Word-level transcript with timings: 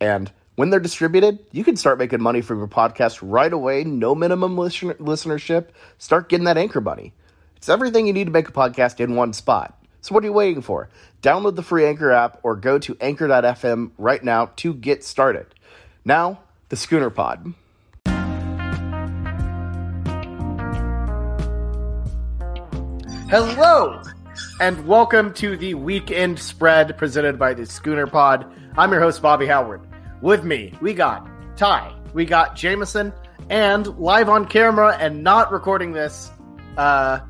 And 0.00 0.32
when 0.56 0.70
they're 0.70 0.80
distributed, 0.80 1.38
you 1.52 1.62
can 1.64 1.76
start 1.76 1.98
making 1.98 2.22
money 2.22 2.40
from 2.40 2.58
your 2.58 2.68
podcast 2.68 3.18
right 3.22 3.52
away, 3.52 3.84
no 3.84 4.14
minimum 4.14 4.56
listen- 4.56 4.94
listenership. 4.94 5.68
Start 5.98 6.28
getting 6.28 6.44
that 6.44 6.58
anchor 6.58 6.80
money. 6.80 7.12
It's 7.56 7.68
everything 7.68 8.06
you 8.06 8.12
need 8.12 8.24
to 8.24 8.30
make 8.30 8.48
a 8.48 8.52
podcast 8.52 9.00
in 9.00 9.14
one 9.14 9.32
spot. 9.34 9.76
So 10.00 10.14
what 10.14 10.24
are 10.24 10.26
you 10.26 10.32
waiting 10.32 10.62
for? 10.62 10.88
Download 11.22 11.54
the 11.56 11.62
free 11.62 11.84
Anchor 11.84 12.10
app 12.10 12.40
or 12.42 12.56
go 12.56 12.78
to 12.78 12.96
anchor.fm 13.02 13.90
right 13.98 14.24
now 14.24 14.46
to 14.56 14.72
get 14.72 15.04
started. 15.04 15.46
Now, 16.06 16.40
the 16.70 16.76
Schooner 16.76 17.10
Pod. 17.10 17.52
Hello, 23.28 24.02
and 24.60 24.86
welcome 24.86 25.32
to 25.34 25.56
the 25.56 25.74
weekend 25.74 26.38
spread 26.38 26.96
presented 26.96 27.38
by 27.38 27.54
the 27.54 27.66
Schooner 27.66 28.06
Pod. 28.06 28.50
I'm 28.76 28.90
your 28.90 29.00
host, 29.00 29.20
Bobby 29.20 29.46
Howard. 29.46 29.82
With 30.22 30.44
me, 30.44 30.72
we 30.82 30.92
got 30.92 31.26
Ty, 31.56 31.94
we 32.12 32.26
got 32.26 32.54
Jamison, 32.54 33.12
and 33.48 33.86
live 33.98 34.28
on 34.28 34.46
camera 34.46 34.96
and 34.98 35.24
not 35.24 35.50
recording 35.50 35.92
this 35.92 36.30
uh, 36.76 37.20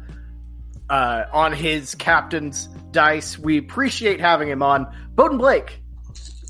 uh, 0.88 1.24
on 1.32 1.52
his 1.52 1.94
captain's 1.94 2.66
dice. 2.90 3.38
We 3.38 3.58
appreciate 3.58 4.20
having 4.20 4.48
him 4.48 4.62
on. 4.62 4.92
Bowden 5.14 5.38
Blake. 5.38 5.80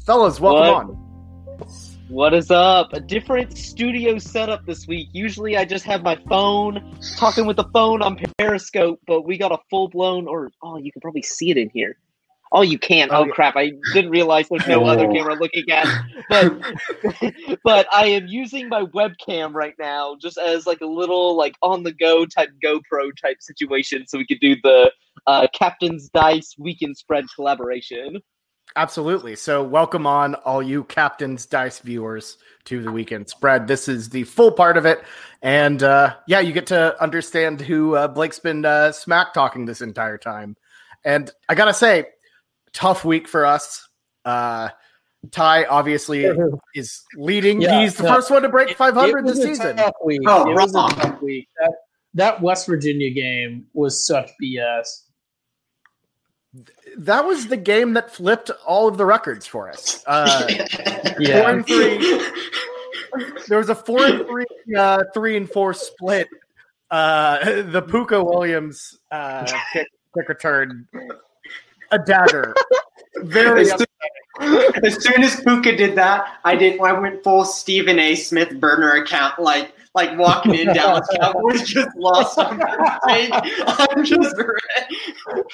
Fellas, 0.06 0.40
welcome 0.40 0.96
What? 1.58 1.66
on. 1.66 1.90
What 2.08 2.34
is 2.34 2.50
up? 2.50 2.92
A 2.92 3.00
different 3.00 3.56
studio 3.56 4.18
setup 4.18 4.64
this 4.66 4.88
week. 4.88 5.10
Usually 5.12 5.56
I 5.56 5.64
just 5.64 5.84
have 5.84 6.02
my 6.02 6.18
phone 6.28 6.98
talking 7.16 7.46
with 7.46 7.56
the 7.56 7.68
phone 7.72 8.02
on 8.02 8.18
Periscope, 8.38 8.98
but 9.06 9.26
we 9.26 9.38
got 9.38 9.52
a 9.52 9.58
full 9.68 9.88
blown 9.88 10.26
or 10.26 10.50
oh, 10.62 10.78
you 10.78 10.90
can 10.90 11.00
probably 11.00 11.22
see 11.22 11.50
it 11.50 11.56
in 11.56 11.70
here. 11.72 11.96
Oh, 12.52 12.62
you 12.62 12.78
can't. 12.78 13.12
Oh, 13.12 13.18
Oh, 13.18 13.24
yeah. 13.26 13.32
crap. 13.32 13.56
I 13.56 13.72
didn't 13.92 14.10
realize 14.10 14.48
there's 14.48 14.66
no 14.66 14.84
other 14.84 15.06
Oh. 15.06 15.12
camera 15.12 15.34
looking 15.34 15.70
at. 15.70 15.86
But 16.28 16.52
but 17.64 17.86
I 17.92 18.06
am 18.06 18.26
using 18.26 18.68
my 18.68 18.82
webcam 18.86 19.54
right 19.54 19.74
now 19.78 20.16
just 20.20 20.36
as 20.38 20.66
like 20.66 20.80
a 20.80 20.86
little 20.86 21.36
like 21.36 21.54
on 21.62 21.82
the 21.84 21.92
go 21.92 22.26
type 22.26 22.50
GoPro 22.64 23.10
type 23.22 23.36
situation 23.40 24.04
so 24.08 24.18
we 24.18 24.26
could 24.26 24.40
do 24.40 24.56
the 24.62 24.90
uh, 25.26 25.46
Captain's 25.54 26.08
Dice 26.08 26.54
weekend 26.58 26.96
spread 26.96 27.26
collaboration. 27.34 28.20
Absolutely. 28.76 29.34
So, 29.34 29.64
welcome 29.64 30.06
on, 30.06 30.36
all 30.36 30.62
you 30.62 30.84
Captain's 30.84 31.44
Dice 31.44 31.80
viewers, 31.80 32.38
to 32.66 32.80
the 32.80 32.92
weekend 32.92 33.28
spread. 33.28 33.66
This 33.66 33.88
is 33.88 34.08
the 34.10 34.22
full 34.24 34.52
part 34.52 34.76
of 34.76 34.86
it. 34.86 35.02
And 35.42 35.82
uh, 35.82 36.14
yeah, 36.28 36.38
you 36.40 36.52
get 36.52 36.68
to 36.68 37.00
understand 37.02 37.60
who 37.60 37.96
uh, 37.96 38.06
Blake's 38.08 38.38
been 38.38 38.64
uh, 38.64 38.92
smack 38.92 39.34
talking 39.34 39.64
this 39.66 39.80
entire 39.80 40.18
time. 40.18 40.56
And 41.04 41.30
I 41.48 41.56
got 41.56 41.64
to 41.64 41.74
say, 41.74 42.06
tough 42.72 43.04
week 43.04 43.28
for 43.28 43.46
us. 43.46 43.88
Uh, 44.24 44.68
Ty 45.30 45.64
obviously 45.64 46.26
is 46.74 47.02
leading. 47.14 47.60
Yeah, 47.60 47.80
He's 47.80 47.96
the 47.96 48.04
yeah. 48.04 48.14
first 48.14 48.30
one 48.30 48.42
to 48.42 48.48
break 48.48 48.76
500 48.76 49.18
It 49.18 49.24
was 49.24 49.36
this 49.36 49.44
season. 49.58 49.78
Week. 50.04 50.20
Oh, 50.26 50.50
it 50.50 50.54
was 50.54 50.74
a 50.74 50.94
tough 50.94 51.20
week. 51.20 51.48
That, 51.58 51.72
that 52.14 52.40
West 52.42 52.66
Virginia 52.66 53.10
game 53.10 53.66
was 53.74 54.06
such 54.06 54.30
BS. 54.42 55.02
That 56.96 57.24
was 57.24 57.46
the 57.46 57.56
game 57.56 57.92
that 57.94 58.10
flipped 58.10 58.50
all 58.66 58.88
of 58.88 58.96
the 58.96 59.04
records 59.04 59.46
for 59.46 59.68
us. 59.70 60.02
Uh, 60.06 60.48
Four 61.16 61.50
and 61.50 61.66
three. 61.66 61.98
there 63.46 63.58
was 63.58 63.68
a 63.68 63.74
four 63.74 64.04
and 64.04 64.26
three, 64.26 64.46
uh, 64.76 65.04
three 65.14 65.36
and 65.36 65.48
four 65.48 65.74
split. 65.74 66.28
Uh, 66.90 67.62
the 67.62 67.82
Puka 67.82 68.24
Williams 68.24 68.98
uh, 69.12 69.44
kick, 69.72 69.86
kick 70.16 70.28
return, 70.28 70.88
a 71.90 71.98
dagger. 71.98 72.54
Very 73.16 73.62
As 73.62 73.70
soon, 73.70 74.84
as 74.84 75.02
soon 75.02 75.22
as 75.22 75.40
Puka 75.40 75.76
did 75.76 75.94
that, 75.96 76.38
I 76.44 76.54
did. 76.54 76.80
I 76.80 76.92
went 76.92 77.22
full 77.22 77.44
Stephen 77.44 77.98
A. 77.98 78.14
Smith 78.14 78.58
burner 78.60 78.92
account, 78.92 79.38
like 79.38 79.72
like 79.94 80.16
walking 80.18 80.54
in 80.54 80.66
Dallas 80.68 81.06
Cowboys 81.20 81.62
just 81.64 81.88
lost 81.96 82.38
on. 82.38 82.60
I'm 82.62 84.04
just, 84.04 84.36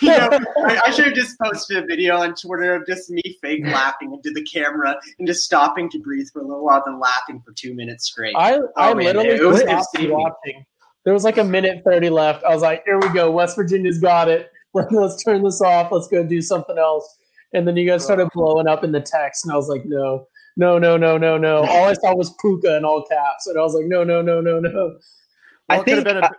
you 0.02 0.08
know, 0.08 0.28
I, 0.58 0.80
I 0.86 0.90
should 0.90 1.06
have 1.06 1.14
just 1.14 1.38
posted 1.42 1.82
a 1.82 1.86
video 1.86 2.18
on 2.18 2.34
Twitter 2.34 2.74
of 2.74 2.86
just 2.86 3.08
me 3.10 3.22
fake 3.40 3.64
laughing 3.64 4.12
into 4.12 4.30
the 4.30 4.42
camera 4.44 4.96
and 5.18 5.26
just 5.26 5.44
stopping 5.44 5.88
to 5.90 5.98
breathe 6.00 6.28
for 6.32 6.40
a 6.40 6.46
little 6.46 6.64
while, 6.64 6.82
then 6.84 7.00
laughing 7.00 7.40
for 7.44 7.52
two 7.52 7.74
minutes 7.74 8.06
straight. 8.06 8.34
I, 8.36 8.56
I 8.76 8.90
Oh, 8.90 8.94
man, 8.94 9.06
literally 9.06 9.28
it 9.30 9.42
was 9.42 9.60
stopped 9.60 9.96
watching. 10.00 10.64
There 11.04 11.14
was 11.14 11.24
like 11.24 11.38
a 11.38 11.44
minute 11.44 11.82
30 11.84 12.10
left. 12.10 12.44
I 12.44 12.52
was 12.52 12.62
like, 12.62 12.82
here 12.84 12.98
we 12.98 13.08
go. 13.10 13.30
West 13.30 13.56
Virginia's 13.56 13.98
got 13.98 14.28
it. 14.28 14.50
Let, 14.76 14.92
let's 14.92 15.22
turn 15.24 15.42
this 15.42 15.60
off. 15.60 15.90
Let's 15.90 16.08
go 16.08 16.22
do 16.24 16.40
something 16.42 16.78
else. 16.78 17.16
And 17.54 17.66
then 17.66 17.76
you 17.76 17.86
guys 17.88 18.04
started 18.04 18.28
blowing 18.34 18.66
up 18.68 18.84
in 18.84 18.92
the 18.92 19.00
text, 19.00 19.44
and 19.44 19.52
I 19.52 19.56
was 19.56 19.68
like, 19.68 19.84
no, 19.86 20.26
no, 20.56 20.78
no, 20.78 20.96
no, 20.96 21.16
no, 21.16 21.38
no. 21.38 21.58
All 21.64 21.84
I 21.84 21.92
saw 21.94 22.14
was 22.14 22.34
Puka 22.40 22.76
in 22.76 22.84
all 22.84 23.02
caps. 23.04 23.46
And 23.46 23.58
I 23.58 23.62
was 23.62 23.74
like, 23.74 23.86
no, 23.86 24.04
no, 24.04 24.20
no, 24.22 24.40
no, 24.40 24.58
no. 24.60 24.70
Well, 24.70 24.98
I 25.68 25.76
it 25.80 25.84
could 25.84 25.94
have 25.98 26.04
think 26.04 26.04
been 26.04 26.24
a- 26.24 26.30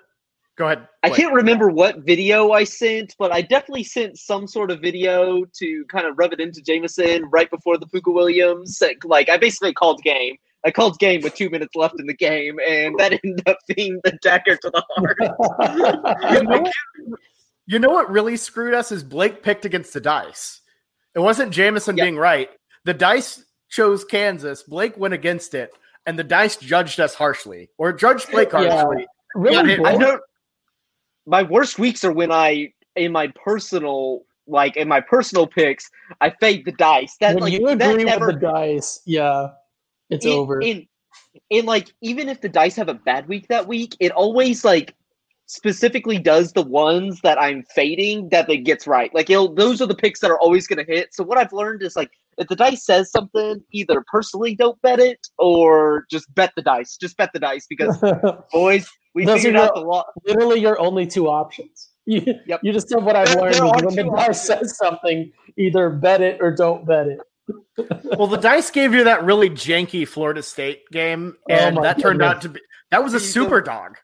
go 0.57 0.65
ahead. 0.65 0.87
I 1.03 1.09
Blake. 1.09 1.21
can't 1.21 1.33
remember 1.33 1.69
what 1.69 1.99
video 1.99 2.51
I 2.51 2.63
sent, 2.65 3.15
but 3.17 3.31
I 3.31 3.41
definitely 3.41 3.83
sent 3.83 4.17
some 4.17 4.47
sort 4.47 4.69
of 4.71 4.81
video 4.81 5.45
to 5.59 5.85
kind 5.89 6.05
of 6.07 6.17
rub 6.17 6.33
it 6.33 6.39
into 6.39 6.61
Jamison 6.61 7.25
right 7.31 7.49
before 7.49 7.77
the 7.77 7.87
Puka 7.87 8.11
Williams. 8.11 8.81
Like 9.03 9.29
I 9.29 9.37
basically 9.37 9.73
called 9.73 10.01
game. 10.03 10.35
I 10.65 10.71
called 10.71 10.97
game 10.99 11.21
with 11.21 11.35
two 11.35 11.49
minutes 11.49 11.75
left 11.75 11.99
in 11.99 12.07
the 12.07 12.13
game, 12.15 12.59
and 12.67 12.97
that 12.99 13.13
ended 13.23 13.47
up 13.47 13.59
being 13.75 13.99
the 14.03 14.17
dagger 14.21 14.55
to 14.57 14.69
the 14.71 14.83
heart. 14.89 16.33
You 16.33 16.43
know, 16.43 16.61
what, 16.61 16.73
you 17.67 17.79
know 17.79 17.89
what 17.89 18.09
really 18.09 18.37
screwed 18.37 18.73
us 18.73 18.91
is 18.91 19.03
Blake 19.03 19.43
picked 19.43 19.65
against 19.65 19.93
the 19.93 20.01
dice. 20.01 20.61
It 21.15 21.19
wasn't 21.19 21.51
Jamison 21.51 21.97
Yep. 21.97 22.03
being 22.05 22.17
right. 22.17 22.49
The 22.85 22.93
dice 22.93 23.43
chose 23.69 24.05
Kansas. 24.05 24.63
Blake 24.63 24.97
went 24.97 25.13
against 25.13 25.53
it, 25.53 25.71
and 26.05 26.17
the 26.17 26.23
dice 26.23 26.55
judged 26.57 26.99
us 26.99 27.13
harshly, 27.13 27.69
or 27.77 27.91
judged 27.93 28.31
Blake 28.31 28.51
Yeah. 28.53 28.83
harshly. 28.83 29.05
really? 29.35 29.73
Yeah, 29.73 29.79
I 29.85 29.91
both? 29.91 29.99
know 29.99 30.19
my 31.25 31.43
worst 31.43 31.77
weeks 31.77 32.03
are 32.03 32.11
when 32.13 32.31
I 32.31 32.71
in 32.95 33.11
my 33.11 33.27
personal 33.35 34.23
like 34.47 34.77
in 34.77 34.87
my 34.87 35.01
personal 35.01 35.45
picks, 35.45 35.91
I 36.21 36.29
fade 36.29 36.63
the 36.65 36.71
dice. 36.71 37.17
That 37.19 37.35
when 37.35 37.43
like 37.43 37.53
you 37.53 37.67
that 37.67 37.81
agree 37.81 38.05
never 38.05 38.27
with 38.27 38.39
the 38.39 38.47
dice, 38.47 39.01
yeah, 39.05 39.49
it's 40.09 40.25
in, 40.25 40.31
over. 40.31 40.61
In, 40.61 40.87
in 41.49 41.65
like 41.65 41.93
even 42.01 42.29
if 42.29 42.39
the 42.39 42.47
dice 42.49 42.75
have 42.77 42.87
a 42.89 42.93
bad 42.93 43.27
week 43.27 43.47
that 43.49 43.67
week, 43.67 43.95
it 43.99 44.11
always 44.13 44.63
like 44.63 44.95
specifically 45.47 46.19
does 46.19 46.53
the 46.53 46.61
ones 46.61 47.19
that 47.21 47.41
I'm 47.41 47.63
fading 47.73 48.29
that 48.29 48.49
it 48.49 48.57
gets 48.59 48.85
right. 48.85 49.13
Like 49.15 49.29
it'll, 49.29 49.53
those 49.55 49.81
are 49.81 49.85
the 49.87 49.95
picks 49.95 50.19
that 50.19 50.29
are 50.29 50.39
always 50.39 50.67
going 50.67 50.85
to 50.85 50.91
hit. 50.91 51.13
So 51.13 51.23
what 51.23 51.37
I've 51.37 51.53
learned 51.53 51.81
is 51.81 51.95
like 51.95 52.11
if 52.37 52.47
the 52.47 52.55
dice 52.55 52.85
says 52.85 53.09
something, 53.09 53.63
either 53.71 54.03
personally 54.11 54.55
don't 54.55 54.79
bet 54.81 54.99
it 54.99 55.25
or 55.39 56.05
just 56.11 56.33
bet 56.35 56.51
the 56.55 56.61
dice. 56.61 56.95
Just 56.97 57.17
bet 57.17 57.31
the 57.33 57.39
dice 57.39 57.65
because 57.67 57.97
boys, 58.53 58.87
we 59.15 59.25
Those 59.25 59.37
figured 59.41 59.55
are 59.55 59.65
out 59.65 59.73
the 59.75 59.81
law. 59.81 60.03
literally 60.25 60.59
your 60.59 60.79
only 60.79 61.07
two 61.07 61.27
options. 61.27 61.89
You, 62.05 62.21
Yep. 62.45 62.59
you 62.63 62.71
just 62.71 62.89
said 62.89 63.03
what 63.03 63.15
I've 63.15 63.35
learned 63.39 63.55
there 63.55 63.65
is 63.65 63.71
are 63.71 63.75
when 63.83 63.95
the 63.95 64.03
two 64.03 64.09
dice 64.11 64.19
options. 64.19 64.41
says 64.69 64.77
something, 64.77 65.31
either 65.57 65.89
bet 65.89 66.21
it 66.21 66.39
or 66.41 66.51
don't 66.51 66.85
bet 66.85 67.07
it. 67.07 67.19
Well, 68.17 68.27
the 68.27 68.37
dice 68.37 68.69
gave 68.71 68.93
you 68.93 69.03
that 69.05 69.23
really 69.23 69.49
janky 69.49 70.07
Florida 70.07 70.43
State 70.43 70.83
game, 70.91 71.35
Oh 71.49 71.53
and 71.55 71.75
my 71.75 71.83
that 71.83 71.99
turned 71.99 72.21
out 72.21 72.41
to 72.41 72.49
be 72.49 72.59
that 72.91 73.03
was 73.03 73.13
a 73.13 73.19
super 73.19 73.61
dog. 73.61 73.97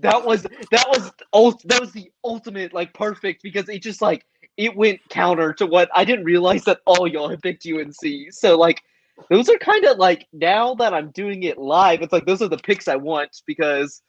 That 0.00 0.24
was 0.24 0.42
that 0.42 0.86
was 0.88 1.10
ult- 1.32 1.62
that 1.66 1.80
was 1.80 1.92
the 1.92 2.10
ultimate 2.24 2.72
like 2.72 2.94
perfect 2.94 3.42
because 3.42 3.68
it 3.68 3.82
just 3.82 4.00
like 4.00 4.24
it 4.56 4.76
went 4.76 5.00
counter 5.08 5.52
to 5.54 5.66
what 5.66 5.90
I 5.94 6.04
didn't 6.04 6.24
realize 6.24 6.64
that 6.64 6.80
all 6.86 7.06
y'all 7.06 7.28
had 7.28 7.42
picked 7.42 7.66
UNC. 7.66 8.32
So 8.32 8.56
like 8.56 8.82
those 9.30 9.48
are 9.48 9.58
kind 9.58 9.84
of 9.84 9.98
like 9.98 10.26
now 10.32 10.74
that 10.74 10.94
I'm 10.94 11.10
doing 11.10 11.42
it 11.42 11.58
live, 11.58 12.02
it's 12.02 12.12
like 12.12 12.26
those 12.26 12.42
are 12.42 12.48
the 12.48 12.58
picks 12.58 12.88
I 12.88 12.96
want 12.96 13.42
because 13.46 14.02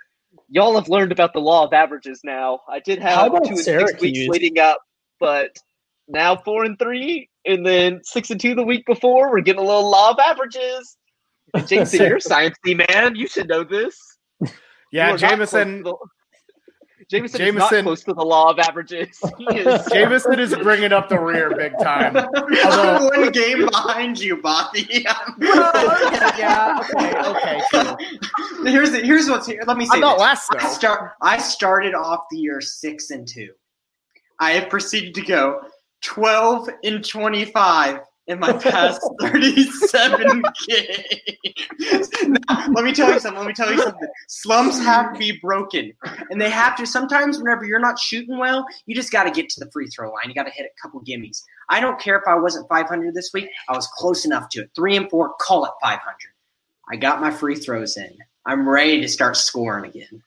y'all 0.49 0.75
have 0.75 0.89
learned 0.89 1.11
about 1.11 1.33
the 1.33 1.39
law 1.39 1.65
of 1.65 1.73
averages 1.73 2.21
now. 2.23 2.61
I 2.67 2.79
did 2.79 2.99
have 2.99 3.31
two 3.43 3.49
and 3.49 3.59
six 3.59 4.01
weeks 4.01 4.27
leading 4.27 4.59
up, 4.59 4.81
but 5.19 5.57
now 6.07 6.35
four 6.35 6.63
and 6.65 6.77
three, 6.77 7.29
and 7.45 7.65
then 7.65 8.01
six 8.03 8.29
and 8.29 8.39
two 8.39 8.55
the 8.55 8.63
week 8.63 8.85
before. 8.85 9.31
We're 9.31 9.41
getting 9.41 9.61
a 9.61 9.65
little 9.65 9.89
law 9.89 10.11
of 10.11 10.19
averages. 10.19 10.97
And 11.53 11.67
Jason, 11.67 12.07
you're 12.07 12.17
a 12.17 12.19
sciencey 12.19 12.87
man. 12.89 13.15
You 13.15 13.27
should 13.27 13.47
know 13.47 13.63
this. 13.63 13.97
Yeah, 14.93 15.09
You 15.09 15.15
are 15.15 15.17
not 15.17 15.19
close 15.19 15.51
Jamison. 15.51 15.83
Jamison, 17.09 17.41
is 17.41 17.55
not 17.55 17.83
close 17.83 18.03
to 18.05 18.13
the 18.13 18.23
law 18.23 18.49
of 18.49 18.59
averages. 18.59 19.19
He 19.37 19.45
is. 19.57 19.85
Jamison 19.91 20.39
is 20.39 20.55
bringing 20.55 20.93
up 20.93 21.09
the 21.09 21.19
rear 21.19 21.53
big 21.53 21.73
time. 21.79 22.15
I'm 22.15 23.03
one 23.03 23.31
game 23.31 23.65
behind 23.65 24.19
you, 24.19 24.37
Bobby. 24.37 24.87
yeah, 24.89 26.79
okay, 26.95 27.13
okay, 27.25 27.61
true. 27.69 27.95
here's 28.63 28.91
the, 28.91 29.01
here's 29.03 29.29
what's 29.29 29.47
here. 29.47 29.63
Let 29.67 29.77
me 29.77 29.85
say 29.85 29.95
I'm 29.95 30.01
not 30.01 30.13
this. 30.13 30.21
last 30.21 30.55
I 30.57 30.67
start. 30.69 31.11
I 31.21 31.37
started 31.39 31.93
off 31.93 32.21
the 32.31 32.37
year 32.37 32.61
six 32.61 33.09
and 33.09 33.27
two. 33.27 33.49
I 34.39 34.51
have 34.51 34.69
proceeded 34.69 35.13
to 35.15 35.21
go 35.21 35.59
twelve 36.01 36.69
and 36.83 37.05
twenty-five 37.05 37.99
in 38.27 38.39
my 38.39 38.53
past 38.53 39.01
thirty-seven 39.21 40.43
games. 40.67 42.09
Now, 42.49 42.67
let 42.71 42.85
me 42.85 42.93
tell 42.93 43.13
you 43.13 43.19
something. 43.19 43.39
Let 43.39 43.47
me 43.47 43.53
tell 43.53 43.71
you 43.71 43.81
something. 43.81 44.07
Slumps 44.27 44.79
have 44.79 45.13
to 45.13 45.19
be 45.19 45.39
broken, 45.41 45.93
and 46.29 46.39
they 46.39 46.49
have 46.49 46.75
to. 46.77 46.85
Sometimes, 46.85 47.37
whenever 47.37 47.65
you're 47.65 47.79
not 47.79 47.99
shooting 47.99 48.37
well, 48.37 48.65
you 48.85 48.95
just 48.95 49.11
got 49.11 49.23
to 49.23 49.31
get 49.31 49.49
to 49.49 49.59
the 49.59 49.71
free 49.71 49.87
throw 49.87 50.11
line. 50.11 50.25
You 50.27 50.33
got 50.33 50.43
to 50.43 50.51
hit 50.51 50.65
a 50.65 50.81
couple 50.81 51.01
gimmies. 51.01 51.41
I 51.69 51.79
don't 51.79 51.99
care 51.99 52.17
if 52.17 52.23
I 52.27 52.35
wasn't 52.35 52.67
500 52.69 53.13
this 53.13 53.31
week. 53.33 53.49
I 53.67 53.73
was 53.73 53.87
close 53.87 54.25
enough 54.25 54.49
to 54.49 54.61
it. 54.61 54.71
Three 54.75 54.95
and 54.95 55.09
four, 55.09 55.33
call 55.39 55.65
it 55.65 55.71
500. 55.81 55.99
I 56.91 56.95
got 56.95 57.21
my 57.21 57.31
free 57.31 57.55
throws 57.55 57.97
in. 57.97 58.17
I'm 58.45 58.67
ready 58.67 59.01
to 59.01 59.07
start 59.07 59.37
scoring 59.37 59.85
again. 59.85 60.23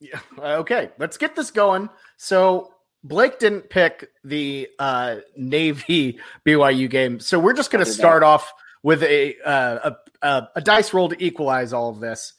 Yeah, 0.00 0.20
okay, 0.38 0.90
let's 0.98 1.16
get 1.16 1.36
this 1.36 1.50
going. 1.50 1.88
So 2.16 2.72
Blake 3.04 3.38
didn't 3.38 3.68
pick 3.70 4.08
the 4.24 4.68
uh, 4.78 5.16
Navy 5.36 6.18
BYU 6.46 6.88
game, 6.88 7.20
so 7.20 7.38
we're 7.38 7.52
just 7.52 7.70
going 7.70 7.84
to 7.84 7.90
did 7.90 7.96
start 7.96 8.22
off 8.22 8.52
with 8.82 9.02
a, 9.02 9.36
uh, 9.44 9.90
a 10.22 10.26
a 10.26 10.48
a 10.56 10.60
dice 10.60 10.92
roll 10.94 11.08
to 11.08 11.24
equalize 11.24 11.72
all 11.72 11.90
of 11.90 12.00
this. 12.00 12.32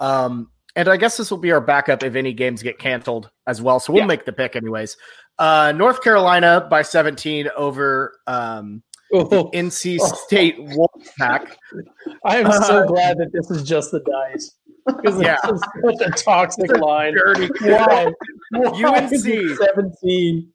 Um, 0.00 0.50
and 0.74 0.88
I 0.88 0.96
guess 0.98 1.16
this 1.16 1.30
will 1.30 1.38
be 1.38 1.52
our 1.52 1.60
backup 1.60 2.02
if 2.02 2.14
any 2.14 2.34
games 2.34 2.62
get 2.62 2.78
canceled 2.78 3.30
as 3.46 3.62
well. 3.62 3.80
So 3.80 3.92
we'll 3.92 4.02
Yeah. 4.02 4.06
make 4.08 4.24
the 4.26 4.32
pick 4.32 4.56
anyways. 4.56 4.96
Uh, 5.38 5.72
North 5.74 6.02
Carolina 6.02 6.66
by 6.70 6.82
17 6.82 7.48
over 7.56 8.18
um, 8.26 8.82
Oh, 9.12 9.50
NC 9.54 9.98
State 10.00 10.58
Wolfpack. 10.58 11.52
I 12.24 12.38
am 12.38 12.50
so 12.62 12.86
glad 12.86 13.18
that 13.18 13.30
this 13.32 13.50
is 13.50 13.62
just 13.62 13.90
the 13.92 14.00
dice. 14.00 14.54
Because 14.86 15.20
Yeah. 15.20 15.36
is 15.52 15.60
such 15.84 16.06
a 16.08 16.10
toxic 16.12 16.70
line. 16.78 17.14
Dirty 17.14 17.48
Why? 17.60 18.12
Why 18.50 19.00
UNC. 19.00 19.56
17. 19.58 20.52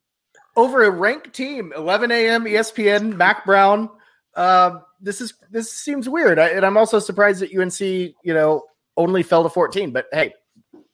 over 0.56 0.84
a 0.84 0.90
ranked 0.92 1.34
team 1.34 1.72
11 1.76 2.12
a.m 2.12 2.44
espn 2.46 3.16
mack 3.16 3.46
brown 3.46 3.90
uh, 4.36 4.80
this 5.02 5.20
is 5.22 5.34
this 5.50 5.72
seems 5.72 6.08
weird 6.10 6.40
I, 6.40 6.50
and 6.50 6.66
i'm 6.66 6.78
also 6.78 7.00
surprised 7.00 7.42
that 7.42 7.54
unc 7.54 7.80
you 7.80 8.16
know 8.34 8.64
only 8.98 9.24
fell 9.24 9.44
to 9.44 9.50
14 9.50 9.92
but 9.92 10.08
hey 10.12 10.34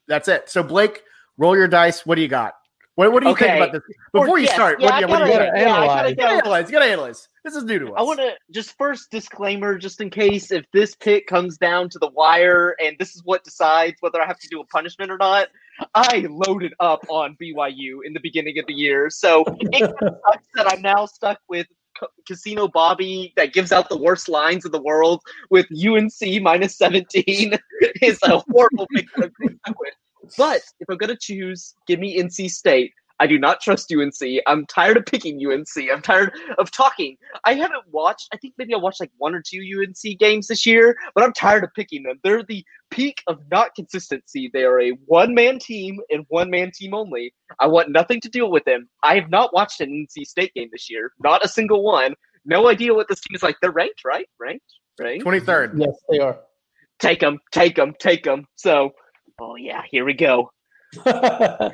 that's 0.08 0.28
it 0.28 0.50
so 0.50 0.64
blake 0.64 1.04
roll 1.38 1.56
your 1.56 1.68
dice 1.68 2.06
what 2.06 2.16
do 2.16 2.22
you 2.22 2.28
got 2.28 2.54
what, 2.98 3.12
what 3.14 3.24
do 3.24 3.30
you 3.30 3.36
think 3.36 3.56
about 3.56 3.72
this 3.72 3.82
before 4.12 4.38
you 4.40 4.46
Yes, 4.46 4.54
start 4.56 4.82
yeah, 4.82 4.86
what, 4.88 4.94
I 4.96 5.00
yeah, 5.00 5.06
what 5.06 5.18
do 5.20 5.26
gotta- 5.26 5.32
you 5.34 5.40
gotta 5.40 5.60
yeah, 5.60 5.76
analyze. 5.76 5.88
gotta 5.88 6.10
you 6.10 6.16
gotta 6.16 6.34
go. 6.34 6.38
analyze 6.40 6.66
you 6.68 6.72
gotta 6.74 6.92
analyze 6.92 7.30
this 7.46 7.56
is 7.56 7.64
new 7.64 7.80
to 7.80 7.86
us 7.88 7.94
I 7.98 8.02
want 8.04 8.20
to 8.20 8.32
just 8.52 8.78
first 8.78 9.10
disclaimer, 9.12 9.78
just 9.78 10.02
in 10.02 10.10
case 10.10 10.52
if 10.52 10.66
this 10.74 10.96
pick 10.96 11.28
comes 11.28 11.58
down 11.58 11.90
to 11.90 12.00
the 12.00 12.10
wire 12.10 12.76
and 12.84 12.98
this 13.00 13.16
is 13.16 13.22
what 13.24 13.44
decides 13.46 13.96
whether 14.02 14.22
I 14.22 14.26
have 14.26 14.40
to 14.40 14.48
do 14.50 14.60
a 14.60 14.66
punishment 14.66 15.10
or 15.12 15.18
not. 15.18 15.48
I 15.96 16.26
loaded 16.30 16.74
up 16.80 17.06
on 17.08 17.38
BYU 17.42 18.00
in 18.04 18.12
the 18.14 18.20
beginning 18.20 18.58
of 18.60 18.66
the 18.68 18.74
year, 18.74 19.10
so 19.10 19.44
it 19.48 19.72
kinda 19.72 19.94
sucks 20.02 20.48
that 20.56 20.70
I'm 20.74 20.82
now 20.82 21.06
stuck 21.06 21.40
with 21.48 21.68
Casino 22.28 22.68
Bobby 22.68 23.32
that 23.38 23.54
gives 23.54 23.72
out 23.72 23.88
the 23.90 23.98
worst 23.98 24.28
lines 24.28 24.66
in 24.66 24.72
the 24.72 24.82
world 24.82 25.22
with 25.50 25.66
UNC 25.72 26.42
minus 26.42 26.78
17 26.78 27.54
is 28.02 28.20
a 28.24 28.40
horrible 28.52 28.88
pick. 28.94 29.06
that 29.16 29.32
I'm 29.42 29.60
stuck 29.66 29.80
with. 29.80 29.94
But 30.38 30.62
if 30.80 30.90
I'm 30.90 30.98
gonna 30.98 31.18
choose, 31.20 31.76
give 31.88 32.00
me 32.00 32.20
NC 32.20 32.50
State. 32.50 32.94
I 33.20 33.26
do 33.28 33.40
not 33.40 33.62
trust 33.62 33.92
UNC. 33.92 34.42
I'm 34.46 34.66
tired 34.68 34.98
of 34.98 35.06
picking 35.06 35.44
UNC. 35.44 35.92
I'm 35.92 36.02
tired 36.02 36.32
of 36.58 36.70
talking. 36.72 37.18
I 37.46 37.56
haven't 37.56 37.84
watched. 37.92 38.28
I 38.32 38.38
think 38.38 38.54
maybe 38.58 38.74
I 38.74 38.78
watched 38.78 39.00
like 39.00 39.12
one 39.18 39.34
or 39.34 39.42
two 39.42 39.60
UNC 39.60 40.20
games 40.20 40.48
this 40.48 40.66
year, 40.66 40.96
but 41.16 41.24
I'm 41.24 41.34
tired 41.34 41.64
of 41.64 41.74
picking 41.74 42.04
them. 42.04 42.20
They're 42.24 42.44
the 42.44 42.64
peak 42.92 43.24
of 43.28 43.40
not 43.50 43.74
consistency. 43.76 44.52
They 44.54 44.64
are 44.64 44.80
a 44.80 44.92
one-man 45.08 45.60
team 45.60 46.00
and 46.12 46.26
one-man 46.30 46.72
team 46.74 46.94
only. 46.94 47.34
I 47.60 47.68
want 47.68 47.90
nothing 47.90 48.22
to 48.22 48.30
deal 48.30 48.52
with 48.52 48.66
them. 48.66 48.88
I 49.04 49.16
have 49.16 49.30
not 49.30 49.54
watched 49.54 49.82
an 49.82 49.90
NC 49.90 50.26
State 50.26 50.54
game 50.54 50.70
this 50.72 50.90
year. 50.90 51.12
Not 51.20 51.44
a 51.44 51.48
single 51.48 51.84
one. 51.84 52.14
No 52.46 52.70
idea 52.70 52.94
what 52.94 53.08
this 53.10 53.20
team 53.22 53.36
is 53.36 53.44
like. 53.44 53.58
They're 53.62 53.72
ranked, 53.72 54.02
right? 54.06 54.28
Ranked, 54.40 54.66
right? 55.00 55.22
23rd 55.22 55.80
Yes, 55.80 55.96
they 56.10 56.20
are. 56.20 56.40
Take 57.00 57.20
them, 57.20 57.40
take 57.52 57.76
them, 57.76 57.94
take 58.00 58.24
them. 58.24 58.48
So, 58.56 58.92
oh 59.40 59.56
yeah, 59.56 59.84
here 59.90 60.06
we 60.06 60.14
go. 60.14 60.52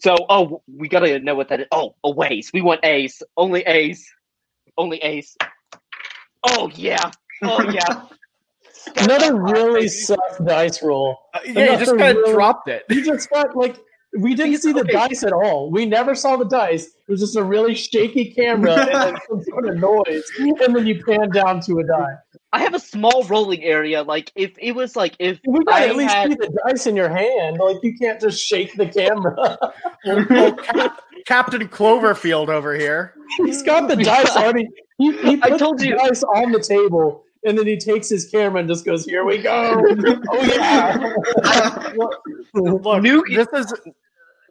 So, 0.00 0.14
oh, 0.28 0.62
we 0.72 0.88
gotta 0.88 1.18
know 1.18 1.34
what 1.34 1.48
that 1.48 1.58
is. 1.60 1.66
Oh, 1.72 1.96
a 2.04 2.10
ways. 2.12 2.52
We 2.54 2.62
want 2.62 2.84
A's. 2.84 3.20
Only 3.36 3.62
A's. 3.62 4.08
Only 4.76 4.98
A's. 4.98 5.36
Oh 6.44 6.70
yeah. 6.74 7.10
Oh 7.42 7.68
yeah. 7.68 8.04
Another 8.96 9.34
really 9.34 9.88
soft 10.06 10.44
dice 10.44 10.80
roll. 10.84 11.18
Uh, 11.34 11.40
yeah 11.46 11.72
you 11.72 11.78
just 11.78 11.96
kind 11.98 12.02
of 12.16 12.16
really- 12.18 12.32
dropped 12.32 12.68
it 12.68 12.84
You 12.88 13.04
just 13.04 13.28
got 13.30 13.56
like 13.56 13.76
we 14.16 14.36
didn't 14.36 14.58
see 14.58 14.72
the 14.72 14.82
Okay. 14.82 14.92
dice 14.92 15.24
at 15.24 15.32
all. 15.32 15.70
We 15.72 15.84
never 15.84 16.14
saw 16.14 16.36
the 16.36 16.44
dice. 16.44 16.86
It 16.86 17.10
was 17.10 17.18
just 17.20 17.34
a 17.36 17.42
really 17.42 17.74
shaky 17.74 18.32
camera 18.32 18.74
and 18.74 18.88
then 18.94 19.16
some 19.28 19.42
sort 19.42 19.66
of 19.68 19.78
noise, 19.78 20.22
and 20.38 20.76
then 20.76 20.86
you 20.86 21.02
pan 21.04 21.28
down 21.30 21.60
to 21.62 21.80
a 21.80 21.84
die. 21.84 22.14
I 22.52 22.60
have 22.60 22.72
a 22.74 22.80
small 22.80 23.24
rolling 23.24 23.62
area. 23.62 24.02
Like 24.02 24.32
if 24.34 24.52
it 24.58 24.72
was 24.72 24.96
like 24.96 25.14
if 25.18 25.38
We 25.46 25.62
got 25.64 25.74
I 25.82 25.88
at 25.88 25.96
least 25.96 26.14
had- 26.14 26.30
see 26.30 26.34
the 26.36 26.58
dice 26.66 26.86
in 26.86 26.96
your 26.96 27.08
hand. 27.10 27.58
Like 27.58 27.76
you 27.82 27.94
can't 27.98 28.20
just 28.20 28.42
shake 28.42 28.74
the 28.76 28.86
camera. 28.86 29.58
Cap- 30.64 31.00
captain 31.26 31.68
cloverfield 31.68 32.48
over 32.48 32.74
here 32.74 33.14
He's 33.38 33.62
got 33.62 33.88
the 33.88 33.96
dice 33.96 34.34
already. 34.34 34.66
He, 34.96 35.12
he 35.18 35.38
I 35.42 35.58
told 35.58 35.78
the 35.78 35.88
you. 35.88 35.96
dice 35.98 36.22
on 36.22 36.50
the 36.52 36.60
table, 36.60 37.22
and 37.44 37.56
then 37.58 37.66
he 37.66 37.76
takes 37.76 38.08
his 38.08 38.24
camera 38.30 38.60
and 38.60 38.68
just 38.68 38.84
goes, 38.86 39.04
"Here 39.04 39.24
we 39.24 39.38
go." 39.38 39.84
oh 40.30 40.42
yeah. 40.42 41.92
look 41.96 43.02
New- 43.02 43.24
this 43.28 43.46
is 43.54 43.74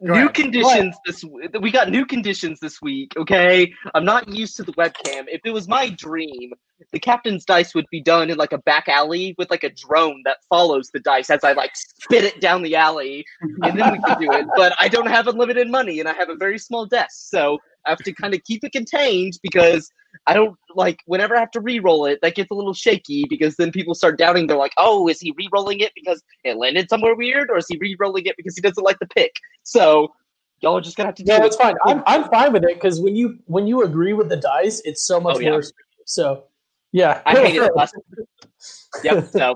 Go 0.06 0.14
new 0.14 0.20
ahead. 0.20 0.34
conditions 0.34 0.96
this 1.04 1.24
we 1.60 1.72
got 1.72 1.90
new 1.90 2.06
conditions 2.06 2.60
this 2.60 2.80
week 2.80 3.14
okay 3.16 3.72
i'm 3.94 4.04
not 4.04 4.28
used 4.28 4.56
to 4.56 4.62
the 4.62 4.72
webcam 4.74 5.24
if 5.26 5.40
it 5.44 5.50
was 5.50 5.66
my 5.66 5.88
dream 5.88 6.52
the 6.92 7.00
captain's 7.00 7.44
dice 7.44 7.74
would 7.74 7.86
be 7.90 8.00
done 8.00 8.30
in 8.30 8.38
like 8.38 8.52
a 8.52 8.58
back 8.58 8.86
alley 8.88 9.34
with 9.38 9.50
like 9.50 9.64
a 9.64 9.70
drone 9.70 10.22
that 10.24 10.36
follows 10.48 10.90
the 10.92 11.00
dice 11.00 11.30
as 11.30 11.42
i 11.42 11.52
like 11.52 11.72
spit 11.74 12.22
it 12.22 12.40
down 12.40 12.62
the 12.62 12.76
alley 12.76 13.24
and 13.62 13.76
then 13.76 13.92
we 13.92 13.98
could 14.06 14.18
do 14.20 14.30
it 14.30 14.46
but 14.56 14.72
i 14.78 14.86
don't 14.86 15.08
have 15.08 15.26
unlimited 15.26 15.68
money 15.68 15.98
and 15.98 16.08
i 16.08 16.12
have 16.12 16.28
a 16.28 16.36
very 16.36 16.58
small 16.58 16.86
desk 16.86 17.28
so 17.28 17.58
i 17.88 17.90
have 17.90 17.98
to 17.98 18.12
kind 18.12 18.34
of 18.34 18.42
keep 18.44 18.62
it 18.62 18.70
contained 18.72 19.32
because 19.42 19.90
i 20.26 20.34
don't 20.34 20.56
like 20.74 21.00
whenever 21.06 21.36
i 21.36 21.40
have 21.40 21.50
to 21.50 21.60
re-roll 21.60 22.06
it 22.06 22.18
that 22.22 22.34
gets 22.34 22.50
a 22.50 22.54
little 22.54 22.74
shaky 22.74 23.24
because 23.28 23.56
then 23.56 23.72
people 23.72 23.94
start 23.94 24.16
doubting 24.18 24.46
they're 24.46 24.56
like 24.56 24.74
oh 24.76 25.08
is 25.08 25.18
he 25.20 25.34
re-rolling 25.36 25.80
it 25.80 25.92
because 25.94 26.22
it 26.44 26.56
landed 26.56 26.88
somewhere 26.88 27.14
weird 27.16 27.50
or 27.50 27.56
is 27.58 27.66
he 27.68 27.76
re-rolling 27.80 28.24
it 28.26 28.36
because 28.36 28.54
he 28.54 28.60
doesn't 28.60 28.84
like 28.84 28.98
the 29.00 29.06
pick 29.08 29.32
so 29.64 30.12
y'all 30.60 30.76
are 30.76 30.80
just 30.80 30.96
gonna 30.96 31.08
have 31.08 31.14
to 31.14 31.22
do 31.24 31.32
No, 31.32 31.38
it. 31.38 31.46
it's 31.46 31.56
fine. 31.56 31.74
I'm 31.84 32.02
I'm 32.06 32.24
fine 32.30 32.52
with 32.52 32.64
it 32.64 32.74
because 32.74 33.00
when 33.00 33.14
you 33.14 33.38
when 33.46 33.66
you 33.66 33.82
agree 33.82 34.12
with 34.12 34.28
the 34.28 34.36
dice, 34.36 34.80
it's 34.84 35.06
so 35.06 35.20
much 35.20 35.36
Oh, 35.36 35.40
yeah. 35.40 35.50
worse. 35.52 35.72
So, 36.04 36.44
yeah, 36.92 37.22
I 37.26 37.36
hated 37.36 37.62
it 37.62 37.76
last. 37.76 37.94
Yep. 39.04 39.28
So 39.30 39.54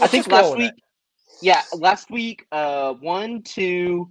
I 0.00 0.06
think 0.08 0.26
last 0.26 0.56
week. 0.56 0.72
it. 0.72 0.82
Yeah, 1.42 1.62
last 1.74 2.10
week. 2.10 2.46
Uh, 2.50 2.94
one, 2.94 3.42
two. 3.42 4.10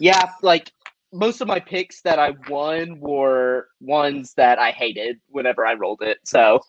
Yeah, 0.00 0.32
like 0.42 0.72
most 1.12 1.40
of 1.40 1.48
my 1.48 1.60
picks 1.60 2.00
that 2.02 2.18
I 2.18 2.34
won 2.48 2.98
were 3.00 3.68
ones 3.80 4.32
that 4.36 4.58
I 4.58 4.70
hated 4.70 5.18
whenever 5.28 5.66
I 5.66 5.74
rolled 5.74 6.02
it. 6.02 6.18
So 6.24 6.60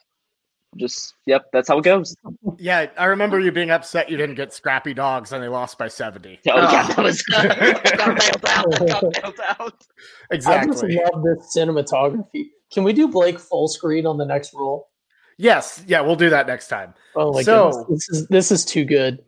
just 0.78 1.14
yep, 1.28 1.46
that's 1.54 1.68
how 1.68 1.78
it 1.78 1.84
goes. 1.84 2.16
Yeah, 2.58 2.88
I 2.98 3.06
remember 3.06 3.40
you 3.40 3.52
being 3.52 3.70
upset 3.72 4.10
you 4.10 4.18
didn't 4.18 4.36
get 4.36 4.54
Scrappy 4.54 4.94
Dogs 4.94 5.32
and 5.32 5.42
they 5.44 5.48
lost 5.48 5.78
by 5.78 5.88
70. 5.88 6.40
Oh 6.50 6.56
yeah, 6.72 6.88
that 6.88 6.98
was. 7.04 7.24
I 7.36 7.48
got 7.96 8.20
bailed 8.20 8.46
out. 8.48 8.82
I 8.82 8.86
got 8.88 9.22
bailed 9.22 9.40
out. 9.60 9.84
I 10.32 10.36
Exactly. 10.36 10.96
just 10.96 11.14
love 11.14 11.24
this 11.24 11.56
cinematography. 11.56 12.46
Can 12.72 12.84
we 12.84 12.92
do 12.94 13.08
Blake 13.08 13.40
full 13.40 13.68
screen 13.68 14.06
on 14.08 14.18
the 14.18 14.26
next 14.26 14.54
roll? 14.54 14.90
Yes, 15.38 15.84
yeah, 15.88 16.02
we'll 16.02 16.16
do 16.16 16.30
that 16.32 16.48
next 16.48 16.68
time. 16.68 16.94
Oh 17.16 17.34
my 17.34 17.44
So- 17.44 17.70
goodness, 17.72 17.86
this 18.08 18.10
is 18.22 18.28
this 18.28 18.52
is 18.52 18.66
too 18.66 18.84
good. 18.86 19.20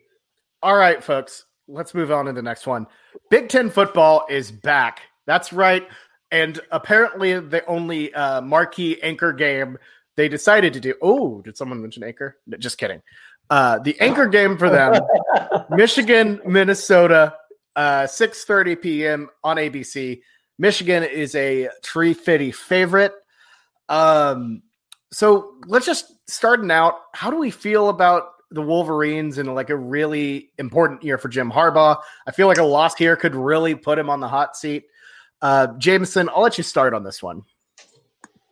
All 0.64 0.76
right, 0.76 1.04
folks, 1.04 1.46
let's 1.68 1.94
move 1.94 2.12
on 2.12 2.26
to 2.26 2.34
the 2.34 2.42
next 2.42 2.68
one. 2.68 2.88
Big 3.30 3.50
Ten 3.50 3.70
football 3.70 4.26
is 4.30 4.52
back. 4.52 5.02
That's 5.26 5.52
right. 5.54 5.88
And 6.32 6.60
apparently, 6.72 7.40
the 7.40 7.66
only 7.66 8.14
uh, 8.14 8.42
marquee 8.42 9.02
anchor 9.02 9.32
game 9.34 9.78
they 10.16 10.28
decided 10.28 10.74
to 10.74 10.80
do. 10.80 10.96
Oh, 11.02 11.42
did 11.42 11.58
someone 11.58 11.82
mention 11.82 12.04
anchor? 12.04 12.38
No, 12.48 12.58
Just 12.58 12.78
kidding. 12.78 13.02
Uh, 13.50 13.80
the 13.80 14.00
anchor 14.00 14.26
game 14.26 14.58
for 14.58 14.70
them 14.70 15.00
Michigan, 15.70 16.42
Minnesota, 16.46 17.36
uh, 17.76 18.04
6:30 18.04 18.82
p.m. 18.82 19.30
on 19.44 19.58
ABC. 19.58 20.22
Michigan 20.58 21.04
is 21.04 21.36
a 21.36 21.70
tree 21.84 22.14
fitty 22.14 22.52
favorite. 22.52 23.14
Um, 23.88 24.64
so 25.12 25.56
let's 25.68 25.86
just 25.86 26.12
starting 26.28 26.72
out. 26.72 26.96
How 27.14 27.30
do 27.30 27.38
we 27.38 27.52
feel 27.52 27.90
about 27.90 28.30
the 28.52 28.62
Wolverines 28.62 29.38
in 29.38 29.54
like 29.54 29.70
a 29.70 29.76
really 29.76 30.52
important 30.58 31.04
year 31.04 31.18
for 31.18 31.30
Jim 31.30 31.52
Harbaugh. 31.52 31.98
I 32.28 32.32
feel 32.32 32.48
like 32.48 32.58
a 32.58 32.64
loss 32.64 32.96
here 32.96 33.16
could 33.16 33.36
really 33.36 33.76
put 33.76 34.00
him 34.00 34.10
on 34.10 34.20
the 34.20 34.28
hot 34.28 34.56
seat. 34.56 34.86
Uh, 35.42 35.68
Jamison, 35.78 36.30
I'll 36.30 36.42
let 36.42 36.58
you 36.58 36.64
start 36.64 36.94
on 36.94 37.04
this 37.04 37.22
one. 37.22 37.44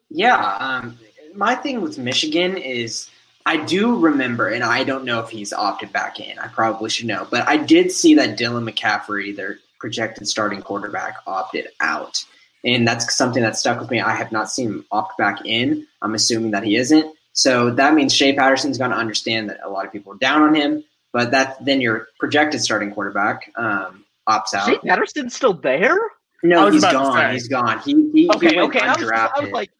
Yeah, 0.09 0.55
um, 0.57 0.97
my 1.33 1.55
thing 1.55 1.81
with 1.81 1.97
Michigan 1.97 2.57
is 2.57 3.09
I 3.45 3.57
do 3.57 3.97
remember, 3.97 4.49
and 4.49 4.63
I 4.63 4.83
don't 4.83 5.05
know 5.05 5.19
if 5.19 5.29
he's 5.29 5.53
opted 5.53 5.91
back 5.91 6.19
in. 6.19 6.37
I 6.39 6.47
probably 6.47 6.89
should 6.89 7.07
know, 7.07 7.27
but 7.29 7.47
I 7.47 7.57
did 7.57 7.91
see 7.91 8.15
that 8.15 8.37
Dylan 8.37 8.69
McCaffrey, 8.69 9.35
their 9.35 9.57
projected 9.79 10.27
starting 10.27 10.61
quarterback, 10.61 11.17
opted 11.27 11.67
out, 11.79 12.23
and 12.63 12.87
that's 12.87 13.15
something 13.15 13.41
that 13.41 13.57
stuck 13.57 13.79
with 13.79 13.91
me. 13.91 13.99
I 13.99 14.15
have 14.15 14.31
not 14.31 14.49
seen 14.49 14.67
him 14.67 14.85
opt 14.91 15.17
back 15.17 15.45
in. 15.45 15.85
I'm 16.01 16.13
assuming 16.13 16.51
that 16.51 16.63
he 16.63 16.75
isn't. 16.77 17.13
So 17.33 17.71
that 17.71 17.93
means 17.95 18.13
Shea 18.13 18.33
Patterson's 18.33 18.77
going 18.77 18.91
to 18.91 18.97
understand 18.97 19.49
that 19.49 19.59
a 19.63 19.69
lot 19.69 19.85
of 19.85 19.91
people 19.91 20.13
are 20.13 20.17
down 20.17 20.43
on 20.43 20.55
him, 20.55 20.83
but 21.11 21.31
that 21.31 21.63
then 21.65 21.81
your 21.81 22.07
projected 22.19 22.61
starting 22.61 22.91
quarterback 22.91 23.51
um, 23.57 24.05
opts 24.29 24.53
out. 24.53 24.67
Shea 24.67 24.77
Patterson's 24.79 25.35
still 25.35 25.53
there? 25.53 25.97
No, 26.43 26.69
he's 26.69 26.81
gone. 26.83 27.31
He's 27.33 27.47
gone. 27.47 27.79
He, 27.79 27.93
he 28.13 28.29
okay, 28.29 28.49
he 28.49 28.59
okay. 28.59 28.79
I 28.81 28.93
was, 28.95 29.11
I 29.11 29.39
was, 29.41 29.51
like, 29.51 29.71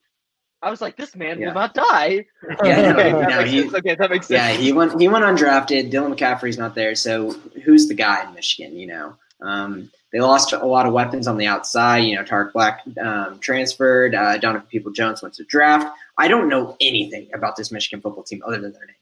I 0.62 0.70
was 0.72 0.80
like, 0.82 0.96
this 0.96 1.14
man 1.16 1.40
Yeah. 1.40 1.48
will 1.48 1.56
not 1.56 1.74
die. 1.74 2.26
Yeah, 2.64 2.94
no, 2.94 3.00
okay, 3.00 3.12
no, 3.12 3.20
that 3.20 3.38
makes 3.40 3.52
he- 3.52 3.62
sense. 3.62 3.74
Okay, 3.76 3.96
that 3.96 4.10
makes 4.10 4.30
Yeah, 4.30 4.50
he 4.50 4.72
went. 4.72 5.00
He 5.00 5.08
went 5.10 5.26
undrafted. 5.26 5.92
Dylan 5.92 6.16
McCaffrey's 6.18 6.58
not 6.58 6.74
there. 6.74 6.96
So 6.96 7.32
who's 7.66 7.88
the 7.88 7.94
guy 7.94 8.26
in 8.28 8.34
Michigan? 8.34 8.78
You 8.78 8.88
know, 8.88 9.16
um, 9.44 9.92
they 10.12 10.20
lost 10.20 10.54
a 10.54 10.66
lot 10.66 10.86
of 10.86 10.94
weapons 10.94 11.28
on 11.28 11.38
the 11.38 11.48
outside. 11.48 12.00
You 12.00 12.16
know, 12.16 12.24
Tarik 12.24 12.54
Black 12.54 12.82
um, 13.02 13.40
transferred. 13.40 14.16
Uh, 14.16 14.38
Donovan 14.38 14.68
Peoples-Jones 14.68 15.22
went 15.22 15.36
to 15.36 15.44
draft. 15.44 15.96
I 16.18 16.28
don't 16.28 16.50
know 16.50 16.78
anything 16.80 17.30
about 17.34 17.56
this 17.56 17.72
Michigan 17.72 18.02
football 18.02 18.24
team 18.24 18.44
other 18.46 18.62
than 18.62 18.72
their 18.74 18.86
name. 18.86 18.96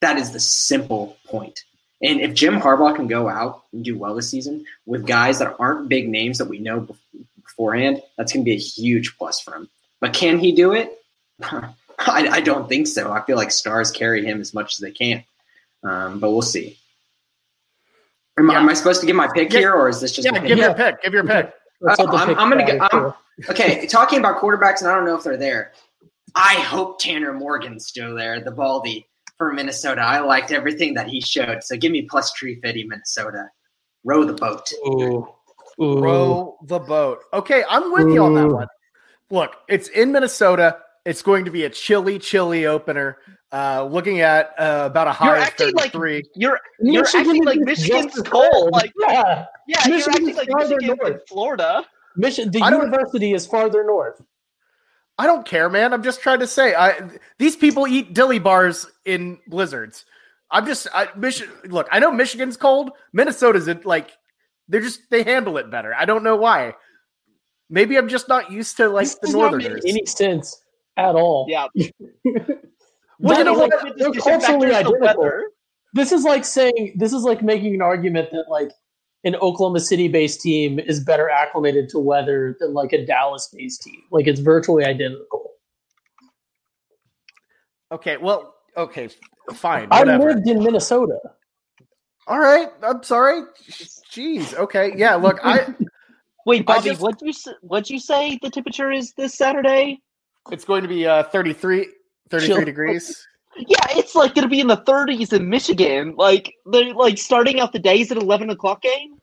That 0.00 0.18
is 0.18 0.30
the 0.30 0.40
simple 0.40 1.16
point. 1.26 1.64
And 2.02 2.20
if 2.20 2.34
Jim 2.34 2.60
Harbaugh 2.60 2.94
can 2.94 3.08
go 3.08 3.28
out 3.28 3.64
and 3.72 3.84
do 3.84 3.98
well 3.98 4.14
this 4.14 4.30
season 4.30 4.64
with 4.86 5.06
guys 5.06 5.40
that 5.40 5.56
aren't 5.58 5.88
big 5.88 6.08
names 6.08 6.38
that 6.38 6.48
we 6.48 6.58
know 6.58 6.86
beforehand, 7.44 8.02
that's 8.16 8.32
going 8.32 8.44
to 8.44 8.48
be 8.48 8.54
a 8.54 8.60
huge 8.60 9.16
plus 9.18 9.40
for 9.40 9.54
him. 9.54 9.68
But 10.00 10.12
can 10.12 10.38
he 10.38 10.52
do 10.52 10.72
it? 10.72 10.92
I, 11.40 11.72
I 12.28 12.40
don't 12.40 12.68
think 12.68 12.86
so. 12.86 13.10
I 13.10 13.22
feel 13.22 13.36
like 13.36 13.50
stars 13.50 13.90
carry 13.90 14.24
him 14.24 14.40
as 14.40 14.54
much 14.54 14.74
as 14.74 14.78
they 14.78 14.92
can, 14.92 15.24
um, 15.82 16.20
but 16.20 16.30
we'll 16.30 16.42
see. 16.42 16.78
Am, 18.38 18.48
Yeah. 18.50 18.58
am 18.58 18.68
I 18.68 18.74
supposed 18.74 19.00
to 19.00 19.06
give 19.06 19.16
my 19.16 19.28
pick 19.34 19.52
Yeah. 19.52 19.58
here, 19.60 19.72
or 19.72 19.88
is 19.88 20.00
this 20.00 20.12
just 20.12 20.26
Yeah, 20.26 20.32
give 20.40 20.42
pick? 20.42 20.58
your 20.58 20.74
pick. 20.74 21.02
Give 21.02 21.12
your 21.12 21.24
pick. 21.24 21.52
That's 21.80 21.98
what 21.98 22.10
the 22.10 22.16
I'm- 22.16 22.28
pick 22.28 22.38
I'm 22.38 22.50
gonna 22.50 22.64
guy 22.64 22.72
get- 22.72 22.94
I'm- 22.94 23.14
Okay, 23.50 23.86
talking 23.86 24.18
about 24.18 24.40
quarterbacks, 24.40 24.80
and 24.80 24.90
I 24.90 24.94
don't 24.96 25.04
know 25.04 25.14
if 25.16 25.22
they're 25.22 25.36
there. 25.36 25.72
I 26.34 26.54
hope 26.54 27.00
Tanner 27.00 27.32
Morgan's 27.32 27.86
still 27.86 28.14
there, 28.16 28.40
the 28.40 28.50
Baldy 28.50 29.08
for 29.38 29.52
Minnesota. 29.52 30.00
I 30.02 30.18
liked 30.20 30.50
everything 30.50 30.94
that 30.94 31.06
he 31.06 31.20
showed. 31.20 31.62
So 31.62 31.76
give 31.76 31.92
me 31.92 32.02
plus 32.02 32.32
Tree 32.32 32.58
Fitty, 32.60 32.84
Minnesota. 32.84 33.48
Row 34.04 34.24
the 34.24 34.32
boat. 34.32 34.70
Ooh. 34.86 35.28
Ooh. 35.80 36.00
Row 36.00 36.58
the 36.64 36.80
boat. 36.80 37.20
Okay, 37.32 37.62
I'm 37.68 37.92
with 37.92 38.08
you 38.12 38.24
on 38.24 38.34
that 38.34 38.48
one. 38.48 38.66
Look, 39.30 39.54
it's 39.68 39.88
in 39.88 40.10
Minnesota. 40.10 40.78
It's 41.04 41.22
going 41.22 41.44
to 41.44 41.50
be 41.52 41.64
a 41.64 41.70
chilly, 41.70 42.18
chilly 42.18 42.66
opener. 42.66 43.18
Uh, 43.50 43.88
looking 43.90 44.20
at 44.20 44.52
uh, 44.58 44.82
about 44.84 45.08
a 45.08 45.12
high 45.12 45.26
You're 45.26 45.36
of 45.36 45.42
acting 45.42 45.74
like 45.74 45.92
33. 45.92 46.22
you're 46.34 46.60
you're 46.80 47.02
Michigan 47.02 47.26
acting 47.28 47.44
like 47.44 47.60
Michigan's 47.60 48.22
cold. 48.26 48.72
Like 48.72 48.92
yeah. 49.00 49.46
yeah, 49.66 49.88
you're 49.88 49.96
Michigan 49.96 50.14
acting 50.14 50.36
like 50.36 50.50
farther 50.50 50.76
Michigan 50.76 50.98
north. 51.00 51.28
Florida. 51.28 51.86
Mission, 52.16 52.50
the 52.50 52.60
I 52.60 52.70
university 52.70 53.32
is 53.32 53.46
farther 53.46 53.84
north. 53.84 54.20
I 55.18 55.26
don't 55.26 55.46
care, 55.46 55.68
man. 55.68 55.92
I'm 55.92 56.02
just 56.02 56.20
trying 56.20 56.40
to 56.40 56.46
say, 56.46 56.74
I 56.74 57.08
these 57.38 57.56
people 57.56 57.86
eat 57.86 58.12
dilly 58.12 58.38
bars 58.38 58.86
in 59.04 59.38
blizzards. 59.46 60.04
I'm 60.50 60.66
just, 60.66 60.86
I, 60.94 61.08
Mich- 61.16 61.48
look. 61.64 61.88
I 61.90 61.98
know 61.98 62.10
Michigan's 62.12 62.56
cold. 62.56 62.90
Minnesota's 63.12 63.68
it 63.68 63.84
like 63.86 64.10
they're 64.68 64.80
just 64.80 65.00
they 65.10 65.22
handle 65.22 65.56
it 65.58 65.70
better. 65.70 65.94
I 65.94 66.04
don't 66.04 66.22
know 66.22 66.36
why. 66.36 66.74
Maybe 67.70 67.96
I'm 67.96 68.08
just 68.08 68.28
not 68.28 68.50
used 68.50 68.76
to 68.78 68.88
like 68.88 69.06
this 69.06 69.14
the 69.16 69.26
does 69.28 69.34
not 69.34 69.52
make 69.54 69.62
Northerners. 69.62 69.84
any 69.86 70.06
sense 70.06 70.62
at 70.96 71.14
all. 71.14 71.46
Yeah. 71.48 71.66
Well, 73.18 73.38
you 73.38 73.44
know 73.44 73.52
what? 73.54 73.70
like- 73.84 73.96
they're 73.96 74.12
culturally 74.12 74.40
factor 74.40 74.66
is 74.66 74.72
the 74.72 74.76
identical. 74.78 75.00
weather. 75.00 75.50
This 75.94 76.12
is 76.12 76.24
like 76.24 76.44
saying 76.44 76.94
this 76.96 77.12
is 77.12 77.22
like 77.22 77.42
making 77.42 77.74
an 77.74 77.82
argument 77.82 78.30
that 78.32 78.44
like 78.48 78.70
an 79.24 79.34
Oklahoma 79.36 79.80
City 79.80 80.06
based 80.08 80.40
team 80.40 80.78
is 80.78 81.00
better 81.02 81.28
acclimated 81.28 81.88
to 81.90 81.98
weather 81.98 82.56
than 82.60 82.74
like 82.74 82.92
a 82.92 83.04
Dallas 83.04 83.48
based 83.52 83.82
team. 83.82 84.02
Like 84.10 84.26
it's 84.26 84.40
virtually 84.40 84.84
identical. 84.84 85.52
Okay, 87.90 88.18
well, 88.18 88.54
okay, 88.76 89.08
fine, 89.54 89.88
I 89.90 90.00
whatever. 90.00 90.34
lived 90.34 90.46
in 90.48 90.62
Minnesota. 90.62 91.18
All 92.26 92.38
right, 92.38 92.68
I'm 92.82 93.02
sorry. 93.02 93.42
Jeez. 94.12 94.54
Okay, 94.54 94.92
yeah. 94.94 95.14
Look, 95.14 95.38
I 95.42 95.74
Wait, 96.46 96.66
Bobby, 96.66 96.90
just- 96.90 97.00
what'd 97.00 97.20
you 97.22 97.32
what'd 97.62 97.88
you 97.90 97.98
say 97.98 98.38
the 98.42 98.50
temperature 98.50 98.90
is 98.92 99.12
this 99.14 99.34
Saturday? 99.34 100.00
it's 100.50 100.64
going 100.64 100.80
to 100.82 100.88
be 100.88 101.06
uh 101.06 101.22
33, 101.24 101.88
33 102.30 102.54
Chill. 102.56 102.64
degrees. 102.64 103.26
Yeah, 103.66 103.86
it's 103.90 104.14
like 104.14 104.36
gonna 104.36 104.46
be 104.46 104.60
in 104.60 104.68
the 104.68 104.76
30s 104.76 105.32
in 105.32 105.48
Michigan. 105.50 106.14
Like 106.16 106.54
they're 106.66 106.94
like 106.94 107.18
starting 107.18 107.58
out 107.58 107.72
the 107.72 107.80
days 107.80 108.12
at 108.12 108.16
11 108.16 108.50
o'clock 108.50 108.80
game. 108.82 109.16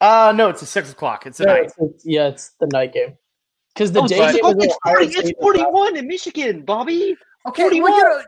Uh 0.00 0.32
no, 0.34 0.48
it's 0.48 0.62
a 0.62 0.66
six 0.66 0.90
o'clock. 0.90 1.26
It's 1.26 1.38
a 1.40 1.44
No, 1.44 1.52
night. 1.52 1.64
it's, 1.64 1.76
it's- 1.78 2.00
yeah, 2.06 2.28
it's 2.28 2.50
the 2.60 2.66
night 2.68 2.94
game. 2.94 3.18
Because 3.74 3.92
the 3.92 4.00
Oh, 4.00 4.06
day 4.06 4.20
it's, 4.22 4.40
game 4.40 4.56
it's, 4.58 4.80
40, 4.82 5.06
it's 5.28 5.38
41 5.38 5.96
in 5.96 6.06
Michigan, 6.06 6.62
Bobby. 6.64 7.14
Okay, 7.46 7.80
well, 7.80 7.94
you 7.98 8.02
know, 8.02 8.22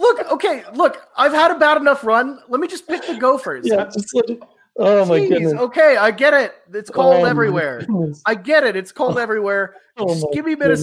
look, 0.00 0.32
okay, 0.32 0.64
look, 0.72 1.06
I've 1.16 1.32
had 1.32 1.50
a 1.50 1.58
bad 1.58 1.76
enough 1.76 2.02
run. 2.02 2.38
Let 2.48 2.60
me 2.60 2.68
just 2.68 2.88
pick 2.88 3.06
the 3.06 3.16
Gophers. 3.18 3.66
Yeah, 3.68 3.84
just 3.92 4.14
like, 4.14 4.40
oh 4.78 5.04
my 5.04 5.18
goodness. 5.28 5.52
Okay, 5.52 5.96
I 5.98 6.10
get 6.10 6.32
it. 6.32 6.54
It's 6.72 6.88
cold 6.88 7.16
Oh 7.22 7.24
everywhere. 7.24 7.86
I 8.24 8.34
get 8.34 8.64
it. 8.64 8.76
It's 8.76 8.92
cold 8.92 9.18
everywhere. 9.26 9.74
Oh 9.98 10.08
Just 10.08 10.24
my 10.24 10.30
give 10.32 10.46
me 10.46 10.54
goodness. 10.54 10.80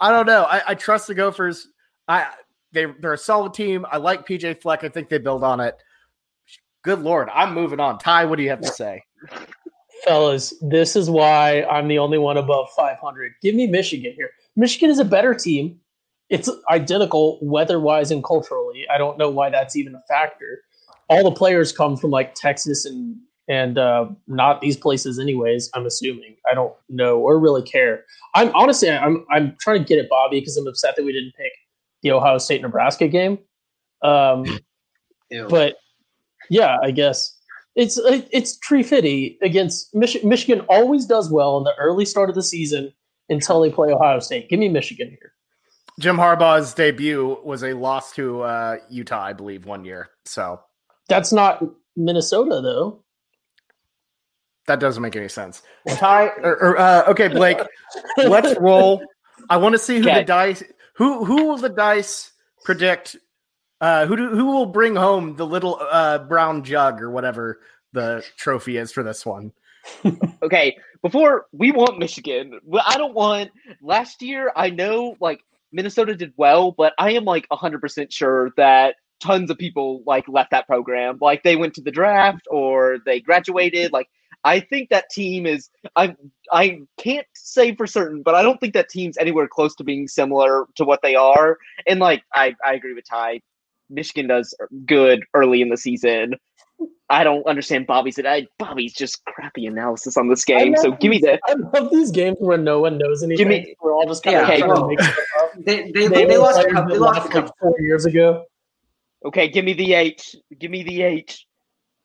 I 0.00 0.10
don't 0.10 0.26
know. 0.26 0.44
I, 0.44 0.62
I 0.68 0.74
trust 0.74 1.06
the 1.06 1.14
Gophers. 1.14 1.68
I 2.06 2.26
they 2.72 2.86
they're 3.00 3.14
a 3.14 3.18
solid 3.18 3.54
team. 3.54 3.86
I 3.90 3.96
like 3.96 4.26
PJ 4.26 4.60
Fleck. 4.60 4.84
I 4.84 4.88
think 4.88 5.08
they 5.08 5.18
build 5.18 5.44
on 5.44 5.60
it. 5.60 5.76
Good 6.82 7.00
lord, 7.00 7.28
I'm 7.34 7.54
moving 7.54 7.80
on. 7.80 7.98
Ty, 7.98 8.26
what 8.26 8.36
do 8.36 8.42
you 8.42 8.50
have 8.50 8.60
to 8.60 8.68
say? 8.68 9.02
Fellas, 10.04 10.54
this 10.62 10.94
is 10.96 11.10
why 11.10 11.64
I'm 11.64 11.88
the 11.88 11.98
only 11.98 12.18
one 12.18 12.36
above 12.36 12.68
500. 12.76 13.32
Give 13.42 13.54
me 13.54 13.66
Michigan 13.66 14.12
here. 14.16 14.30
Michigan 14.56 14.90
is 14.90 14.98
a 15.00 15.04
better 15.04 15.34
team. 15.34 15.80
It's 16.30 16.48
identical 16.70 17.38
weather 17.42 17.80
wise 17.80 18.10
and 18.10 18.22
culturally. 18.22 18.86
I 18.88 18.98
don't 18.98 19.18
know 19.18 19.30
why 19.30 19.50
that's 19.50 19.76
even 19.76 19.94
a 19.94 20.02
factor. 20.08 20.62
All 21.08 21.24
the 21.24 21.32
players 21.32 21.72
come 21.72 21.96
from 21.96 22.10
like 22.10 22.34
Texas 22.34 22.84
and 22.84 23.16
and 23.48 23.78
uh, 23.78 24.06
not 24.26 24.60
these 24.60 24.76
places, 24.76 25.18
anyways. 25.18 25.70
I'm 25.74 25.86
assuming. 25.86 26.36
I 26.50 26.54
don't 26.54 26.74
know 26.88 27.18
or 27.18 27.38
really 27.38 27.62
care. 27.62 28.04
I'm 28.34 28.50
honestly, 28.54 28.90
I'm 28.90 29.24
I'm 29.30 29.56
trying 29.60 29.78
to 29.80 29.84
get 29.84 29.98
at 29.98 30.08
Bobby 30.08 30.40
because 30.40 30.56
I'm 30.56 30.66
upset 30.66 30.96
that 30.96 31.04
we 31.04 31.12
didn't 31.12 31.34
pick 31.34 31.52
the 32.02 32.12
Ohio 32.12 32.38
State 32.38 32.62
Nebraska 32.62 33.08
game. 33.08 33.38
Um, 34.02 34.44
Ew. 35.30 35.46
but 35.48 35.76
yeah, 36.50 36.76
I 36.82 36.90
guess 36.90 37.34
it's 37.74 37.98
it- 37.98 38.28
it's 38.32 38.58
tree 38.58 38.82
fitty 38.82 39.38
against 39.42 39.94
Mich- 39.94 40.22
Michigan. 40.24 40.60
Always 40.68 41.06
does 41.06 41.30
well 41.30 41.58
in 41.58 41.64
the 41.64 41.74
early 41.78 42.04
start 42.04 42.28
of 42.28 42.34
the 42.34 42.42
season 42.42 42.92
until 43.28 43.60
they 43.60 43.70
play 43.70 43.92
Ohio 43.92 44.20
State. 44.20 44.48
Give 44.48 44.58
me 44.58 44.68
Michigan 44.68 45.08
here. 45.08 45.32
Jim 46.00 46.16
Harbaugh's 46.16 46.72
debut 46.74 47.38
was 47.42 47.64
a 47.64 47.72
loss 47.72 48.12
to 48.12 48.42
uh, 48.42 48.76
Utah, 48.88 49.20
I 49.24 49.32
believe, 49.32 49.66
one 49.66 49.84
year. 49.84 50.10
So 50.26 50.60
That's 51.08 51.32
not 51.32 51.62
Minnesota 51.96 52.60
though. 52.62 53.02
That 54.68 54.78
doesn't 54.78 55.02
make 55.02 55.16
any 55.16 55.28
sense. 55.28 55.62
Ty, 55.88 56.28
or, 56.42 56.52
or, 56.62 56.78
uh, 56.78 57.04
okay, 57.10 57.26
Blake, 57.28 57.58
let's 58.16 58.56
roll. 58.60 59.02
I 59.50 59.56
want 59.56 59.72
to 59.72 59.78
see 59.78 59.98
who 59.98 60.08
Okay. 60.08 60.20
the 60.20 60.24
dice. 60.24 60.62
Who 60.94 61.24
who 61.24 61.46
will 61.46 61.56
the 61.56 61.68
dice 61.68 62.32
predict? 62.64 63.16
Uh, 63.80 64.06
who 64.06 64.16
do, 64.16 64.28
who 64.30 64.46
will 64.46 64.66
bring 64.66 64.96
home 64.96 65.36
the 65.36 65.46
little 65.46 65.78
uh, 65.80 66.18
brown 66.18 66.64
jug 66.64 67.00
or 67.00 67.10
whatever 67.10 67.60
the 67.92 68.24
trophy 68.36 68.76
is 68.76 68.92
for 68.92 69.02
this 69.02 69.26
one? 69.26 69.52
Okay, 70.42 70.76
before 71.02 71.46
we 71.52 71.72
want 71.72 71.98
Michigan, 71.98 72.60
well, 72.62 72.84
I 72.86 72.96
don't 72.96 73.14
want. 73.14 73.50
Last 73.82 74.22
year, 74.22 74.52
I 74.54 74.70
know 74.70 75.16
like 75.20 75.40
Minnesota 75.72 76.14
did 76.14 76.32
well, 76.36 76.72
but 76.72 76.92
I 76.98 77.12
am 77.12 77.24
like 77.24 77.48
100% 77.50 78.12
sure 78.12 78.50
that 78.56 78.94
tons 79.20 79.50
of 79.50 79.58
people 79.58 80.02
like 80.06 80.28
left 80.28 80.52
that 80.52 80.66
program. 80.68 81.18
Like 81.20 81.42
they 81.42 81.56
went 81.56 81.74
to 81.74 81.80
the 81.80 81.90
draft 81.90 82.46
or 82.50 82.98
they 83.04 83.20
graduated. 83.20 83.92
Like 83.92 84.08
I 84.44 84.60
think 84.60 84.90
that 84.90 85.10
team 85.10 85.46
is. 85.46 85.68
I 85.96 86.14
I 86.52 86.80
can't 86.96 87.26
say 87.34 87.74
for 87.74 87.86
certain, 87.86 88.22
but 88.22 88.34
I 88.34 88.42
don't 88.42 88.60
think 88.60 88.74
that 88.74 88.88
team's 88.88 89.18
anywhere 89.18 89.48
close 89.48 89.74
to 89.76 89.84
being 89.84 90.08
similar 90.08 90.66
to 90.76 90.84
what 90.84 91.00
they 91.02 91.14
are. 91.16 91.58
And 91.86 92.00
like 92.00 92.22
I 92.34 92.54
I 92.64 92.74
agree 92.74 92.94
with 92.94 93.04
Ty. 93.08 93.40
Michigan 93.90 94.28
does 94.28 94.54
good 94.84 95.24
early 95.34 95.62
in 95.62 95.70
the 95.70 95.76
season. 95.76 96.34
I 97.10 97.24
don't 97.24 97.44
understand 97.46 97.86
Bobby's. 97.86 98.18
I, 98.18 98.46
Bobby's 98.58 98.92
just 98.92 99.24
crappy 99.24 99.64
analysis 99.66 100.16
on 100.18 100.28
this 100.28 100.44
game. 100.44 100.74
I 100.74 100.82
So 100.82 100.90
love 100.90 101.00
give 101.00 101.10
me 101.10 101.18
that. 101.20 101.40
I 101.46 101.54
love 101.54 101.90
these 101.90 102.10
games 102.10 102.36
where 102.38 102.58
no 102.58 102.80
one 102.80 102.98
knows 102.98 103.22
anything. 103.22 103.38
Give 103.38 103.48
me- 103.48 103.74
We're 103.82 103.94
all 103.94 104.06
just 104.06 104.22
kind 104.22 104.34
Yeah, 104.34 104.42
of 104.42 104.48
okay, 104.50 104.58
trying 104.60 104.74
to 104.76 104.86
make 104.86 105.00
stuff 105.00 105.16
up. 105.40 105.50
they, 105.64 105.90
they, 105.90 106.06
They, 106.06 106.24
they 106.26 106.36
were 106.38 106.44
lost 106.44 106.60
a 106.60 106.70
couple. 106.70 106.88
that 106.88 106.92
They 106.92 106.98
lost 106.98 107.28
a 107.28 107.32
couple. 107.32 107.40
like 107.46 107.52
four 107.60 107.74
years 107.80 108.04
ago. 108.04 108.44
Okay, 109.24 109.48
give 109.48 109.64
me 109.64 109.72
the 109.72 109.94
H. 109.94 110.36
Give 110.58 110.70
me 110.70 110.82
the 110.82 111.02
H. 111.02 111.46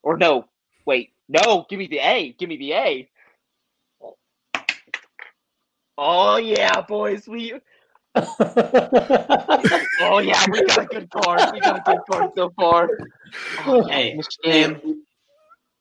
Or 0.04 0.18
no, 0.18 0.46
wait, 0.86 1.13
no, 1.30 1.66
give 1.70 1.80
me 1.80 1.88
the 1.88 2.00
A. 2.00 2.34
Give 2.38 2.50
me 2.50 2.58
the 2.58 2.74
A. 2.74 3.10
Oh 5.98 6.38
yeah, 6.38 6.82
boys, 6.82 7.28
we. 7.28 7.54
Oh 8.16 10.20
yeah, 10.20 10.46
we 10.52 10.64
got 10.66 10.78
a 10.80 10.86
good 10.86 11.10
card. 11.10 11.42
We 11.54 11.60
got 11.60 11.80
a 11.80 11.84
good 11.86 12.00
card 12.10 12.32
so 12.36 12.50
far. 12.52 12.90
Oh, 13.66 13.88
Hey, 13.88 14.16
Michigan. 14.16 15.04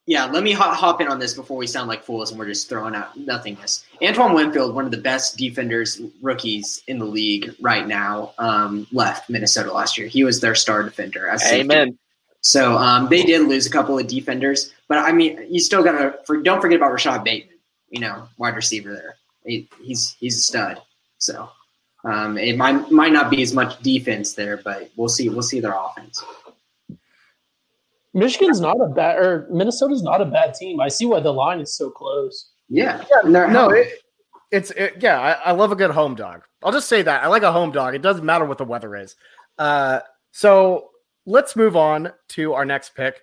yeah, 0.07 0.27
let 0.27 0.43
me 0.43 0.53
hop, 0.53 0.75
hop 0.77 1.01
in 1.01 1.09
on 1.09 1.19
this 1.19 1.35
before 1.35 1.57
we 1.57 1.67
sound 1.67 1.89
like 1.89 2.05
fools 2.05 2.31
and 2.31 2.39
we're 2.39 2.47
just 2.47 2.69
throwing 2.69 2.95
out 2.95 3.17
nothingness. 3.19 3.85
Antoine 4.03 4.35
Winfield, 4.35 4.75
one 4.75 4.85
of 4.85 4.91
the 4.91 4.99
best 4.99 5.37
defenders, 5.37 6.01
rookies 6.23 6.83
in 6.89 6.99
the 6.99 7.05
league 7.05 7.55
right 7.61 7.87
now, 7.87 8.33
um, 8.39 8.87
left 8.93 9.29
Minnesota 9.29 9.73
last 9.73 9.99
year. 9.99 10.07
He 10.07 10.25
was 10.25 10.41
their 10.41 10.55
star 10.55 10.83
defender. 10.83 11.29
As 11.29 11.43
safety. 11.43 11.69
Amen. 12.45 12.67
So 12.67 12.77
um, 12.77 13.09
they 13.09 13.23
did 13.23 13.49
lose 13.49 13.67
a 13.67 13.71
couple 13.71 13.99
of 13.99 14.07
defenders, 14.07 14.73
but 14.89 14.99
I 14.99 15.13
mean, 15.13 15.47
you 15.49 15.61
still 15.61 15.83
gotta 15.83 16.19
for, 16.27 16.39
don't 16.43 16.61
forget 16.61 16.77
about 16.77 16.93
Rashod 16.93 17.25
Bateman. 17.25 17.59
You 17.91 18.01
know, 18.01 18.29
wide 18.39 18.57
receiver 18.57 18.95
there. 18.95 19.17
He, 19.45 19.69
he's 19.83 20.17
he's 20.19 20.39
a 20.39 20.41
stud. 20.41 20.83
So 21.19 21.51
um, 22.05 22.39
it 22.39 22.57
might 22.57 22.91
might 22.91 23.13
not 23.13 23.31
be 23.31 23.43
as 23.43 23.53
much 23.53 23.81
defense 23.83 24.35
there, 24.35 24.57
but 24.57 24.91
we'll 24.97 25.09
see. 25.09 25.29
We'll 25.29 25.43
see 25.43 25.61
their 25.61 25.75
offense. 25.75 26.23
Michigan's 28.15 28.61
not 28.61 28.81
a 28.81 28.89
bad, 28.89 29.19
or 29.19 29.47
Minnesota's 29.51 30.03
not 30.03 30.21
a 30.21 30.27
bad 30.27 30.55
team. 30.55 30.81
I 30.81 30.89
see 30.89 31.07
why 31.07 31.21
the 31.21 31.33
line 31.33 31.61
is 31.61 31.75
so 31.75 31.91
close. 31.91 32.51
Yeah, 32.69 33.03
Yeah, 33.25 33.47
no, 33.47 33.71
it, 33.71 33.89
it's 34.51 34.71
it, 34.73 34.97
yeah. 35.01 35.19
I, 35.19 35.51
I 35.51 35.53
love 35.53 35.73
a 35.73 35.77
good 35.77 35.91
home 35.91 36.15
dog. 36.15 36.43
I'll 36.63 36.73
just 36.73 36.89
say 36.89 37.03
that 37.03 37.23
I 37.23 37.29
like 37.29 37.43
a 37.43 37.53
home 37.53 37.71
dog. 37.73 37.95
It 37.95 38.03
doesn't 38.03 38.25
matter 38.25 38.45
what 38.45 38.59
the 38.59 38.65
weather 38.65 38.97
is. 38.97 39.17
Uh, 39.59 40.01
so 40.33 40.91
let's 41.27 41.57
move 41.57 41.77
on 41.77 42.13
to 42.29 42.55
our 42.55 42.65
next 42.65 42.95
pick. 42.95 43.21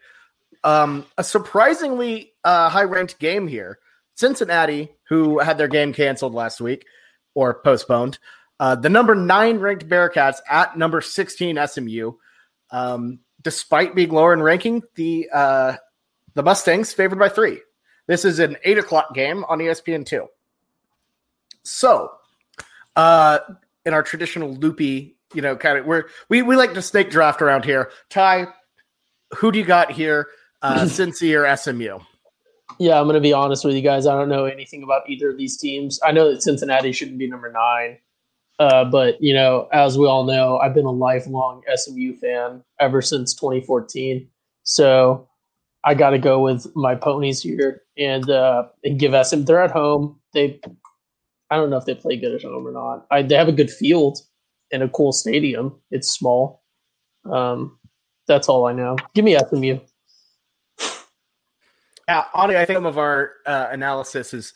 Um, 0.63 1.06
a 1.18 1.24
surprisingly 1.24 2.34
uh, 2.44 2.70
high-ranked 2.70 3.20
game 3.20 3.48
here. 3.48 3.79
Cincinnati, 4.15 4.91
who 5.08 5.39
had 5.39 5.58
their 5.58 5.70
game 5.70 5.94
canceled 5.94 6.34
last 6.34 6.60
week 6.60 6.86
or 7.34 7.62
postponed. 7.62 8.20
Uh, 8.60 8.75
the 8.75 8.89
number 8.89 9.15
nine 9.15 9.60
ranked 9.60 9.88
Bearcats 9.88 10.39
at 10.50 10.77
number 10.77 11.00
sixteen 11.00 11.58
SMU. 11.65 12.12
Um, 12.72 13.20
despite 13.41 13.96
being 13.96 14.10
lower 14.10 14.34
in 14.34 14.41
ranking, 14.41 14.84
the 14.96 15.29
uh, 15.34 15.75
the 16.34 16.44
Mustangs 16.44 16.91
favored 16.91 17.18
by 17.20 17.29
three. 17.29 17.60
This 18.08 18.25
is 18.25 18.39
an 18.39 18.58
eight 18.65 18.77
o'clock 18.77 19.13
game 19.13 19.46
on 19.46 19.60
ESPN 19.60 20.06
two. 20.06 20.27
So, 21.63 22.12
uh, 22.98 23.39
in 23.86 23.94
our 23.94 24.03
traditional 24.03 24.53
loopy, 24.53 25.15
you 25.33 25.41
know, 25.41 25.55
kind 25.55 25.77
of 25.77 25.86
we're 25.86 26.05
we 26.29 26.41
we 26.41 26.55
like 26.55 26.74
to 26.74 26.81
snake 26.81 27.09
draft 27.09 27.41
around 27.41 27.65
here. 27.65 27.91
Ty, 28.09 28.48
who 29.38 29.51
do 29.51 29.59
you 29.59 29.65
got 29.65 29.91
here? 29.91 30.27
Uh, 30.62 30.81
Cincy 30.86 31.36
or 31.38 31.55
SMU? 31.55 32.00
Yeah, 32.77 33.00
I'm 33.00 33.05
going 33.05 33.15
to 33.15 33.21
be 33.21 33.33
honest 33.33 33.65
with 33.65 33.75
you 33.75 33.81
guys. 33.81 34.05
I 34.05 34.15
don't 34.15 34.29
know 34.29 34.45
anything 34.45 34.83
about 34.83 35.09
either 35.09 35.31
of 35.31 35.38
these 35.38 35.57
teams. 35.57 36.00
I 36.03 36.12
know 36.12 36.31
that 36.31 36.43
Cincinnati 36.43 36.91
shouldn't 36.91 37.17
be 37.17 37.27
number 37.27 37.51
nine, 37.51 37.98
uh, 38.59 38.86
but 38.86 39.21
you 39.21 39.33
know, 39.33 39.67
as 39.71 39.98
we 39.98 40.05
all 40.05 40.24
know, 40.24 40.57
I've 40.57 40.74
been 40.74 40.86
a 40.86 40.91
lifelong 40.91 41.63
SMU 41.74 42.13
fan 42.15 42.63
ever 42.79 43.01
since 43.01 43.33
2014. 43.33 44.27
So 44.63 45.27
I 45.83 45.93
got 45.93 46.12
to 46.12 46.19
go 46.19 46.41
with 46.41 46.67
my 46.75 46.95
ponies 46.95 47.41
here 47.41 47.81
and 47.98 48.29
uh, 48.29 48.65
and 48.83 49.00
give 49.00 49.13
SM. 49.25 49.43
They're 49.43 49.62
at 49.62 49.71
home. 49.71 50.19
They, 50.33 50.59
I 51.50 51.55
don't 51.55 51.69
know 51.69 51.77
if 51.77 51.86
they 51.86 51.95
play 51.95 52.17
good 52.17 52.33
at 52.33 52.43
home 52.43 52.67
or 52.67 52.71
not. 52.71 53.07
I, 53.09 53.24
they 53.24 53.36
have 53.36 53.48
a 53.48 53.53
good 53.53 53.71
field 53.71 54.19
and 54.71 54.83
a 54.83 54.89
cool 54.89 55.11
stadium. 55.11 55.79
It's 55.91 56.11
small. 56.11 56.63
Um, 57.29 57.79
that's 58.27 58.47
all 58.47 58.65
I 58.67 58.73
know. 58.73 58.95
Give 59.13 59.25
me 59.25 59.38
SMU. 59.38 59.79
Yeah, 62.07 62.25
Ani, 62.35 62.55
I 62.55 62.65
think 62.65 62.77
some 62.77 62.88
of 62.88 62.97
our 62.97 63.33
uh, 63.45 63.67
analysis 63.69 64.33
is 64.33 64.53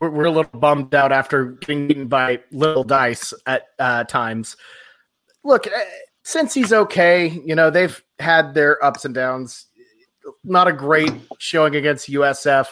we're, 0.00 0.10
we're 0.10 0.24
a 0.24 0.30
little 0.30 0.58
bummed 0.60 0.94
out 0.94 1.10
after 1.10 1.52
getting 1.52 1.88
beaten 1.88 2.06
by 2.06 2.40
little 2.50 2.84
dice 2.84 3.32
at 3.46 3.68
uh, 3.78 4.04
times. 4.04 4.56
Look, 5.42 5.66
uh, 5.66 5.70
Cincy's 6.24 6.72
okay, 6.72 7.28
you 7.28 7.54
know 7.54 7.70
they've 7.70 8.02
had 8.18 8.52
their 8.52 8.82
ups 8.84 9.06
and 9.06 9.14
downs. 9.14 9.66
Not 10.44 10.68
a 10.68 10.72
great 10.72 11.12
showing 11.38 11.76
against 11.76 12.10
USF, 12.10 12.68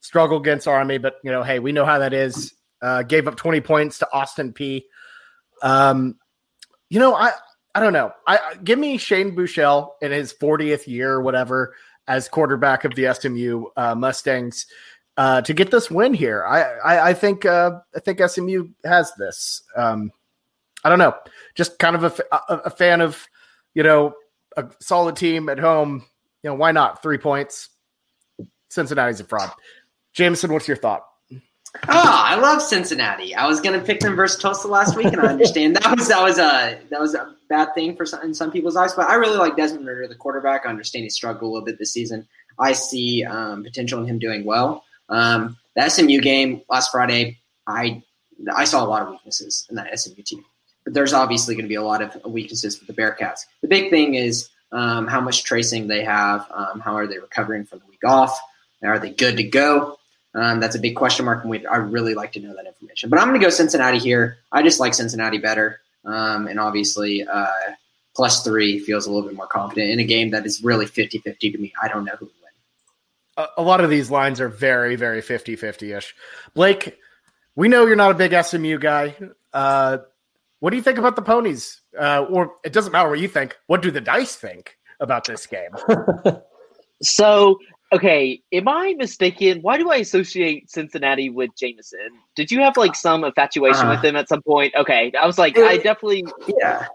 struggle 0.00 0.38
against 0.38 0.68
Army, 0.68 0.98
but 0.98 1.16
you 1.24 1.32
know, 1.32 1.42
hey, 1.42 1.58
we 1.58 1.72
know 1.72 1.84
how 1.84 1.98
that 1.98 2.12
is. 2.12 2.54
Uh, 2.80 3.02
gave 3.02 3.26
up 3.26 3.36
twenty 3.36 3.60
points 3.60 3.98
to 3.98 4.12
Austin 4.12 4.52
Peay. 4.52 4.84
Um, 5.62 6.16
you 6.90 6.98
know, 6.98 7.14
I 7.14 7.32
I 7.74 7.80
don't 7.80 7.92
know. 7.92 8.12
I 8.26 8.38
I- 8.38 8.54
give 8.56 8.78
me 8.78 8.98
Shane 8.98 9.34
Buechele 9.34 9.90
in 10.02 10.12
his 10.12 10.32
40th 10.32 10.86
year 10.86 11.12
or 11.12 11.22
whatever 11.22 11.74
as 12.06 12.28
quarterback 12.28 12.84
of 12.84 12.94
the 12.94 13.12
SMU 13.14 13.66
uh, 13.76 13.94
Mustangs 13.94 14.66
uh, 15.16 15.40
to 15.42 15.54
get 15.54 15.70
this 15.70 15.90
win 15.90 16.14
here. 16.14 16.44
I 16.44 16.62
I, 16.62 17.08
I 17.10 17.14
think 17.14 17.44
uh, 17.46 17.80
I 17.94 18.00
think 18.00 18.20
SMU 18.20 18.68
has 18.84 19.12
this. 19.14 19.62
Um, 19.76 20.10
I 20.84 20.88
don't 20.88 20.98
know. 20.98 21.14
Just 21.54 21.78
kind 21.78 21.96
of 21.96 22.04
a 22.04 22.38
a 22.48 22.70
fan 22.70 23.00
of 23.00 23.26
you 23.74 23.82
know 23.82 24.14
a 24.56 24.66
solid 24.80 25.16
team 25.16 25.48
at 25.48 25.58
home. 25.58 26.04
You 26.42 26.50
know 26.50 26.54
why 26.54 26.72
not 26.72 27.02
three 27.02 27.18
points? 27.18 27.70
Cincinnati's 28.68 29.20
a 29.20 29.24
fraud. 29.24 29.50
Jamison, 30.12 30.52
what's 30.52 30.68
your 30.68 30.76
thought? 30.76 31.04
Ah, 31.88 32.30
I 32.30 32.36
love 32.36 32.62
Cincinnati. 32.62 33.34
I 33.34 33.46
was 33.46 33.60
gonna 33.60 33.80
pick 33.80 34.00
them 34.00 34.16
versus 34.16 34.40
Tulsa 34.40 34.68
last 34.68 34.96
week, 34.96 35.06
and 35.06 35.20
I 35.20 35.26
understand 35.26 35.76
that 35.76 35.96
was 35.96 36.08
that 36.08 36.22
was 36.22 36.38
a 36.38 36.78
that 36.90 37.00
was 37.00 37.14
a 37.14 37.34
bad 37.48 37.74
thing 37.74 37.96
for 37.96 38.06
some, 38.06 38.22
in 38.22 38.32
some 38.34 38.50
people's 38.50 38.76
eyes. 38.76 38.94
But 38.94 39.08
I 39.08 39.14
really 39.14 39.36
like 39.36 39.56
Desmond 39.56 39.86
Ridder, 39.86 40.06
the 40.08 40.14
quarterback. 40.14 40.62
I 40.64 40.70
understand 40.70 41.02
he 41.02 41.10
struggled 41.10 41.42
a 41.42 41.52
little 41.52 41.64
bit 41.64 41.78
this 41.78 41.92
season. 41.92 42.26
I 42.58 42.72
see 42.72 43.24
um, 43.24 43.64
potential 43.64 44.00
in 44.00 44.06
him 44.06 44.18
doing 44.18 44.44
well. 44.44 44.84
Um, 45.08 45.56
the 45.76 45.88
SMU 45.88 46.20
game 46.20 46.62
last 46.68 46.90
Friday, 46.92 47.38
I 47.66 48.02
I 48.54 48.64
saw 48.64 48.84
a 48.84 48.86
lot 48.86 49.02
of 49.02 49.10
weaknesses 49.10 49.66
in 49.68 49.76
that 49.76 49.98
SMU 49.98 50.22
team, 50.22 50.44
but 50.84 50.94
there's 50.94 51.12
obviously 51.12 51.54
going 51.54 51.64
to 51.64 51.68
be 51.68 51.74
a 51.74 51.82
lot 51.82 52.02
of 52.02 52.16
weaknesses 52.24 52.78
with 52.78 52.86
the 52.86 52.94
Bearcats. 52.94 53.40
The 53.62 53.68
big 53.68 53.90
thing 53.90 54.14
is 54.14 54.48
um, 54.72 55.06
how 55.06 55.20
much 55.20 55.44
tracing 55.44 55.88
they 55.88 56.04
have. 56.04 56.46
Um, 56.50 56.80
how 56.80 56.96
are 56.96 57.06
they 57.06 57.18
recovering 57.18 57.64
from 57.64 57.80
the 57.80 57.86
week 57.86 58.04
off? 58.04 58.38
Are 58.82 58.98
they 58.98 59.10
good 59.10 59.36
to 59.38 59.44
go? 59.44 59.98
Um, 60.34 60.58
that's 60.58 60.74
a 60.74 60.80
big 60.80 60.96
question 60.96 61.24
mark, 61.24 61.42
and 61.42 61.50
we, 61.50 61.64
I 61.66 61.76
really 61.76 62.14
like 62.14 62.32
to 62.32 62.40
know 62.40 62.54
that 62.54 62.66
information. 62.66 63.08
But 63.08 63.20
I'm 63.20 63.28
going 63.28 63.40
to 63.40 63.44
go 63.46 63.50
Cincinnati 63.50 63.98
here. 63.98 64.38
I 64.50 64.62
just 64.62 64.80
like 64.80 64.92
Cincinnati 64.94 65.38
better, 65.38 65.80
um, 66.04 66.48
and 66.48 66.58
obviously 66.58 67.24
uh, 67.24 67.46
plus 68.16 68.42
three 68.42 68.80
feels 68.80 69.06
a 69.06 69.12
little 69.12 69.28
bit 69.28 69.36
more 69.36 69.46
confident 69.46 69.90
in 69.90 70.00
a 70.00 70.04
game 70.04 70.30
that 70.30 70.44
is 70.44 70.62
really 70.62 70.86
50-50 70.86 71.38
to 71.52 71.58
me. 71.58 71.72
I 71.80 71.88
don't 71.88 72.04
know 72.04 72.16
who 72.18 72.26
will 72.26 72.32
win. 72.42 72.50
a, 73.36 73.60
a 73.60 73.62
lot 73.62 73.80
of 73.82 73.90
these 73.90 74.10
lines 74.10 74.40
are 74.40 74.48
very, 74.48 74.96
very 74.96 75.20
50 75.20 75.54
50 75.56 75.92
ish. 75.92 76.14
Blake, 76.54 76.98
we 77.54 77.68
know 77.68 77.86
you're 77.86 77.94
not 77.94 78.10
a 78.10 78.14
big 78.14 78.34
SMU 78.44 78.78
guy. 78.78 79.16
Uh, 79.52 79.98
what 80.58 80.70
do 80.70 80.76
you 80.76 80.82
think 80.82 80.98
about 80.98 81.14
the 81.14 81.22
ponies? 81.22 81.80
Uh, 81.96 82.26
or 82.28 82.54
it 82.64 82.72
doesn't 82.72 82.92
matter 82.92 83.08
what 83.08 83.20
you 83.20 83.28
think. 83.28 83.56
What 83.68 83.82
do 83.82 83.92
the 83.92 84.00
dice 84.00 84.34
think 84.34 84.78
about 84.98 85.26
this 85.26 85.46
game? 85.46 85.70
So, 87.02 87.58
okay, 87.94 88.42
am 88.52 88.68
I 88.68 88.94
mistaken? 88.98 89.60
Why 89.62 89.78
do 89.78 89.90
I 89.90 89.96
associate 89.96 90.70
Cincinnati 90.70 91.30
with 91.30 91.50
Jamison? 91.56 92.08
Did 92.34 92.50
you 92.50 92.60
have 92.60 92.76
like 92.76 92.94
some 92.94 93.24
infatuation 93.24 93.86
Uh, 93.86 93.90
with 93.90 94.04
him 94.04 94.16
at 94.16 94.28
some 94.28 94.42
point? 94.42 94.74
Okay, 94.76 95.12
I 95.20 95.26
was 95.26 95.38
like, 95.38 95.56
it- 95.56 95.64
I 95.64 95.76
definitely. 95.76 96.24
Yeah. 96.60 96.86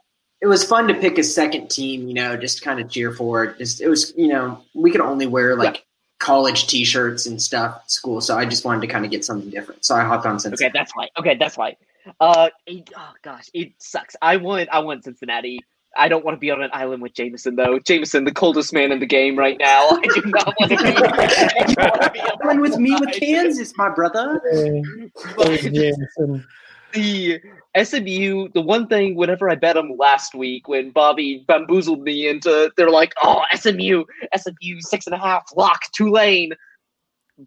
It 0.42 0.48
was 0.48 0.64
fun 0.64 0.88
to 0.88 0.94
pick 0.94 1.18
a 1.18 1.24
second 1.24 1.70
team, 1.70 2.08
you 2.08 2.14
know, 2.14 2.38
just 2.38 2.62
kind 2.62 2.80
of 2.80 2.90
cheer 2.90 3.12
for 3.12 3.44
it. 3.44 3.58
Just 3.58 3.82
it 3.82 3.90
was, 3.90 4.14
you 4.16 4.28
know, 4.30 4.64
we 4.74 4.90
could 4.90 5.02
only 5.02 5.28
wear 5.28 5.58
like 5.58 5.86
college 6.20 6.68
T-shirts 6.68 7.26
and 7.26 7.42
stuff 7.42 7.82
at 7.84 7.92
school, 7.92 8.22
so 8.22 8.38
I 8.38 8.46
just 8.46 8.64
wanted 8.64 8.80
to 8.82 8.88
kind 8.88 9.04
of 9.04 9.12
get 9.12 9.26
something 9.26 9.50
different. 9.50 9.84
So 9.84 9.96
I 9.96 10.04
hopped 10.06 10.26
on 10.26 10.40
Cincinnati. 10.40 10.66
Okay, 10.66 10.72
that's 10.74 10.96
why. 10.96 11.08
Okay, 11.18 11.36
that's 11.38 11.58
why. 11.58 11.76
Uh, 12.22 12.50
it, 12.66 12.90
oh 12.96 13.12
gosh, 13.22 13.50
it 13.54 13.74
sucks. 13.80 14.16
I 14.22 14.38
want, 14.38 14.70
I 14.72 14.80
want 14.80 15.04
Cincinnati. 15.04 15.60
I 15.98 16.08
don't 16.08 16.24
want 16.24 16.36
to 16.36 16.40
be 16.40 16.52
on 16.52 16.62
an 16.62 16.70
island 16.74 17.02
with 17.02 17.14
Jamison 17.14 17.56
though. 17.56 17.80
Jamison, 17.80 18.24
the 18.24 18.32
coldest 18.32 18.74
man 18.74 18.92
in 18.92 19.00
the 19.00 19.06
game 19.06 19.38
right 19.38 19.58
now. 19.60 19.90
I 19.92 20.08
do 20.14 20.22
not 20.26 20.54
want 20.60 20.72
to 20.72 20.78
be. 20.78 20.94
Want 21.84 22.02
to 22.02 22.52
be 22.54 22.60
with 22.60 22.78
me 22.78 22.96
with. 23.00 23.12
Kansas, 23.14 23.74
my 23.78 23.90
brother. 23.90 24.42
Jamison. 25.38 26.46
the 26.94 27.42
SMU, 27.82 28.50
the 28.54 28.62
one 28.62 28.88
thing 28.88 29.16
whenever 29.16 29.50
I 29.50 29.56
bet 29.56 29.76
them 29.76 29.96
last 29.98 30.34
week 30.34 30.68
when 30.68 30.92
Bobby 30.92 31.46
bamboozled 31.48 32.02
me 32.02 32.28
into, 32.28 32.72
they're 32.78 32.90
like, 32.90 33.14
oh, 33.24 33.44
SMU, 33.54 34.06
SMU 34.36 34.82
six 34.82 35.06
and 35.06 35.16
a 35.16 35.20
half, 35.20 35.44
lock, 35.56 35.82
Tulane, 35.94 36.52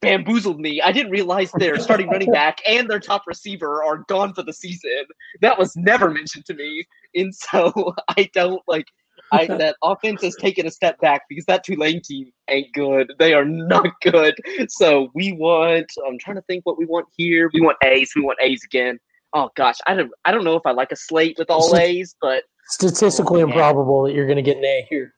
bamboozled 0.00 0.60
me. 0.60 0.80
I 0.80 0.92
didn't 0.92 1.10
realize 1.10 1.50
their 1.52 1.78
starting 1.78 2.08
running 2.08 2.30
back 2.30 2.58
and 2.66 2.88
their 2.88 3.00
top 3.00 3.24
receiver 3.26 3.82
are 3.84 4.04
gone 4.08 4.32
for 4.32 4.42
the 4.42 4.52
season. 4.52 5.04
That 5.40 5.58
was 5.58 5.76
never 5.76 6.10
mentioned 6.10 6.46
to 6.46 6.54
me. 6.54 6.86
And 7.16 7.34
so 7.34 7.94
I 8.16 8.30
don't 8.32 8.62
like, 8.66 8.86
I, 9.32 9.46
that 9.46 9.76
offense 9.82 10.22
has 10.22 10.34
taken 10.36 10.66
a 10.66 10.70
step 10.70 10.98
back 11.00 11.22
because 11.28 11.44
that 11.46 11.64
Tulane 11.64 12.00
team 12.02 12.30
ain't 12.48 12.72
good. 12.72 13.12
They 13.18 13.34
are 13.34 13.44
not 13.44 13.86
good. 14.02 14.34
So 14.68 15.10
we 15.14 15.32
want. 15.32 15.90
I'm 16.06 16.18
trying 16.18 16.36
to 16.36 16.42
think 16.42 16.64
what 16.66 16.78
we 16.78 16.86
want 16.86 17.06
here. 17.16 17.50
We 17.52 17.60
want 17.60 17.76
A's. 17.84 18.12
We 18.16 18.22
want 18.22 18.38
A's 18.40 18.62
again. 18.64 18.98
Oh 19.34 19.50
gosh, 19.56 19.78
I 19.86 19.94
don't. 19.94 20.10
I 20.24 20.30
don't 20.30 20.44
know 20.44 20.56
if 20.56 20.62
I 20.66 20.72
like 20.72 20.92
a 20.92 20.96
slate 20.96 21.36
with 21.38 21.50
all 21.50 21.74
A's, 21.76 22.14
but 22.20 22.44
Statistically 22.68 23.42
Oh, 23.42 23.46
improbable 23.46 24.04
that 24.04 24.14
you're 24.14 24.26
going 24.26 24.36
to 24.36 24.42
get 24.42 24.56
an 24.58 24.64
A 24.64 24.86
here. 24.88 25.14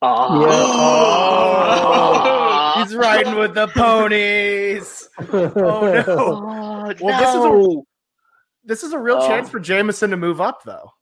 Oh, 0.00 0.38
He's 2.82 2.94
riding 2.94 3.34
with 3.36 3.54
the 3.54 3.66
ponies. 3.68 5.08
Oh 5.20 5.92
no! 5.92 6.04
Oh, 6.08 6.94
Well, 7.00 7.18
this 7.18 7.28
is 7.30 7.44
a- 7.44 7.48
no. 7.48 7.84
This 8.68 8.84
is 8.84 8.92
a 8.92 8.98
real 8.98 9.16
Oh. 9.16 9.26
chance 9.26 9.48
for 9.48 9.58
Jamison 9.58 10.10
to 10.10 10.16
move 10.16 10.40
up, 10.40 10.62
though. 10.62 10.92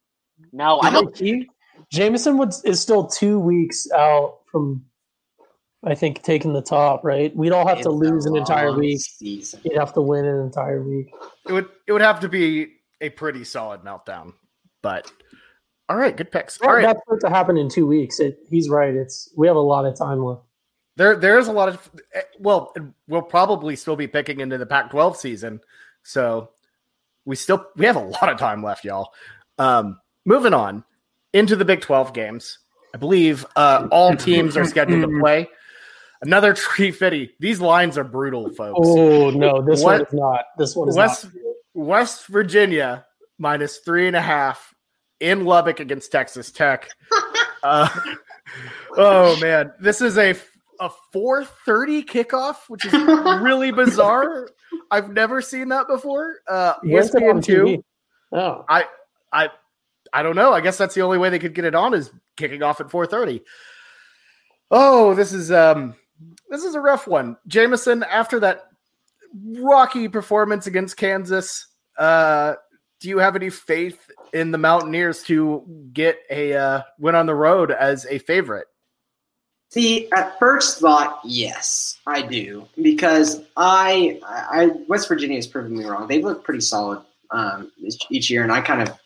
No, 0.53 0.81
I 0.81 0.91
don't. 0.91 1.17
He, 1.19 1.49
Jamison 1.91 2.39
would, 2.39 2.53
is 2.65 2.81
still 2.81 3.07
two 3.07 3.39
weeks 3.41 3.91
out 3.91 4.39
from, 4.51 4.85
I 5.85 5.95
think, 5.97 6.23
taking 6.23 6.53
the 6.53 6.63
top. 6.63 7.05
Right? 7.05 7.35
We'd 7.37 7.51
all 7.53 7.67
have 7.67 7.79
It's 7.79 7.87
to 7.87 7.93
lose 7.93 8.25
an 8.27 8.37
entire 8.37 8.73
week. 8.73 9.01
Season. 9.01 9.61
You'd 9.65 9.79
have 9.79 9.93
to 9.95 10.01
win 10.01 10.25
an 10.25 10.41
entire 10.41 10.83
week. 10.83 11.13
It 11.49 11.53
would 11.53 11.69
it 11.89 11.93
would 11.93 12.03
have 12.03 12.21
to 12.21 12.29
be 12.29 12.69
a 13.01 13.11
pretty 13.11 13.45
solid 13.45 13.83
meltdown. 13.83 14.33
But 14.83 15.11
all 15.89 15.97
right, 15.97 16.17
good 16.17 16.31
picks. 16.31 16.61
All 16.61 16.69
Well, 16.69 16.77
right, 16.77 16.87
That's 16.87 17.01
going 17.09 17.21
to 17.21 17.29
happen 17.31 17.57
in 17.57 17.69
two 17.69 17.87
weeks. 17.87 18.21
It, 18.21 18.39
he's 18.49 18.69
right. 18.69 18.95
It's 18.95 19.33
we 19.37 19.49
have 19.49 19.57
a 19.57 19.61
lot 19.61 19.85
of 19.87 19.97
time 19.99 20.25
left. 20.25 20.43
there 20.97 21.17
there 21.17 21.39
is 21.39 21.49
a 21.49 21.53
lot 21.53 21.69
of 21.69 21.91
eh, 22.15 22.21
well, 22.39 22.73
we'll 23.09 23.23
probably 23.23 23.75
still 23.75 23.97
be 23.97 24.07
picking 24.07 24.41
into 24.41 24.57
the 24.59 24.67
Pac-12 24.67 25.17
season, 25.17 25.61
so 26.05 26.51
we 27.27 27.37
still 27.37 27.67
we 27.77 27.85
have 27.85 27.97
a 27.97 28.01
lot 28.01 28.31
of 28.31 28.39
time 28.39 28.63
left, 28.63 28.85
y'all. 28.85 29.13
Um, 29.59 30.01
moving 30.25 30.55
on 30.55 30.85
into 31.35 31.57
the 31.57 31.65
Big 31.65 31.83
12 31.83 32.15
games. 32.15 32.61
I 32.95 32.99
believe 32.99 33.45
uh, 33.57 33.89
all 33.91 34.17
teams 34.17 34.57
are 34.57 34.65
scheduled 34.65 35.03
to 35.03 35.21
play. 35.21 35.49
Another 36.23 36.55
tree 36.55 36.93
fitty. 36.93 37.35
These 37.41 37.61
lines 37.61 37.99
are 37.99 38.05
brutal, 38.05 38.49
folks. 38.55 38.81
Oh 38.83 39.29
no, 39.31 39.61
this 39.61 39.83
What- 39.83 39.99
one 39.99 40.07
is 40.07 40.13
not. 40.15 40.45
This 40.57 40.75
one 40.75 40.89
is 40.89 40.97
West 40.97 41.25
not. 41.25 41.35
West 41.75 42.27
Virginia 42.29 43.05
minus 43.39 43.79
three 43.79 44.07
and 44.07 44.17
a 44.17 44.21
half 44.23 44.75
in 45.21 45.45
Lubbock 45.45 45.81
against 45.81 46.11
Texas 46.11 46.51
Tech. 46.51 46.89
uh, 47.63 47.89
oh 48.97 49.39
man, 49.41 49.73
this 49.79 50.01
is 50.01 50.17
a 50.17 50.35
a 50.81 50.91
four 51.13 51.45
thirty 51.45 52.03
kickoff, 52.03 52.57
which 52.69 52.87
is 52.87 52.93
really 52.95 53.73
bizarre. 53.73 54.49
I've 54.91 55.13
never 55.13 55.41
seen 55.41 55.69
that 55.69 55.89
before. 55.89 56.37
Uh, 56.49 56.75
Where's 56.83 57.11
ESPN 57.11 57.45
two. 57.45 57.85
Oh, 58.33 58.65
I 58.69 58.85
I 59.33 59.51
I 60.13 60.23
don't 60.23 60.37
know. 60.37 60.53
I 60.53 60.61
guess 60.61 60.79
that's 60.79 60.95
the 60.95 61.03
only 61.03 61.19
way 61.19 61.31
they 61.31 61.39
could 61.39 61.55
get 61.55 61.65
it 61.65 61.75
on 61.75 61.95
is 61.95 62.11
kicking 62.37 62.63
off 62.63 62.81
at 62.81 62.89
4:30. 62.89 63.43
Oh, 64.71 65.15
this 65.15 65.33
is 65.33 65.51
um 65.51 65.95
this 66.51 66.65
is 66.65 66.75
a 66.75 66.81
rough 66.81 67.07
one. 67.07 67.37
Jamison 67.47 68.03
after 68.03 68.41
that 68.41 68.71
rocky 69.59 70.09
performance 70.09 70.67
against 70.67 70.97
Kansas, 70.97 71.69
uh 71.99 72.55
do 73.01 73.09
you 73.09 73.19
have 73.19 73.37
any 73.37 73.51
faith 73.51 74.11
in 74.33 74.51
the 74.51 74.59
Mountaineers 74.59 75.23
to 75.25 75.65
get 75.93 76.19
a 76.31 76.55
uh, 76.55 76.83
win 76.99 77.15
on 77.15 77.27
the 77.27 77.35
road 77.35 77.71
as 77.71 78.07
a 78.07 78.19
favorite? 78.19 78.69
See, 79.77 80.11
at 80.11 80.39
first 80.39 80.81
thought, 80.81 81.21
yes, 81.23 81.99
I 82.07 82.23
do 82.23 82.67
because 82.81 83.43
I, 83.59 84.19
I 84.25 84.71
West 84.89 85.07
Virginia 85.07 85.37
has 85.37 85.47
proven 85.47 85.77
me 85.77 85.85
wrong. 85.85 86.09
They've 86.09 86.25
looked 86.25 86.45
pretty 86.45 86.63
solid 86.63 87.03
um, 87.31 87.71
each, 88.09 88.31
year, 88.31 88.43
and 88.43 88.51
I 88.51 88.63
kind 88.63 88.81
of 88.81 88.99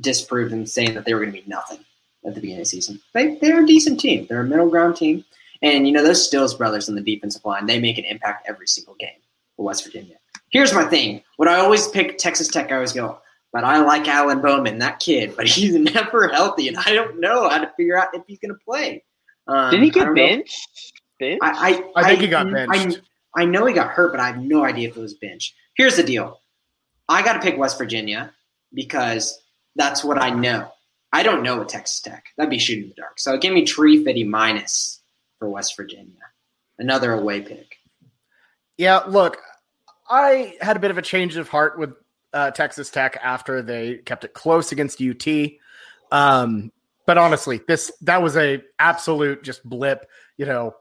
disproved 0.00 0.50
them 0.50 0.66
saying 0.66 0.94
that 0.94 1.04
they 1.04 1.14
were 1.14 1.20
going 1.20 1.32
to 1.32 1.40
be 1.40 1.48
nothing 1.48 1.78
at 2.26 2.34
the 2.34 2.40
beginning 2.40 2.62
of 2.62 2.64
the 2.64 2.70
season. 2.70 3.00
They 3.14 3.36
they're 3.36 3.62
a 3.62 3.66
decent 3.68 4.00
team. 4.00 4.26
They're 4.28 4.40
a 4.40 4.44
middle 4.44 4.68
ground 4.68 4.96
team, 4.96 5.24
and 5.62 5.86
you 5.86 5.92
know 5.92 6.02
those 6.02 6.26
Stills 6.26 6.54
brothers 6.54 6.88
on 6.88 6.96
the 6.96 7.02
defensive 7.02 7.44
line. 7.44 7.66
They 7.66 7.78
make 7.78 7.96
an 7.96 8.04
impact 8.04 8.48
every 8.48 8.66
single 8.66 8.96
game 8.96 9.20
for 9.54 9.64
West 9.64 9.84
Virginia. 9.84 10.16
Here's 10.50 10.74
my 10.74 10.86
thing: 10.86 11.22
when 11.36 11.48
I 11.48 11.58
always 11.58 11.86
pick 11.86 12.18
Texas 12.18 12.48
Tech, 12.48 12.72
I 12.72 12.74
always 12.74 12.92
go, 12.92 13.20
but 13.52 13.62
I 13.62 13.78
like 13.78 14.08
Alan 14.08 14.42
Bowman, 14.42 14.80
that 14.80 14.98
kid, 14.98 15.36
but 15.36 15.46
he's 15.46 15.74
never 15.94 16.26
healthy, 16.26 16.66
and 16.66 16.78
I 16.78 16.94
don't 16.94 17.20
know 17.20 17.48
how 17.48 17.58
to 17.58 17.70
figure 17.76 17.96
out 17.96 18.08
if 18.12 18.24
he's 18.26 18.40
going 18.40 18.52
to 18.52 18.64
play. 18.64 19.04
Um, 19.48 19.70
Did 19.70 19.82
he 19.82 19.90
get 19.90 20.06
don't 20.06 20.14
benched? 20.14 20.92
Benched? 21.20 21.42
I, 21.42 21.84
I, 21.96 22.00
I 22.00 22.08
think 22.08 22.20
he 22.20 22.28
got 22.28 22.50
benched. 22.50 23.00
I, 23.36 23.42
I 23.42 23.44
know 23.44 23.66
he 23.66 23.74
got 23.74 23.90
hurt, 23.90 24.12
but 24.12 24.20
I 24.20 24.28
have 24.28 24.38
no 24.38 24.64
idea 24.64 24.88
if 24.88 24.96
it 24.96 25.00
was 25.00 25.14
bench. 25.14 25.54
Here's 25.76 25.96
the 25.96 26.02
deal: 26.02 26.40
I 27.08 27.22
got 27.22 27.34
to 27.34 27.40
pick 27.40 27.58
West 27.58 27.78
Virginia 27.78 28.32
because 28.72 29.40
that's 29.76 30.02
what 30.02 30.20
I 30.20 30.30
know. 30.30 30.72
I 31.12 31.22
don't 31.22 31.42
know 31.42 31.58
what 31.58 31.68
Texas 31.68 32.00
Tech. 32.00 32.24
That'd 32.36 32.50
be 32.50 32.58
shooting 32.58 32.84
in 32.84 32.88
the 32.90 32.94
dark. 32.94 33.18
So 33.18 33.38
give 33.38 33.52
me 33.52 33.64
Tree 33.64 34.04
Fitty 34.04 34.24
minus 34.24 35.00
for 35.38 35.48
West 35.48 35.76
Virginia. 35.76 36.14
Another 36.78 37.12
away 37.12 37.40
pick. 37.40 37.76
Yeah, 38.76 38.98
look, 39.06 39.38
I 40.10 40.56
had 40.60 40.76
a 40.76 40.80
bit 40.80 40.90
of 40.90 40.98
a 40.98 41.02
change 41.02 41.36
of 41.36 41.48
heart 41.48 41.78
with 41.78 41.94
uh, 42.32 42.50
Texas 42.50 42.90
Tech 42.90 43.18
after 43.22 43.62
they 43.62 43.96
kept 43.98 44.24
it 44.24 44.34
close 44.34 44.72
against 44.72 45.00
UT. 45.00 45.26
Um, 46.12 46.70
but 47.06 47.18
honestly, 47.18 47.60
this 47.68 47.92
that 48.02 48.22
was 48.22 48.36
a 48.36 48.62
absolute 48.78 49.42
just 49.42 49.64
blip. 49.64 50.06
You 50.36 50.46
know, 50.46 50.74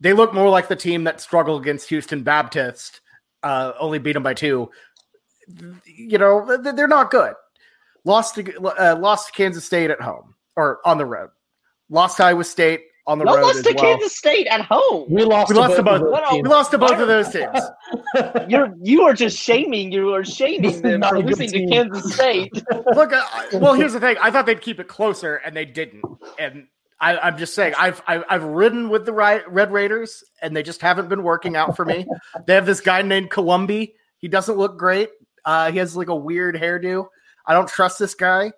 they 0.00 0.12
look 0.12 0.34
more 0.34 0.48
like 0.48 0.68
the 0.68 0.76
team 0.76 1.04
that 1.04 1.20
struggled 1.20 1.62
against 1.62 1.88
Houston 1.88 2.22
Baptist, 2.22 3.00
uh, 3.42 3.72
only 3.78 3.98
beat 3.98 4.12
them 4.12 4.22
by 4.22 4.34
two. 4.34 4.70
You 5.84 6.18
know, 6.18 6.56
they're 6.58 6.86
not 6.86 7.10
good. 7.10 7.34
Lost 8.04 8.36
to 8.36 8.60
uh, 8.62 8.96
lost 8.96 9.28
to 9.28 9.32
Kansas 9.32 9.64
State 9.64 9.90
at 9.90 10.00
home 10.00 10.34
or 10.56 10.80
on 10.84 10.98
the 10.98 11.06
road. 11.06 11.30
Lost 11.88 12.20
Iowa 12.20 12.44
State 12.44 12.82
on 13.10 13.18
the 13.18 13.24
no, 13.24 13.34
road 13.34 13.42
lost 13.42 13.58
as 13.58 13.64
to 13.64 13.72
well. 13.74 13.84
Kansas 13.84 14.16
State 14.16 14.46
at 14.46 14.60
home. 14.60 15.06
we 15.10 15.24
lost. 15.24 15.50
We 15.50 15.56
lost 15.56 15.74
to 15.76 15.82
both. 15.82 16.00
of 16.00 16.10
those 16.10 16.30
teams. 16.30 16.42
We 16.42 16.48
lost 16.48 16.70
to 16.70 16.78
both 16.78 16.98
of 16.98 17.08
those 17.08 17.28
teams. 17.28 17.60
You're 18.48 18.72
you 18.80 19.02
are 19.02 19.14
just 19.14 19.36
shaming. 19.36 19.90
You 19.90 20.14
are 20.14 20.24
shaming 20.24 20.70
is 20.70 20.80
them 20.80 21.00
not 21.00 21.10
for 21.10 21.16
a 21.16 21.22
good 21.22 21.38
losing 21.38 21.68
to. 21.68 21.74
Kansas 21.74 22.14
State. 22.14 22.52
Look, 22.94 23.12
I, 23.12 23.48
well, 23.54 23.74
here's 23.74 23.94
the 23.94 24.00
thing. 24.00 24.16
I 24.20 24.30
thought 24.30 24.46
they'd 24.46 24.60
keep 24.60 24.78
it 24.78 24.86
closer, 24.86 25.36
and 25.36 25.56
they 25.56 25.64
didn't. 25.64 26.04
And 26.38 26.68
I, 27.00 27.18
I'm 27.18 27.36
just 27.36 27.54
saying, 27.54 27.74
I've, 27.76 28.00
I've 28.06 28.24
I've 28.28 28.44
ridden 28.44 28.90
with 28.90 29.06
the 29.06 29.12
Ri- 29.12 29.42
Red 29.48 29.72
Raiders, 29.72 30.22
and 30.40 30.54
they 30.54 30.62
just 30.62 30.80
haven't 30.80 31.08
been 31.08 31.24
working 31.24 31.56
out 31.56 31.74
for 31.74 31.84
me. 31.84 32.06
they 32.46 32.54
have 32.54 32.66
this 32.66 32.80
guy 32.80 33.02
named 33.02 33.30
Colombi. 33.30 33.94
He 34.18 34.28
doesn't 34.28 34.56
look 34.56 34.78
great. 34.78 35.10
Uh, 35.44 35.72
he 35.72 35.78
has 35.78 35.96
like 35.96 36.08
a 36.08 36.16
weird 36.16 36.54
hairdo. 36.54 37.06
I 37.44 37.54
don't 37.54 37.68
trust 37.68 37.98
this 37.98 38.14
guy. 38.14 38.52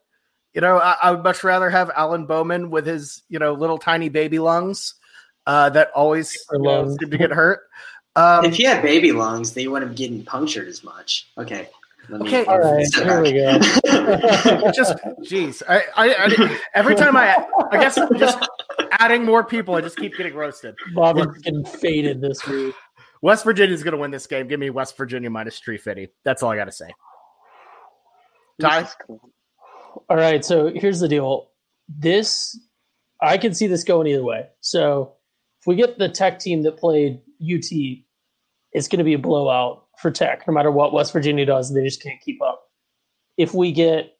You 0.54 0.60
know, 0.60 0.78
I, 0.78 0.96
I 1.02 1.10
would 1.12 1.22
much 1.22 1.44
rather 1.44 1.70
have 1.70 1.90
Alan 1.96 2.26
Bowman 2.26 2.70
with 2.70 2.86
his 2.86 3.22
you 3.28 3.38
know 3.38 3.54
little 3.54 3.78
tiny 3.78 4.08
baby 4.08 4.38
lungs 4.38 4.94
uh, 5.46 5.70
that 5.70 5.90
always 5.94 6.36
you 6.52 6.58
know, 6.62 6.88
seem 6.88 7.10
to 7.10 7.18
get 7.18 7.30
hurt. 7.30 7.60
Um, 8.14 8.44
if 8.44 8.54
he 8.54 8.64
had 8.64 8.82
baby 8.82 9.12
lungs, 9.12 9.54
they 9.54 9.68
wouldn't 9.68 9.90
have 9.90 9.96
getting 9.96 10.24
punctured 10.24 10.68
as 10.68 10.84
much. 10.84 11.30
Okay. 11.38 11.68
Okay. 12.10 12.44
All 12.44 12.58
right, 12.58 12.86
step 12.86 13.04
here 13.04 13.22
we 13.22 13.32
go. 13.32 13.58
just 14.72 14.96
jeez 15.22 15.62
I, 15.68 15.84
I, 15.96 16.14
I 16.14 16.58
every 16.74 16.94
time 16.94 17.16
i 17.16 17.36
i 17.70 17.76
guess 17.76 17.96
I'm 17.96 18.18
just 18.18 18.38
adding 18.92 19.24
more 19.24 19.44
people 19.44 19.76
i 19.76 19.80
just 19.80 19.96
keep 19.96 20.16
getting 20.16 20.34
roasted 20.34 20.74
Bobby's 20.94 21.26
getting 21.42 21.64
faded 21.64 22.20
this 22.20 22.44
week. 22.46 22.74
west 23.22 23.44
virginia's 23.44 23.82
going 23.82 23.92
to 23.92 23.98
win 23.98 24.10
this 24.10 24.26
game 24.26 24.48
give 24.48 24.58
me 24.58 24.70
west 24.70 24.96
virginia 24.96 25.30
minus 25.30 25.58
350 25.60 26.12
that's 26.24 26.42
all 26.42 26.50
i 26.50 26.56
got 26.56 26.64
to 26.64 26.72
say 26.72 26.92
Ty? 28.60 28.88
All 30.08 30.16
right, 30.16 30.44
so 30.44 30.70
here's 30.74 31.00
the 31.00 31.08
deal. 31.08 31.50
This 31.88 32.58
I 33.20 33.38
can 33.38 33.54
see 33.54 33.66
this 33.66 33.84
going 33.84 34.06
either 34.08 34.24
way. 34.24 34.48
So 34.60 35.14
if 35.60 35.66
we 35.66 35.76
get 35.76 35.98
the 35.98 36.08
Tech 36.08 36.40
team 36.40 36.62
that 36.62 36.76
played 36.76 37.20
UT, 37.40 37.70
it's 38.72 38.88
going 38.88 38.98
to 38.98 39.04
be 39.04 39.14
a 39.14 39.18
blowout 39.18 39.86
for 39.98 40.10
Tech. 40.10 40.46
No 40.46 40.54
matter 40.54 40.70
what 40.70 40.92
West 40.92 41.12
Virginia 41.12 41.46
does, 41.46 41.72
they 41.72 41.84
just 41.84 42.02
can't 42.02 42.20
keep 42.20 42.42
up. 42.42 42.64
If 43.36 43.54
we 43.54 43.70
get 43.70 44.16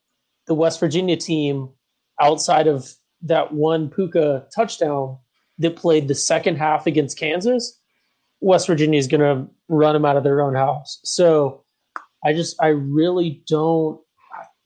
the 0.47 0.55
West 0.55 0.79
Virginia 0.79 1.17
team 1.17 1.71
outside 2.21 2.69
of 2.69 2.93
that 3.23 3.53
one 3.53 3.89
Puka 3.89 4.47
touchdown 4.55 5.19
that 5.59 5.77
played 5.77 6.09
the 6.09 6.15
second 6.15 6.57
half 6.57 6.87
against 6.87 7.19
Kansas, 7.19 7.79
West 8.41 8.67
Virginia 8.67 8.99
is 8.99 9.09
going 9.09 9.21
to 9.21 9.51
run 9.69 9.95
them 9.95 10.05
out 10.05 10.17
of 10.17 10.25
their 10.25 10.41
own 10.41 10.55
house. 10.55 11.01
So 11.05 11.65
I 12.25 12.33
just 12.33 12.57
I 12.61 12.69
really 12.69 13.43
don't 13.49 14.01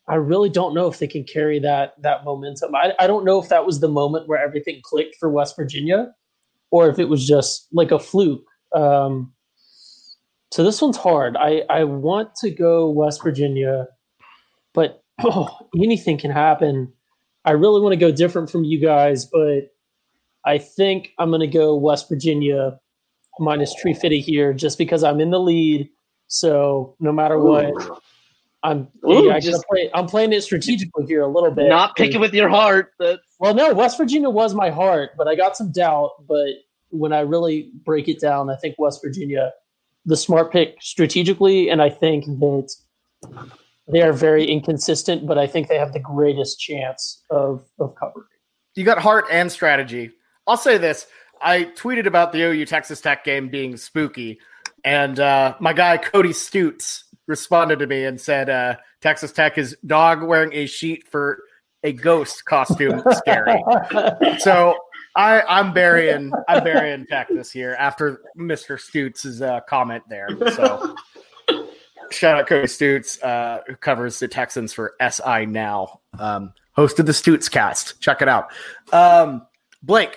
I 0.09 0.14
really 0.16 0.49
don't 0.49 0.75
know 0.75 0.87
if 0.87 0.99
they 0.99 1.07
can 1.07 1.25
carry 1.25 1.59
that 1.61 2.01
that 2.03 2.25
momentum. 2.25 2.75
I, 2.75 2.92
I 2.99 3.07
don't 3.07 3.25
know 3.25 3.40
if 3.42 3.49
that 3.49 3.66
was 3.66 3.81
the 3.81 3.88
moment 3.88 4.29
where 4.29 4.42
everything 4.42 4.81
clicked 4.83 5.16
for 5.16 5.29
West 5.29 5.57
Virginia, 5.57 6.12
or 6.71 6.88
if 6.88 6.99
it 6.99 7.09
was 7.09 7.27
just 7.27 7.66
like 7.73 7.90
a 7.90 7.99
fluke. 7.99 8.45
Um, 8.75 9.33
so 10.53 10.62
this 10.62 10.81
one's 10.81 10.97
hard. 10.97 11.37
I 11.37 11.62
I 11.69 11.85
want 11.85 12.35
to 12.37 12.51
go 12.51 12.88
West 12.88 13.23
Virginia, 13.23 13.88
but 14.75 15.03
oh, 15.25 15.69
anything 15.77 16.19
can 16.19 16.31
happen. 16.31 16.92
I 17.45 17.53
really 17.53 17.81
want 17.81 17.92
to 17.92 17.97
go 17.97 18.12
different 18.12 18.51
from 18.51 18.64
you 18.64 18.81
guys, 18.81 19.25
but 19.25 19.73
I 20.45 20.59
think 20.59 21.11
I'm 21.19 21.31
going 21.31 21.40
to 21.40 21.47
go 21.47 21.77
West 21.77 22.09
Virginia 22.09 22.79
minus 23.40 23.75
Tree 23.75 23.95
Fitty 23.95 24.21
here, 24.21 24.53
just 24.53 24.79
because 24.79 25.03
I'm 25.03 25.21
in 25.21 25.31
the 25.31 25.40
lead. 25.40 25.88
So 26.29 26.97
no 27.01 27.12
matter 27.12 27.38
what. 27.38 27.73
I'm 28.66 28.88
Ooh, 29.09 29.26
yeah, 29.29 29.38
just- 29.38 29.64
play, 29.68 29.88
I'm 29.94 30.07
playing 30.07 30.33
it 30.33 30.42
strategically 30.42 31.07
here 31.07 31.22
a 31.22 31.29
little 31.29 31.52
bit. 31.52 31.68
Not 31.68 31.94
picking 31.94 32.20
with 32.20 32.35
your 32.35 32.48
heart. 32.48 32.92
That's 32.98 33.20
Well, 33.38 33.55
no, 33.55 33.72
West 33.72 33.96
Virginia 33.96 34.29
was 34.29 34.55
my 34.55 34.70
heart, 34.70 35.11
but 35.16 35.29
I 35.29 35.37
got 35.37 35.57
some 35.57 35.70
doubt. 35.70 36.26
But 36.26 36.48
when 36.90 37.12
I 37.12 37.20
really 37.20 37.70
break 37.85 38.09
it 38.09 38.20
down, 38.20 38.50
I 38.50 38.57
think 38.57 38.74
West 38.79 39.00
Virginia, 39.05 39.52
the 40.05 40.16
smart 40.16 40.50
pick 40.50 40.76
strategically, 40.81 41.70
and 41.70 41.81
I 41.81 41.90
think 41.90 42.24
that 42.24 42.74
they 43.87 44.02
are 44.02 44.12
very 44.12 44.44
inconsistent, 44.44 45.26
but 45.26 45.38
I 45.38 45.46
think 45.46 45.68
they 45.68 45.79
have 45.79 45.92
the 45.92 46.00
greatest 46.00 46.59
chance 46.59 47.22
of 47.31 47.64
of 47.79 47.94
covering. 47.94 48.26
you 48.74 48.85
got 48.85 48.98
heart 48.98 49.26
and 49.31 49.50
strategy 49.50 50.11
I'll 50.46 50.57
say 50.57 50.79
this: 50.79 51.07
I 51.40 51.64
tweeted 51.64 52.07
about 52.07 52.33
the 52.33 52.42
OU 52.42 52.66
Texas 52.66 53.00
Tech 53.00 53.24
game 53.24 53.48
being 53.48 53.76
spooky, 53.76 54.38
and 54.85 55.18
uh, 55.18 55.55
my 55.61 55.72
guy 55.72 55.96
Cody 55.96 56.31
Stutes 56.31 57.02
responded 57.27 57.79
to 57.81 57.87
me 57.87 58.05
and 58.05 58.21
said 58.21 58.49
uh, 58.51 58.77
Texas 59.01 59.33
Tech 59.33 59.59
is 59.59 59.77
dog 59.87 60.23
wearing 60.23 60.53
a 60.53 60.67
sheet 60.67 61.07
for 61.09 61.39
a 61.83 61.93
ghost 61.93 62.45
costume 62.45 63.03
scary. 63.12 63.62
so 64.39 64.77
I, 65.15 65.43
I'm 65.43 65.73
burying 65.73 66.33
I'm 66.49 66.65
burying 66.65 67.07
Tech 67.07 67.29
this 67.29 67.55
year 67.55 67.75
after 67.77 68.23
Mr. 68.37 68.79
Stutes' 68.79 69.41
uh, 69.41 69.61
comment 69.69 70.05
there. 70.09 70.29
So 70.53 70.95
shout 72.11 72.39
out 72.39 72.47
Cody 72.47 72.67
Stutes, 72.67 73.23
uh, 73.23 73.61
who 73.67 73.77
covers 73.77 74.19
the 74.19 74.29
Texans 74.29 74.73
for 74.73 74.95
SI 75.01 75.47
Now. 75.47 76.01
Um, 76.19 76.53
hosted 76.77 77.07
the 77.07 77.12
Stutes 77.12 77.51
cast. 77.51 78.01
Check 78.01 78.23
it 78.23 78.29
out. 78.29 78.51
Um, 78.93 79.47
Blake, 79.83 80.17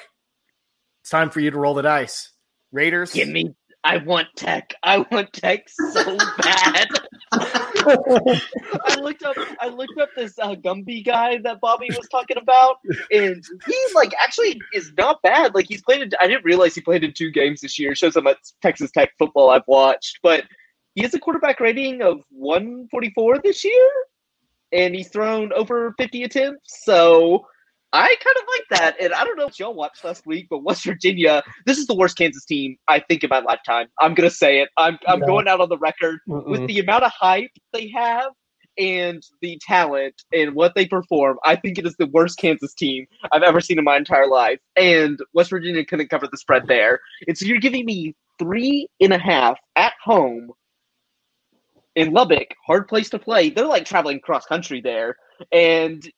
it's 1.01 1.09
time 1.09 1.29
for 1.29 1.39
you 1.39 1.51
to 1.51 1.57
roll 1.57 1.73
the 1.73 1.81
dice. 1.81 2.31
Raiders. 2.71 3.13
Give 3.13 3.29
me. 3.29 3.55
I 3.83 3.97
want 3.97 4.27
tech. 4.35 4.73
I 4.83 5.05
want 5.11 5.31
tech 5.31 5.69
so 5.69 6.17
bad. 6.37 6.87
I 7.31 8.97
looked 8.99 9.23
up. 9.23 9.37
I 9.61 9.69
looked 9.69 9.97
up 9.99 10.09
this 10.15 10.37
uh, 10.37 10.55
Gumby 10.55 11.05
guy 11.05 11.37
that 11.43 11.61
Bobby 11.61 11.87
was 11.89 12.07
talking 12.09 12.37
about, 12.37 12.77
and 13.11 13.43
he's 13.65 13.95
like 13.95 14.13
actually 14.21 14.59
is 14.73 14.91
not 14.97 15.21
bad. 15.21 15.55
Like 15.55 15.67
he's 15.67 15.81
played. 15.81 16.01
In, 16.01 16.11
I 16.19 16.27
didn't 16.27 16.43
realize 16.43 16.75
he 16.75 16.81
played 16.81 17.05
in 17.05 17.13
two 17.13 17.31
games 17.31 17.61
this 17.61 17.79
year. 17.79 17.95
Shows 17.95 18.15
how 18.15 18.21
much 18.21 18.39
Texas 18.61 18.91
Tech 18.91 19.11
football 19.17 19.49
I've 19.49 19.67
watched. 19.67 20.19
But 20.21 20.43
he 20.95 21.01
has 21.03 21.13
a 21.13 21.19
quarterback 21.19 21.61
rating 21.61 22.01
of 22.01 22.21
144 22.31 23.39
this 23.39 23.63
year, 23.63 23.89
and 24.73 24.93
he's 24.93 25.07
thrown 25.07 25.53
over 25.53 25.95
50 25.97 26.23
attempts. 26.23 26.83
So 26.83 27.45
I 27.91 28.15
kind 28.23 28.35
of 28.37 28.43
like 28.47 28.79
that. 28.79 29.01
And 29.01 29.13
I 29.13 29.23
don't 29.23 29.37
know 29.37 29.47
if 29.47 29.57
y'all 29.59 29.73
watched 29.73 30.03
last 30.03 30.25
week, 30.27 30.47
but 30.49 30.63
West 30.63 30.83
Virginia, 30.85 31.41
this 31.65 31.77
is 31.77 31.87
the 31.87 31.95
worst 31.95 32.17
Kansas 32.17 32.45
team 32.45 32.77
I 32.87 32.99
think 32.99 33.23
in 33.23 33.29
my 33.29 33.39
lifetime. 33.39 33.87
I'm 33.99 34.13
gonna 34.13 34.29
say 34.29 34.61
it. 34.61 34.69
I'm 34.77 34.99
I'm 35.07 35.19
No. 35.19 35.25
going 35.25 35.47
out 35.47 35.59
on 35.61 35.69
the 35.69 35.77
record 35.77 36.19
Mm-mm. 36.27 36.47
with 36.49 36.67
the 36.67 36.79
amount 36.79 37.03
of 37.03 37.11
hype 37.11 37.49
they 37.73 37.89
have 37.95 38.31
and 38.77 39.21
the 39.41 39.59
talent 39.65 40.15
and 40.31 40.53
what 40.55 40.73
they 40.75 40.85
perform. 40.85 41.37
I 41.43 41.55
think 41.55 41.77
it 41.77 41.85
is 41.85 41.95
the 41.97 42.07
worst 42.07 42.37
Kansas 42.37 42.73
team 42.73 43.07
I've 43.31 43.43
ever 43.43 43.59
seen 43.59 43.77
in 43.77 43.83
my 43.83 43.97
entire 43.97 44.27
life. 44.27 44.59
And 44.77 45.19
West 45.33 45.49
Virginia 45.49 45.83
couldn't 45.83 46.09
cover 46.09 46.27
the 46.31 46.37
spread 46.37 46.67
there. 46.67 46.99
And 47.27 47.37
so 47.37 47.45
you're 47.45 47.57
giving 47.59 47.85
me 47.85 48.15
three 48.37 48.87
and 49.01 49.11
a 49.13 49.17
half 49.19 49.57
at 49.75 49.93
home 50.03 50.51
in 51.95 52.13
Lubbock, 52.13 52.55
hard 52.65 52.87
place 52.87 53.09
to 53.09 53.19
play. 53.19 53.49
They're 53.49 53.65
like 53.65 53.83
traveling 53.83 54.19
cross 54.21 54.45
country 54.45 54.79
there, 54.79 55.17
and 55.51 56.09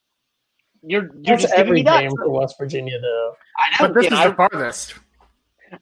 you're 0.84 1.04
you're 1.24 1.38
That's 1.38 1.44
just 1.44 1.56
giving 1.56 1.67
every 1.67 1.76
me 1.80 1.84
that. 1.84 2.02
game 2.02 2.12
for 2.15 2.30
West 2.30 2.56
Virginia, 2.60 3.00
though. 3.00 3.36
I 3.58 3.70
know, 3.84 3.88
But 3.88 4.02
this 4.02 4.08
is 4.12 4.13
I, 4.13 4.28
the 4.30 4.36
farthest. 4.36 4.96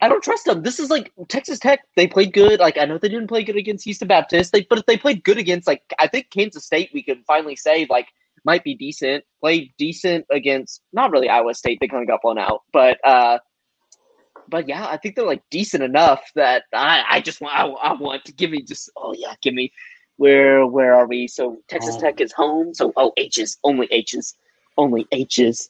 I 0.01 0.07
don't 0.07 0.23
trust 0.23 0.45
them. 0.45 0.62
This 0.62 0.79
is 0.79 0.89
like 0.91 1.12
Texas 1.29 1.57
Tech. 1.57 1.79
They 1.95 2.05
played 2.07 2.31
good. 2.33 2.59
Like 2.59 2.77
I 2.77 2.85
know 2.85 2.97
they 2.97 3.09
didn't 3.09 3.27
play 3.27 3.43
good 3.43 3.55
against 3.55 3.85
Houston 3.85 4.07
Baptist. 4.07 4.51
They 4.51 4.62
but 4.69 4.77
if 4.79 4.85
they 4.85 4.97
played 4.97 5.23
good 5.23 5.38
against 5.39 5.67
like 5.67 5.81
I 5.97 6.07
think 6.07 6.29
Kansas 6.29 6.65
State, 6.65 6.91
we 6.93 7.01
can 7.01 7.23
finally 7.25 7.55
say 7.55 7.88
like 7.89 8.07
might 8.45 8.63
be 8.63 8.75
decent. 8.75 9.23
Played 9.41 9.73
decent 9.77 10.25
against 10.31 10.81
not 10.93 11.12
really 11.12 11.27
Iowa 11.29 11.53
State. 11.55 11.79
They 11.81 11.88
kind 11.88 12.03
of 12.03 12.07
got 12.07 12.21
blown 12.21 12.38
out, 12.38 12.62
but 12.71 13.03
uh, 13.03 13.39
but 14.47 14.67
yeah, 14.67 14.85
I 14.88 14.97
think 14.97 15.15
they're 15.15 15.25
like 15.25 15.43
decent 15.49 15.83
enough 15.83 16.21
that 16.35 16.63
I 16.73 17.03
I 17.09 17.21
just 17.21 17.41
want 17.41 17.55
I, 17.55 17.65
I 17.67 17.93
want 17.93 18.25
to 18.25 18.31
give 18.31 18.51
me 18.51 18.62
just 18.62 18.91
oh 18.95 19.13
yeah 19.17 19.33
give 19.41 19.53
me 19.55 19.71
where 20.17 20.67
where 20.67 20.93
are 20.93 21.07
we? 21.07 21.27
So 21.27 21.57
Texas 21.67 21.95
Oh. 21.97 21.99
Tech 21.99 22.21
is 22.21 22.31
home. 22.31 22.73
So 22.75 22.93
oh 22.95 23.12
H's 23.17 23.57
only 23.63 23.88
H's 23.91 24.35
only 24.79 25.05
H's. 25.11 25.69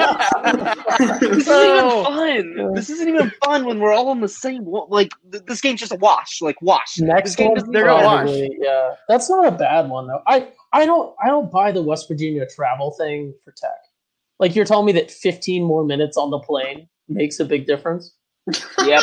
this 0.00 1.20
isn't 1.20 1.48
Oh. 1.48 2.04
even 2.34 2.54
fun. 2.56 2.74
This 2.74 2.90
isn't 2.90 3.08
even 3.08 3.30
fun 3.44 3.64
when 3.64 3.78
we're 3.80 3.92
all 3.92 4.08
on 4.08 4.20
the 4.20 4.28
same. 4.28 4.64
wa- 4.64 4.86
Like 4.88 5.10
th- 5.30 5.44
this 5.46 5.60
game's 5.60 5.80
just 5.80 5.92
a 5.92 5.96
wash. 5.96 6.40
Like 6.40 6.60
wash. 6.62 6.94
this 6.96 7.02
Next 7.06 7.36
game 7.36 7.52
one, 7.52 7.70
they're 7.72 7.86
gonna 7.86 8.04
watch. 8.04 8.28
yeah, 8.60 8.94
that's 9.08 9.28
not 9.30 9.46
a 9.46 9.50
bad 9.52 9.88
one 9.88 10.06
though. 10.06 10.22
I 10.26 10.48
I 10.72 10.86
don't 10.86 11.14
I 11.22 11.28
don't 11.28 11.50
buy 11.50 11.72
the 11.72 11.82
West 11.82 12.08
Virginia 12.08 12.46
travel 12.46 12.92
thing 12.92 13.34
for 13.44 13.52
Tech. 13.52 13.70
Like 14.38 14.54
you're 14.54 14.64
telling 14.64 14.86
me 14.86 14.92
that 14.92 15.10
15 15.10 15.62
more 15.64 15.84
minutes 15.84 16.16
on 16.16 16.30
the 16.30 16.38
plane 16.38 16.88
makes 17.08 17.40
a 17.40 17.44
big 17.44 17.66
difference. 17.66 18.12
Yep. 18.84 19.02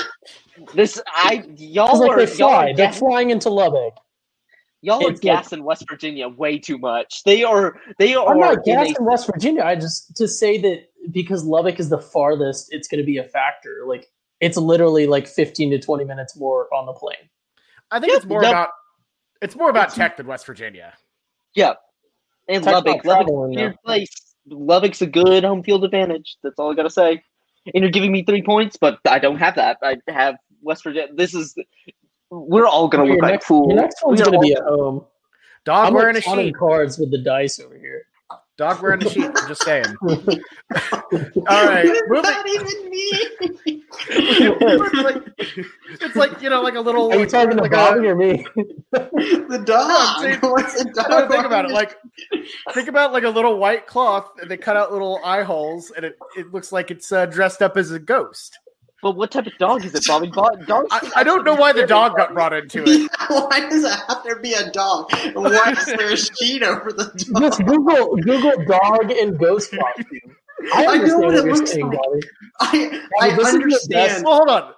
This 0.74 1.00
I 1.08 1.44
y'all 1.56 1.88
Because 1.88 2.00
like 2.00 2.10
are 2.12 2.26
they 2.26 2.32
y'all 2.38 2.50
fly, 2.50 2.64
are, 2.72 2.76
they're 2.76 2.88
gas, 2.88 3.00
flying 3.00 3.30
into 3.30 3.50
Lubbock. 3.50 3.94
Y'all 4.82 5.06
are 5.06 5.12
it's 5.12 5.24
like- 5.24 5.64
West 5.64 5.86
Virginia 5.90 6.28
way 6.28 6.58
too 6.58 6.78
much. 6.78 7.24
They 7.24 7.44
are 7.44 7.80
they 8.00 8.16
are 8.16 8.34
I'm 8.34 8.40
not 8.40 8.64
gas 8.64 8.90
in 8.90 8.96
a- 9.00 9.04
West 9.04 9.28
Virginia. 9.32 9.64
I 9.64 9.76
just 9.76 10.16
to 10.18 10.28
say 10.28 10.60
that 10.62 10.90
because 11.12 11.44
Lubbock 11.44 11.80
is 11.80 11.90
the 11.90 12.00
farthest, 12.00 12.74
it's 12.74 12.88
going 12.88 13.00
to 13.02 13.06
be 13.06 13.18
a 13.18 13.24
factor. 13.24 13.84
Like 13.88 14.08
it's 14.40 14.58
literally 14.58 15.08
like 15.08 15.28
15 15.28 15.72
to 15.72 15.80
20 15.80 16.06
minutes 16.06 16.38
more 16.38 16.72
on 16.74 16.86
the 16.86 16.94
plane. 16.94 17.16
I 17.90 18.00
think 18.00 18.12
Yeah, 18.12 18.18
it's 18.18 18.26
more 18.26 18.42
no. 18.42 18.50
about 18.50 18.70
it's 19.42 19.56
more 19.56 19.70
about 19.70 19.86
It's- 19.90 19.96
Tech 19.96 20.18
than 20.18 20.28
West 20.28 20.46
Virginia. 20.46 20.94
Yeah. 21.56 21.74
And 22.50 22.64
Tech's 22.64 22.74
Lubbock. 22.74 23.04
not 23.04 23.06
Lubbock's 23.06 23.32
a 23.32 23.34
weird 23.60 23.76
place. 23.86 24.10
Lubbock's 24.50 25.02
a 25.02 25.08
good 25.08 25.44
home 25.44 25.64
field 25.64 25.84
advantage. 25.84 26.38
That's 26.44 26.58
all 26.60 26.72
I 26.72 26.76
gotta 26.76 26.90
say. 26.90 27.22
And 27.74 27.84
you're 27.84 27.92
giving 27.92 28.12
me 28.14 28.24
three 28.24 28.42
points, 28.42 28.78
but 28.80 29.00
I 29.06 29.20
don't 29.20 29.36
have 29.38 29.56
that. 29.56 29.78
I 29.84 29.98
have 30.08 30.36
West 30.62 30.84
Virginia. 30.86 31.10
This 31.14 31.34
is 31.34 31.54
we're 32.30 32.66
all 32.68 32.88
gonna 32.88 33.06
your, 33.06 33.16
look 33.16 33.24
like 33.24 33.32
next, 33.34 33.46
fools. 33.46 33.68
your 33.74 33.82
next 33.82 34.04
one's 34.04 34.20
We 34.20 34.24
are 34.24 34.32
going 34.32 34.40
to 34.42 34.46
be 34.48 34.54
at 34.54 34.64
home. 34.64 35.06
Dog 35.66 35.88
I'm 35.88 35.94
wearing 35.94 36.16
like 36.16 36.26
a 36.26 36.44
sheet. 36.44 36.56
cards 36.58 36.98
with 36.98 37.12
the 37.12 37.18
dice 37.20 37.60
over 37.60 37.78
here. 37.78 38.04
Dog 38.58 38.82
wearing 38.82 39.06
a 39.06 39.10
sheet. 39.10 39.26
I'm 39.36 39.48
just 39.48 39.64
saying. 39.64 39.86
All 40.02 41.66
right, 41.66 41.86
What 41.86 42.10
moving. 42.10 42.22
that 42.24 42.44
even 42.48 42.90
mean? 42.90 43.82
it's, 44.10 44.94
like, 45.04 45.24
it's 46.02 46.16
like 46.16 46.42
you 46.42 46.50
know, 46.50 46.62
like 46.62 46.76
a 46.76 46.80
little. 46.82 47.10
Are 47.12 47.14
you 47.16 47.20
like, 47.22 47.30
talking 47.30 47.56
to 47.56 47.62
like 47.62 47.72
Bobby 47.72 48.08
a, 48.08 48.12
or 48.12 48.16
me? 48.16 48.46
the 48.92 49.62
dog. 49.66 50.22
saying- 50.22 50.40
What's 50.42 50.74
the 50.84 50.90
dog? 50.92 51.10
No, 51.10 51.28
think 51.28 51.46
about 51.46 51.66
it. 51.66 51.72
Like, 51.72 51.98
think 52.74 52.88
about 52.88 53.14
like 53.14 53.24
a 53.24 53.30
little 53.30 53.58
white 53.58 53.86
cloth, 53.88 54.32
and 54.42 54.50
they 54.50 54.58
cut 54.58 54.76
out 54.76 54.92
little 54.92 55.20
eye 55.24 55.44
holes, 55.44 55.92
and 55.96 56.06
it, 56.06 56.18
it 56.36 56.52
looks 56.54 56.72
like 56.72 56.90
it's 56.92 57.12
uh, 57.12 57.26
dressed 57.28 57.62
up 57.62 57.78
as 57.78 57.92
a 57.92 58.00
ghost. 58.00 58.58
But 59.04 59.12
what 59.16 59.30
type 59.32 59.46
of 59.46 59.58
dog 59.60 59.86
is 59.86 59.94
it, 59.94 60.06
Bobby? 60.08 60.28
Bo- 60.28 60.56
dogs 60.66 60.88
I, 60.92 61.12
I 61.18 61.24
don't 61.24 61.44
know 61.44 61.54
why 61.56 61.72
the 61.72 61.86
dog 61.86 62.18
got 62.18 62.34
brought 62.34 62.52
into 62.54 62.84
it. 62.88 63.12
why 63.30 63.60
does 63.70 63.84
it 63.84 63.92
have 64.08 64.24
to 64.24 64.36
be 64.42 64.54
a 64.54 64.72
dog? 64.72 65.12
Why 65.34 65.72
is 65.78 65.86
there 65.98 66.12
a 66.14 66.18
sheet 66.18 66.64
over 66.64 66.92
the 66.92 67.06
dog? 67.32 67.42
Just? 67.44 67.66
Google 67.66 68.16
Google 68.18 68.66
dog 68.66 69.12
and 69.12 69.38
ghost 69.38 69.72
costume. 69.80 70.36
I 70.74 70.86
I 70.86 70.86
know 70.86 70.92
understand 70.94 71.22
what 71.22 71.26
what 71.28 71.36
it 71.36 71.46
you're 71.46 71.56
looks 71.56 71.72
saying, 71.72 71.88
like. 71.88 72.00
Bobby. 72.00 72.22
I, 72.60 73.02
I 73.22 73.30
this 73.36 73.38
is 73.38 73.44
best- 73.44 73.54
understand. 73.56 74.26
Well, 74.26 74.36
hold 74.36 74.50
on. 74.50 74.74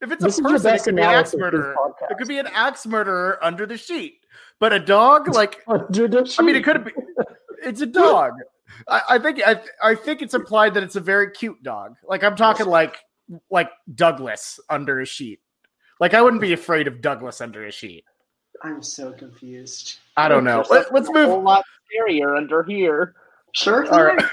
If 0.00 0.12
it's 0.12 0.22
a 0.22 0.26
This 0.26 0.36
is 0.38 0.42
the 0.44 0.48
person, 0.50 0.74
it 0.74 0.82
could 0.84 0.94
be 0.94 1.02
an 1.02 1.08
axe 1.08 1.32
analysis 1.32 1.34
of 1.34 1.40
this 1.40 1.40
murderer. 1.40 1.74
It 2.10 2.18
could 2.18 2.28
be 2.28 2.38
an 2.38 2.46
axe 2.48 2.86
murderer 2.86 3.38
under 3.44 3.66
the 3.66 3.76
sheet. 3.78 4.14
But 4.60 4.72
a 4.72 4.78
dog, 4.78 5.34
like 5.34 5.62
Under 5.66 6.06
the 6.06 6.36
I 6.38 6.42
mean, 6.42 6.54
it 6.54 6.64
could 6.64 6.84
be. 6.84 6.92
It's 7.64 7.80
a 7.80 7.86
dog. 7.86 8.32
I, 8.88 9.00
I 9.10 9.18
think 9.18 9.40
I, 9.44 9.60
I 9.82 9.94
think 9.94 10.22
it's 10.22 10.34
implied 10.34 10.74
that 10.74 10.82
it's 10.82 10.96
a 10.96 11.00
very 11.00 11.30
cute 11.32 11.62
dog. 11.62 11.96
Like 12.06 12.22
I'm 12.22 12.36
talking 12.36 12.66
like 12.66 12.98
like 13.50 13.70
Douglas 13.94 14.60
under 14.68 15.00
a 15.00 15.06
sheet. 15.06 15.40
Like 16.00 16.14
I 16.14 16.22
wouldn't 16.22 16.42
be 16.42 16.52
afraid 16.52 16.86
of 16.86 17.00
Douglas 17.00 17.40
under 17.40 17.64
a 17.64 17.72
sheet. 17.72 18.04
I'm 18.62 18.82
so 18.82 19.12
confused. 19.12 19.98
I 20.16 20.28
don't 20.28 20.44
know. 20.44 20.64
Let, 20.70 20.92
let's 20.92 21.08
A 21.08 21.12
whole 21.12 21.42
lot 21.42 21.64
scarier 21.90 22.36
under 22.36 22.62
here. 22.62 23.14
Sure. 23.52 23.86
All 23.92 24.04
right. 24.04 24.24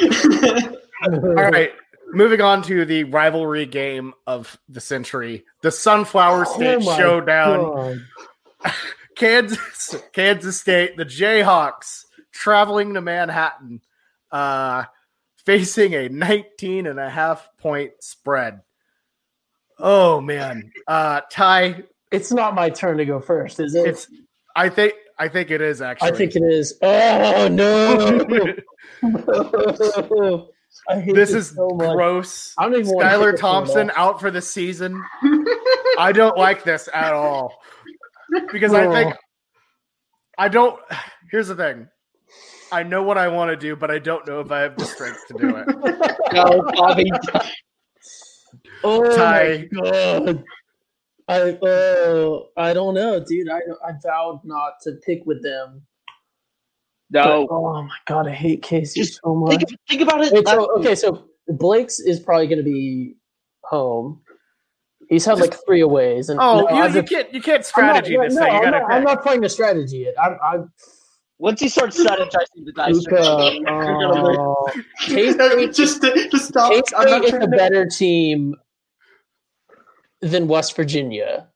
All 1.04 1.50
right. 1.50 1.72
Moving 2.12 2.40
on 2.40 2.62
to 2.62 2.84
the 2.84 3.04
rivalry 3.04 3.64
game 3.64 4.12
of 4.26 4.58
the 4.68 4.80
century, 4.80 5.44
the 5.62 5.70
Sunflower 5.70 6.44
State 6.44 6.82
Oh 6.82 6.96
Showdown. 6.96 8.06
Kansas, 9.16 9.96
Kansas 10.12 10.60
State, 10.60 10.96
the 10.96 11.04
Jayhawks 11.04 12.04
traveling 12.32 12.94
to 12.94 13.00
Manhattan, 13.00 13.80
uh, 14.30 14.84
facing 15.44 15.94
a 15.94 16.08
19 16.08 16.86
and 16.86 16.98
a 16.98 17.08
half 17.10 17.48
point 17.58 17.92
spread. 18.00 18.60
Oh 19.78 20.20
man. 20.20 20.72
Uh 20.86 21.20
Ty, 21.30 21.82
It's 22.10 22.32
not 22.32 22.54
my 22.54 22.70
turn 22.70 22.98
to 22.98 23.04
go 23.04 23.20
first, 23.20 23.60
is 23.60 23.74
it? 23.74 23.86
it's 23.86 24.08
I 24.54 24.68
think 24.68 24.94
I 25.18 25.28
think 25.28 25.50
it 25.50 25.60
is 25.60 25.80
actually. 25.82 26.10
I 26.10 26.14
think 26.16 26.34
it 26.36 26.42
is. 26.42 26.78
Oh 26.82 27.48
no! 27.48 28.56
I 30.88 31.00
hate 31.00 31.14
this 31.14 31.32
is 31.32 31.50
so 31.50 31.68
much. 31.70 31.94
gross. 31.94 32.54
I 32.58 32.64
don't 32.64 32.74
even 32.80 32.94
want 32.94 33.00
to 33.02 33.06
Skylar 33.06 33.36
Thompson 33.38 33.92
out 33.94 34.20
for 34.20 34.30
the 34.30 34.40
season. 34.42 35.02
I 35.98 36.12
don't 36.12 36.36
like 36.36 36.64
this 36.64 36.88
at 36.92 37.12
all. 37.12 37.62
Because 38.52 38.72
I 38.72 38.90
think 38.90 39.14
I 40.38 40.48
don't 40.48 40.80
here's 41.30 41.48
the 41.48 41.56
thing. 41.56 41.88
I 42.72 42.82
know 42.82 43.02
what 43.02 43.18
I 43.18 43.28
want 43.28 43.50
to 43.50 43.56
do, 43.56 43.76
but 43.76 43.90
I 43.90 43.98
don't 43.98 44.26
know 44.26 44.40
if 44.40 44.50
I 44.50 44.60
have 44.60 44.76
the 44.76 44.84
strength 44.86 45.20
to 45.28 45.34
do 45.38 45.56
it. 45.56 45.68
No, 46.32 46.64
Bobby. 46.74 47.10
Oh 48.84 49.14
Ty. 49.14 49.68
my 49.70 49.80
god! 49.80 50.44
I 51.28 51.58
oh 51.62 52.48
I 52.56 52.72
don't 52.72 52.94
know, 52.94 53.22
dude. 53.22 53.48
I 53.48 53.58
I 53.86 53.92
vowed 54.02 54.40
not 54.44 54.74
to 54.82 54.92
pick 55.06 55.24
with 55.24 55.42
them. 55.42 55.82
No. 57.10 57.46
But, 57.46 57.54
oh 57.54 57.82
my 57.82 57.96
god, 58.06 58.26
I 58.26 58.32
hate 58.32 58.62
Casey 58.62 59.00
Just 59.02 59.20
so 59.22 59.34
much. 59.34 59.58
Think, 59.58 59.80
think 59.88 60.00
about 60.02 60.24
it. 60.24 60.32
Wait, 60.32 60.48
so, 60.48 60.66
okay, 60.78 60.94
so 60.94 61.28
Blake's 61.48 62.00
is 62.00 62.18
probably 62.18 62.46
going 62.46 62.58
to 62.58 62.64
be 62.64 63.14
home. 63.62 64.20
He's 65.08 65.24
had 65.24 65.38
like 65.38 65.54
three 65.66 65.80
aways, 65.82 66.28
and 66.28 66.40
Oh, 66.40 66.66
no, 66.68 66.76
you, 66.76 66.84
you 66.84 66.92
been- 66.94 67.06
can't 67.06 67.34
you 67.34 67.40
can't 67.42 67.58
I'm 67.58 67.62
strategy 67.64 68.16
not, 68.16 68.24
this 68.24 68.34
no, 68.34 68.42
thing. 68.42 68.52
You 68.52 68.58
I'm, 68.58 68.64
gotta 68.64 68.78
not, 68.80 68.92
I'm 68.92 69.04
not 69.04 69.22
playing 69.22 69.42
the 69.42 69.48
strategy 69.48 69.98
yet. 69.98 70.14
I'm, 70.20 70.38
I'm 70.42 70.72
Once 71.42 71.60
you 71.60 71.68
start 71.68 71.90
strategizing 71.90 72.64
the 72.64 72.72
dice, 72.72 72.94
Luka. 72.94 73.50
you're 73.52 73.64
gonna 73.64 74.22
win. 74.22 74.36
Uh, 74.38 74.82
K-State, 75.00 75.74
just, 75.74 76.00
just 76.30 76.48
stop. 76.48 76.72
I'm 76.96 77.10
not 77.10 77.24
is 77.24 77.30
trying 77.30 77.42
a 77.42 77.46
to- 77.46 77.56
better 77.56 77.84
team 77.84 78.54
than 80.20 80.46
West 80.46 80.76
Virginia. 80.76 81.48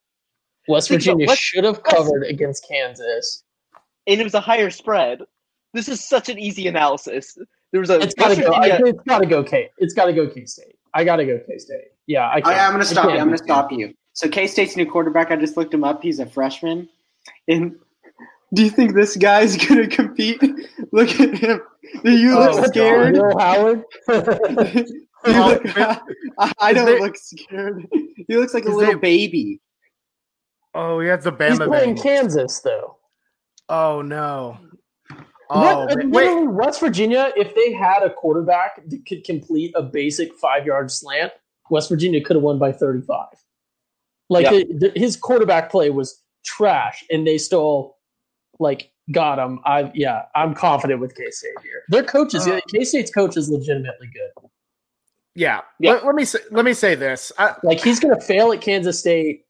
West 0.68 0.88
Virginia 0.88 1.29
West- 1.29 1.40
should 1.40 1.62
have 1.62 1.85
covered 1.85 2.25
against 2.25 2.66
Kansas. 2.68 3.44
and 4.09 4.20
it 4.20 4.25
was 4.25 4.35
a 4.35 4.40
higher 4.40 4.70
spread. 4.70 5.20
This 5.72 5.88
is 5.88 6.07
such 6.07 6.29
an 6.29 6.38
easy 6.38 6.66
analysis. 6.66 7.38
There 7.70 7.81
was 7.81 7.90
a 7.90 8.01
It's 8.01 8.14
got 8.14 8.35
to 8.35 8.35
West 8.35 8.40
go. 8.42 8.53
I, 8.55 8.66
it's 8.88 9.03
got 9.07 9.18
to 9.20 9.27
go 9.27 9.44
K. 9.44 9.70
It's 9.79 9.94
got 9.94 10.07
to 10.07 10.12
go 10.12 10.27
K 10.29 10.46
State. 10.46 10.75
I 10.94 11.05
got 11.05 11.16
to 11.16 11.25
go 11.27 11.38
K 11.46 11.59
State. 11.59 11.85
Yeah, 12.09 12.27
I 12.27 12.37
I, 12.37 12.40
can't. 12.40 12.61
I'm 12.61 12.72
gonna 12.72 12.85
stop 12.85 13.05
you. 13.05 13.11
can't 13.11 13.20
I'm 13.20 13.29
gonna 13.29 13.38
stop 13.38 13.70
you. 13.70 13.94
So 14.14 14.29
K 14.29 14.49
State's 14.49 14.77
new 14.77 14.90
quarterback. 14.90 15.31
I 15.31 15.37
just 15.37 15.57
looked 15.57 15.72
him 15.72 15.85
up. 15.85 16.03
He's 16.03 16.18
a 16.18 16.27
freshman. 16.27 16.88
And 17.46 17.77
do 18.55 18.63
you 18.63 18.71
think 18.71 18.95
this 18.95 19.17
guy's 19.17 19.57
going 19.67 19.89
to 19.89 19.95
compete? 19.95 20.41
Look 20.93 21.09
at 21.21 21.39
him. 21.39 21.61
Do 22.05 22.13
you 22.13 22.37
Oh, 22.37 22.41
look 22.41 22.53
God. 22.57 22.67
scared? 22.69 23.15
Will 23.17 23.39
Howard. 23.39 23.83
you 24.09 25.03
look, 25.27 25.63
I, 25.79 26.01
I 26.59 26.73
don't 26.73 26.87
there- 26.87 27.01
look 27.01 27.17
scared. 27.17 27.87
He 28.29 28.37
looks 28.37 28.55
like 28.55 28.65
a 28.65 28.69
little 28.69 28.87
there- 28.93 28.99
baby. 28.99 29.61
Oh, 30.75 31.01
he 31.01 31.09
has 31.09 31.25
the 31.25 31.31
He's 31.31 31.39
Bama 31.59 31.67
playing 31.69 31.95
bang. 31.95 32.03
Kansas 32.03 32.61
though. 32.61 32.99
Oh 33.69 34.03
no. 34.03 34.59
Oh 35.49 35.87
Lit- 35.89 35.99
man. 35.99 36.11
wait. 36.11 36.45
West 36.51 36.81
Virginia, 36.81 37.33
if 37.37 37.55
they 37.55 37.73
had 37.73 38.03
a 38.03 38.11
quarterback 38.11 38.83
that 38.89 39.07
could 39.07 39.25
complete 39.25 39.73
a 39.75 39.83
basic 39.83 40.35
five 40.37 40.67
yard 40.67 40.91
slant, 40.91 41.33
West 41.71 41.89
Virginia 41.89 42.21
could 42.23 42.37
have 42.37 42.43
won 42.43 42.59
by 42.59 42.73
35. 42.73 43.27
Like 44.29 44.45
Yeah. 44.45 44.51
the- 44.51 44.91
the- 44.93 45.01
his 45.01 45.17
quarterback 45.17 45.71
play 45.71 45.89
was 45.91 46.23
trash, 46.45 47.05
and 47.11 47.27
they 47.27 47.39
still 47.39 47.96
like 48.59 48.90
got 49.12 49.38
him. 49.38 49.61
I 49.64 49.90
yeah, 49.95 50.23
I'm 50.35 50.55
confident 50.55 51.01
with 51.01 51.14
K 51.14 51.31
State 51.31 51.51
here. 51.62 51.83
Their 51.88 52.03
coaches, 52.05 52.47
Uh, 52.47 52.61
K 52.73 52.85
State's 52.85 53.11
coach 53.11 53.37
is 53.37 53.49
legitimately 53.51 54.09
good. 54.12 54.49
Yeah. 55.35 55.61
Yeah. 55.79 55.92
Let, 55.92 56.07
let 56.07 56.14
me 56.14 56.25
say, 56.25 56.38
let 56.51 56.64
me 56.64 56.73
say 56.73 56.95
this. 56.95 57.31
I, 57.38 57.55
Like 57.62 57.83
he's 57.83 58.01
gonna 58.01 58.21
fail 58.21 58.53
at 58.53 58.61
Kansas 58.61 58.99
State, 58.99 59.45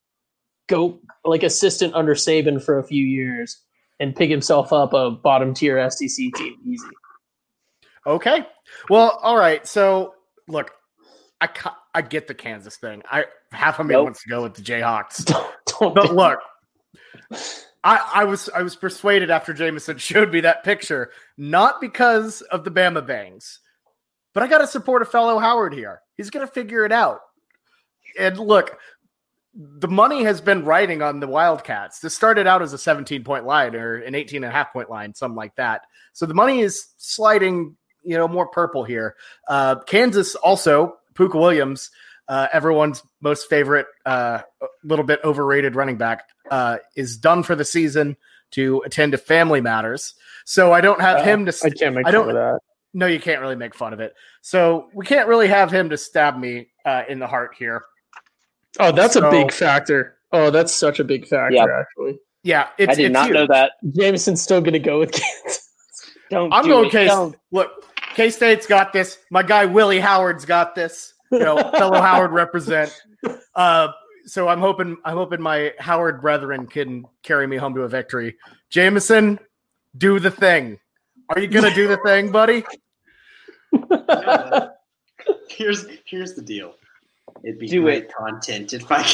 go 0.69 1.01
like 1.25 1.43
assistant 1.43 1.95
under 1.95 2.15
Saban 2.15 2.63
for 2.63 2.79
a 2.79 2.85
few 2.85 3.05
years, 3.05 3.63
and 4.01 4.15
pick 4.15 4.29
himself 4.31 4.73
up 4.73 4.93
a 4.95 5.11
bottom 5.13 5.55
tier 5.55 5.89
SEC 5.91 6.09
team 6.35 6.57
easy. 6.65 6.87
Okay. 8.07 8.47
Well, 8.91 9.19
all 9.23 9.37
right. 9.37 9.67
So, 9.67 10.15
look, 10.49 10.73
I 11.41 11.49
I 11.95 12.03
get 12.03 12.27
the 12.29 12.35
Kansas 12.35 12.77
thing. 12.77 13.03
I 13.11 13.25
half 13.53 13.79
of 13.79 13.87
me 13.87 13.95
Nope. 13.95 14.05
wants 14.05 14.23
to 14.23 14.29
go 14.29 14.43
with 14.43 14.55
the 14.55 14.63
Jayhawks, 14.63 15.25
Don't, 15.27 15.55
don't 15.67 15.95
but 15.95 16.15
look, 16.15 16.39
I 17.85 18.11
I 18.15 18.25
was 18.25 18.49
I 18.55 18.63
was 18.63 18.77
persuaded 18.77 19.31
after 19.31 19.53
Jamison 19.53 19.99
showed 19.99 20.33
me 20.33 20.41
that 20.41 20.65
picture, 20.65 21.11
not 21.37 21.81
because 21.81 22.43
of 22.43 22.65
the 22.65 22.71
Bama 22.71 23.07
bangs, 23.07 23.61
but 24.35 24.43
I 24.43 24.49
got 24.49 24.59
to 24.59 24.67
support 24.67 25.03
a 25.03 25.07
fellow 25.07 25.39
Howard 25.39 25.75
here. 25.75 26.03
He's 26.17 26.31
going 26.31 26.47
to 26.47 26.53
figure 26.53 26.85
it 26.85 26.93
out. 26.93 27.21
And 28.19 28.39
look, 28.39 28.79
the 29.55 29.89
money 29.89 30.25
has 30.25 30.41
been 30.41 30.65
riding 30.65 31.03
on 31.03 31.21
the 31.21 31.27
Wildcats. 31.27 32.01
This 32.01 32.15
started 32.15 32.47
out 32.47 32.63
as 32.63 32.73
a 32.73 32.79
17 32.79 33.25
point 33.25 33.47
line 33.47 33.75
or 33.75 33.97
an 33.97 34.15
18 34.15 34.45
and 34.45 34.53
a 34.53 34.55
half 34.55 34.73
point 34.73 34.91
line, 34.91 35.15
something 35.15 35.37
like 35.37 35.55
that. 35.57 35.83
So 36.13 36.27
the 36.27 36.35
money 36.35 36.61
is 36.61 36.89
sliding, 36.99 37.77
you 38.03 38.17
know, 38.17 38.29
more 38.29 38.49
purple 38.49 38.85
here. 38.85 39.17
Uh, 39.49 39.77
Kansas 39.81 40.35
also, 40.35 40.97
Pooka 41.15 41.41
Williams, 41.41 41.91
uh, 42.29 42.49
everyone's 42.53 43.03
most 43.21 43.49
favorite, 43.49 43.87
uh, 44.05 44.41
little 44.85 45.05
bit 45.05 45.21
overrated 45.25 45.75
running 45.77 45.97
back, 45.97 46.25
uh, 46.51 46.79
is 46.97 47.17
done 47.17 47.43
for 47.43 47.55
the 47.55 47.65
season 47.65 48.17
to 48.53 48.83
attend 48.87 49.13
to 49.13 49.19
family 49.19 49.61
matters. 49.61 50.15
So 50.45 50.73
I 50.73 50.81
don't 50.81 51.01
have 51.01 51.25
him 51.25 51.47
to. 51.47 51.53
Uh, 51.53 51.67
I 51.67 51.71
can't 51.71 51.95
make 51.95 52.07
I 52.07 52.11
fun 52.13 52.21
don't- 52.21 52.29
of 52.31 52.35
that. 52.35 52.59
no, 52.95 53.07
you 53.07 53.19
can't 53.21 53.41
really 53.41 53.57
make 53.57 53.75
fun 53.75 53.93
of 53.93 54.01
it. 54.01 54.15
So 54.43 54.89
we 54.95 55.05
can't 55.05 55.29
really 55.29 55.49
have 55.49 55.71
him 55.73 55.91
to 55.91 55.97
stab 55.97 56.37
me 56.39 56.69
uh, 56.85 57.03
in 57.09 57.19
the 57.19 57.27
heart 57.27 57.55
here. 57.59 57.85
Oh, 58.79 58.93
that's 58.93 59.15
So- 59.15 59.27
a 59.27 59.31
big 59.31 59.53
factor. 59.53 60.19
Oh, 60.33 60.51
that's 60.51 60.73
such 60.75 60.99
a 61.01 61.05
big 61.05 61.27
factor, 61.27 61.55
Yep. 61.55 61.69
actually. 61.81 62.19
Yeah, 62.43 62.69
it's, 62.79 62.93
I 62.93 62.95
did 62.95 63.05
it's 63.07 63.13
not 63.13 63.27
huge. 63.27 63.35
know 63.35 63.47
that. 63.49 63.73
Jamison's 63.85 64.43
still 64.43 64.61
going 64.61 64.73
to 64.75 64.79
go 64.79 64.99
with 65.01 65.13
Kansas. 65.13 65.69
Don't. 66.31 66.53
I'm 66.53 66.65
do 66.65 66.71
going 66.71 66.87
it. 66.87 66.93
K. 66.93 67.07
Don't. 67.07 67.37
Look, 67.53 67.71
K 68.15 68.31
State's 68.31 68.67
got 68.67 68.93
this. 68.93 69.19
My 69.31 69.43
guy 69.43 69.65
Willie 69.67 70.01
Howard's 70.01 70.45
got 70.45 70.75
this. 70.75 71.13
You 71.33 71.39
know, 71.41 71.57
fellow 71.73 72.01
Howard 72.01 72.33
represent. 72.33 72.93
Uh, 73.57 73.89
so 74.27 74.49
I'm 74.49 74.61
hoping 74.61 74.97
I'm 75.05 75.17
hoping 75.17 75.41
my 75.41 75.73
Howard 75.79 76.21
brethren 76.21 76.67
can 76.67 77.07
carry 77.23 77.47
me 77.47 77.57
home 77.57 77.75
to 77.75 77.83
a 77.83 77.89
victory. 77.89 78.37
Jamison, 78.71 79.39
do 79.97 80.21
the 80.21 80.31
thing. 80.31 80.79
Are 81.31 81.41
you 81.41 81.49
gonna 81.49 81.75
do 81.75 81.89
the 81.89 81.97
thing, 82.05 82.31
buddy? 82.31 82.65
Here's 85.49 85.87
here's 86.05 86.35
the 86.35 86.43
deal. 86.43 86.75
It'd 87.43 87.59
be 87.59 87.67
Do 87.67 87.83
great 87.83 88.05
it. 88.05 88.13
content 88.15 88.73
if 88.73 88.85
I 88.91 89.05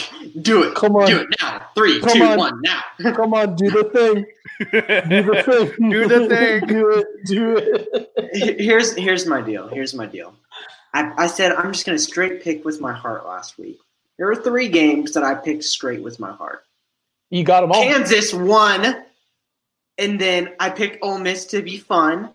do 0.43 0.65
it. 0.65 0.75
Come 0.75 0.97
on. 0.97 1.07
do 1.07 1.21
it 1.21 1.29
now. 1.41 1.67
Three, 1.75 2.01
Come 2.01 2.13
two, 2.19 2.25
on. 2.25 2.39
one, 2.39 2.61
now. 2.63 3.13
Come 3.15 3.33
on, 3.35 3.55
do 3.57 3.71
the 3.71 3.85
thing. 3.85 4.27
Do 4.73 5.23
the 5.23 5.43
thing. 5.77 5.91
Do 5.91 6.09
the 6.09 6.29
thing. 6.29 6.67
do 6.67 6.91
it. 6.91 7.07
Do 7.27 7.57
it. 7.57 8.61
Here's 8.61 8.95
here's 8.97 9.27
my 9.27 9.41
deal. 9.41 9.69
Here's 9.69 9.95
my 9.95 10.07
deal. 10.07 10.35
I, 10.95 11.13
I 11.25 11.27
said 11.27 11.53
I'm 11.53 11.73
just 11.73 11.87
gonna 11.87 11.99
straight 11.99 12.43
pick 12.43 12.65
with 12.65 12.81
my 12.81 12.93
heart 12.93 13.27
last 13.27 13.59
week. 13.59 13.79
There 14.19 14.27
were 14.27 14.37
three 14.37 14.69
games 14.69 15.13
that 15.15 15.25
I 15.25 15.35
picked 15.35 15.65
straight 15.65 16.03
with 16.03 16.21
my 16.21 16.33
heart. 16.33 16.65
You 17.31 17.45
got 17.45 17.63
them 17.63 17.73
all. 17.73 17.83
Kansas 17.83 18.33
won, 18.35 19.03
and 19.99 20.21
then 20.21 20.51
I 20.61 20.71
picked 20.71 20.99
Ole 21.03 21.19
Miss 21.19 21.47
to 21.47 21.63
be 21.63 21.79
fun. 21.79 22.31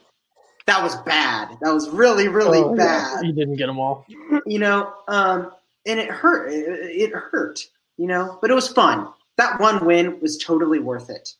That 0.65 0.83
was 0.83 0.95
bad. 1.03 1.57
That 1.61 1.71
was 1.71 1.89
really, 1.89 2.27
really 2.27 2.59
Oh, 2.59 2.75
bad. 2.75 3.23
You 3.25 3.31
didn't 3.31 3.55
get 3.55 3.67
them 3.67 3.79
all. 3.79 4.05
You 4.45 4.59
know, 4.59 4.93
um, 5.07 5.51
and 5.85 5.99
it 5.99 6.09
hurt. 6.09 6.51
It, 6.51 6.63
it 7.11 7.11
hurt. 7.13 7.59
You 7.97 8.07
know, 8.07 8.37
but 8.41 8.49
it 8.49 8.53
was 8.53 8.67
fun. 8.67 9.07
That 9.37 9.59
one 9.59 9.85
win 9.85 10.19
was 10.19 10.37
totally 10.37 10.79
worth 10.79 11.09
it. 11.09 11.33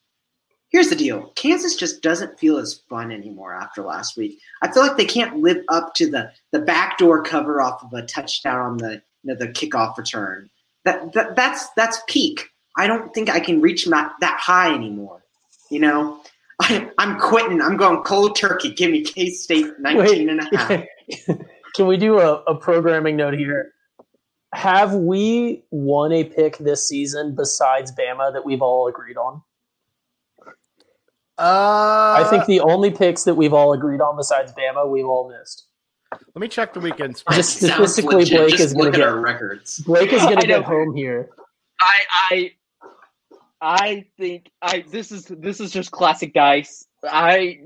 Here's 0.70 0.90
the 0.90 0.96
deal: 0.96 1.32
Kansas 1.36 1.76
just 1.76 2.02
doesn't 2.02 2.40
feel 2.40 2.58
as 2.58 2.82
fun 2.90 3.12
anymore 3.12 3.56
after 3.56 3.82
last 3.82 4.18
week. 4.18 4.40
I 4.62 4.72
feel 4.72 4.84
like 4.84 4.98
they 4.98 5.06
can't 5.06 5.38
live 5.38 5.64
up 5.70 5.94
to 5.96 6.10
the 6.10 6.32
the 6.52 6.60
backdoor 6.60 7.24
cover 7.24 7.62
off 7.62 7.84
of 7.84 7.94
a 7.94 8.06
touchdown 8.06 8.60
on 8.60 8.78
the 8.78 9.02
you 9.24 9.34
know, 9.34 9.36
the 9.36 9.48
kickoff 9.48 9.98
return. 9.98 10.50
That, 10.86 11.14
that 11.14 11.36
that's 11.36 11.70
that's 11.76 12.02
peak. 12.08 12.50
I 12.78 12.88
don't 12.88 13.14
think 13.14 13.30
I 13.30 13.40
can 13.40 13.62
reach 13.62 13.86
that 13.86 14.14
that 14.22 14.40
high 14.40 14.74
anymore. 14.74 15.24
You 15.70 15.80
know, 15.80 16.22
I, 16.62 16.90
I'm 16.98 17.20
quitting. 17.20 17.62
I'm 17.62 17.78
going 17.78 18.04
cold 18.04 18.36
turkey. 18.36 18.74
Give 18.74 18.92
me 18.92 19.04
K 19.04 19.30
State 19.30 19.80
19 19.80 20.30
and 20.30 20.40
a 20.42 20.58
half. 20.58 20.84
Can 21.76 21.88
we 21.88 21.98
do 21.98 22.20
a, 22.20 22.42
a 22.44 22.56
programming 22.56 23.16
note 23.16 23.36
here? 23.36 23.74
Have 24.54 24.96
we 24.96 25.64
won 25.72 26.12
a 26.12 26.24
pick 26.24 26.58
this 26.58 26.88
season 26.88 27.36
besides 27.36 27.92
Bama 27.92 28.34
that 28.34 28.46
we've 28.46 28.62
all 28.62 28.88
agreed 28.88 29.18
on? 29.18 29.42
Uh, 31.40 32.16
I 32.18 32.28
think 32.30 32.46
the 32.46 32.62
only 32.62 32.90
picks 32.90 33.24
that 33.26 33.36
we've 33.36 33.54
all 33.54 33.74
agreed 33.74 34.02
on 34.02 34.18
besides 34.18 34.54
Bama, 34.54 34.90
we've 34.90 35.06
all 35.06 35.30
missed. 35.30 35.68
Let 36.12 36.42
me 36.42 36.48
check 36.48 36.74
the 36.74 36.80
weekend. 36.80 37.22
Just 37.32 37.58
statistically. 37.58 38.26
Blake 38.26 38.52
Just 38.52 38.64
is 38.64 38.74
going 38.74 38.92
to 38.92 38.98
get 38.98 39.08
our 39.08 39.20
records. 39.20 39.80
Blake 39.80 40.14
is 40.14 40.22
going 40.24 40.38
I 40.38 40.42
to 40.42 40.48
get 40.48 40.64
home 40.64 40.96
here. 40.96 41.30
I 41.80 42.00
I 42.32 42.52
I 43.62 44.06
think 44.18 44.50
I 44.62 44.86
this 44.90 45.12
is 45.12 45.26
this 45.26 45.60
is 45.60 45.72
just 45.72 45.92
classic 45.92 46.34
dice. 46.34 46.86
I 47.04 47.60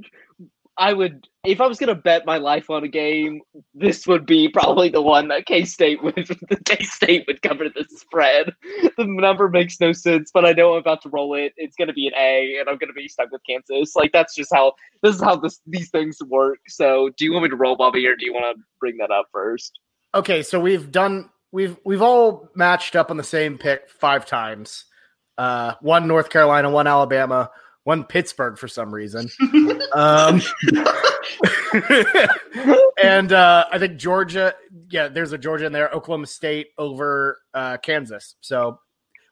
I 0.77 0.93
would 0.93 1.27
if 1.43 1.59
I 1.59 1.65
was 1.67 1.79
gonna 1.79 1.95
bet 1.95 2.25
my 2.25 2.37
life 2.37 2.69
on 2.69 2.83
a 2.83 2.87
game, 2.87 3.41
this 3.73 4.05
would 4.05 4.25
be 4.25 4.47
probably 4.47 4.89
the 4.89 5.01
one 5.01 5.27
that 5.29 5.47
K 5.47 5.65
State 5.65 6.03
would 6.03 6.15
the 6.49 6.61
K 6.65 6.83
State 6.83 7.25
would 7.27 7.41
cover 7.41 7.65
the 7.67 7.85
spread. 7.89 8.53
The 8.97 9.05
number 9.05 9.49
makes 9.49 9.79
no 9.79 9.91
sense, 9.91 10.29
but 10.31 10.45
I 10.45 10.51
know 10.51 10.73
I'm 10.73 10.79
about 10.79 11.01
to 11.03 11.09
roll 11.09 11.33
it. 11.33 11.53
It's 11.57 11.75
gonna 11.75 11.93
be 11.93 12.07
an 12.07 12.13
A, 12.15 12.57
and 12.59 12.69
I'm 12.69 12.77
gonna 12.77 12.93
be 12.93 13.07
stuck 13.07 13.31
with 13.31 13.41
Kansas. 13.47 13.95
Like 13.95 14.11
that's 14.11 14.35
just 14.35 14.53
how 14.53 14.73
this 15.01 15.15
is 15.15 15.21
how 15.21 15.35
this 15.35 15.59
these 15.65 15.89
things 15.89 16.17
work. 16.27 16.59
So, 16.67 17.09
do 17.17 17.25
you 17.25 17.33
want 17.33 17.43
me 17.43 17.49
to 17.49 17.55
roll, 17.55 17.75
Bobby, 17.75 18.05
or 18.05 18.15
do 18.15 18.25
you 18.25 18.33
want 18.33 18.55
to 18.55 18.63
bring 18.79 18.97
that 18.97 19.09
up 19.11 19.27
first? 19.31 19.79
Okay, 20.13 20.43
so 20.43 20.59
we've 20.59 20.91
done 20.91 21.29
we've 21.51 21.77
we've 21.83 22.01
all 22.01 22.49
matched 22.55 22.95
up 22.95 23.09
on 23.09 23.17
the 23.17 23.23
same 23.23 23.57
pick 23.57 23.89
five 23.89 24.27
times. 24.27 24.85
Uh, 25.37 25.73
one 25.81 26.07
North 26.07 26.29
Carolina, 26.29 26.69
one 26.69 26.85
Alabama, 26.85 27.49
one 27.83 28.03
Pittsburgh 28.03 28.57
for 28.57 28.67
some 28.67 28.93
reason. 28.93 29.29
um, 29.93 30.41
and 33.03 33.33
uh, 33.33 33.65
I 33.71 33.79
think 33.79 33.97
Georgia, 33.97 34.53
yeah, 34.89 35.07
there's 35.07 35.33
a 35.33 35.37
Georgia 35.37 35.65
in 35.65 35.71
there. 35.71 35.89
Oklahoma 35.89 36.27
State 36.27 36.67
over 36.77 37.39
uh, 37.53 37.77
Kansas. 37.77 38.35
So 38.41 38.79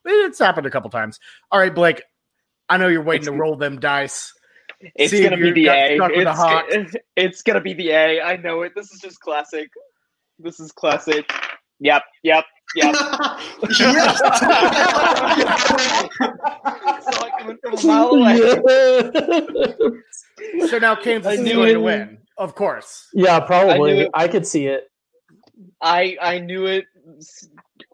it's 0.06 0.39
happened 0.39 0.68
a 0.68 0.72
couple 0.72 0.89
times. 0.89 1.20
All 1.52 1.60
right, 1.60 1.74
Blake, 1.74 2.02
I 2.68 2.78
know 2.78 2.88
you're 2.88 3.04
waiting 3.04 3.26
to 3.26 3.32
roll 3.32 3.56
them 3.56 3.80
dice. 3.80 4.34
It's 4.95 5.12
gonna 5.12 5.38
be 5.38 5.52
the 5.52 5.68
A. 5.68 5.95
stuck 5.97 6.12
with 6.12 6.26
the 6.26 6.64
It's, 6.70 6.95
it's 7.16 7.41
gonna 7.41 7.62
be 7.62 7.74
the 7.74 7.89
A. 7.89 8.22
I 8.22 8.38
know 8.38 8.62
it. 8.62 8.74
This 8.76 8.91
is 8.91 9.02
just 9.02 9.20
classic. 9.20 9.70
This 10.38 10.60
is 10.60 10.72
classic. 10.72 11.30
Yep, 11.80 12.04
yep, 12.24 12.45
yep. 12.76 12.95
Saw 12.95 13.38
it 17.26 17.34
coming 17.39 17.57
from 17.63 17.74
a 17.74 17.84
mile 17.86 18.09
away. 18.09 18.39
So 20.67 20.78
now 20.78 20.95
Kansas 20.95 21.28
I 21.28 21.34
is 21.34 21.39
knew 21.41 21.55
going 21.55 21.70
it. 21.70 21.74
to 21.74 21.80
win, 21.82 22.17
of 22.38 22.55
course. 22.55 23.07
yeah, 23.13 23.39
probably. 23.39 24.01
it. 24.01 24.11
I, 24.13 24.28
could 24.28 24.47
see 24.47 24.67
it. 24.67 24.89
I 25.82 26.17
I 26.22 26.39
knew 26.39 26.65
it. 26.65 26.86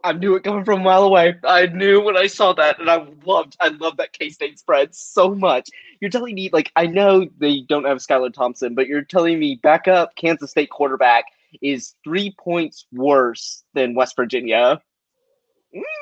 I 0.03 0.13
knew 0.13 0.35
it 0.35 0.43
coming 0.43 0.63
from 0.63 0.81
a 0.81 0.83
mile 0.83 1.03
away. 1.03 1.35
I 1.43 1.65
knew 1.67 2.01
when 2.01 2.15
I 2.17 2.27
saw 2.27 2.53
that, 2.53 2.79
and 2.79 2.89
I 2.89 3.05
loved. 3.25 3.57
I 3.59 3.69
love 3.69 3.97
that 3.97 4.13
K 4.13 4.29
State 4.29 4.59
spread 4.59 4.93
so 4.93 5.33
much. 5.33 5.69
You're 5.99 6.11
telling 6.11 6.35
me, 6.35 6.49
like, 6.53 6.71
I 6.75 6.85
know 6.85 7.27
they 7.39 7.61
don't 7.61 7.85
have 7.85 7.97
Skylar 7.97 8.31
Thompson, 8.33 8.75
but 8.75 8.87
you're 8.87 9.01
telling 9.01 9.39
me 9.39 9.59
backup 9.63 10.15
Kansas 10.15 10.51
State 10.51 10.69
quarterback 10.69 11.25
is 11.61 11.95
three 12.03 12.33
points 12.39 12.85
worse 12.91 13.63
than 13.73 13.93
West 13.95 14.15
Virginia. 14.15 14.81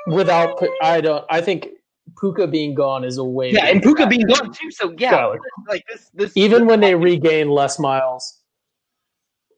Without, 0.08 0.62
I 0.82 1.02
don't. 1.02 1.26
I 1.30 1.42
think 1.42 1.70
Pooka 2.14 2.50
being 2.50 2.76
gone 2.76 3.04
is 3.04 3.18
a 3.18 3.24
way. 3.24 3.52
Yeah, 3.52 3.66
and 3.68 3.82
Pooka 3.82 4.10
being 4.10 4.28
gone 4.28 4.54
too. 4.54 4.70
So 4.72 4.94
yeah, 4.98 5.14
Skylar. 5.14 5.38
like 5.68 5.84
this. 5.88 6.10
This 6.14 6.32
Even 6.36 6.66
when 6.68 6.80
they 6.80 6.96
regain 6.96 7.50
Les 7.50 7.80
Miles. 7.80 8.42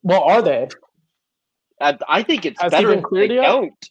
Well, 0.04 0.22
are 0.24 0.42
they? 0.42 0.70
I, 1.82 1.98
I 2.08 2.24
think 2.24 2.46
it's 2.46 2.62
Has 2.62 2.72
better 2.72 2.94
if 2.94 3.04
they 3.12 3.28
don't. 3.28 3.74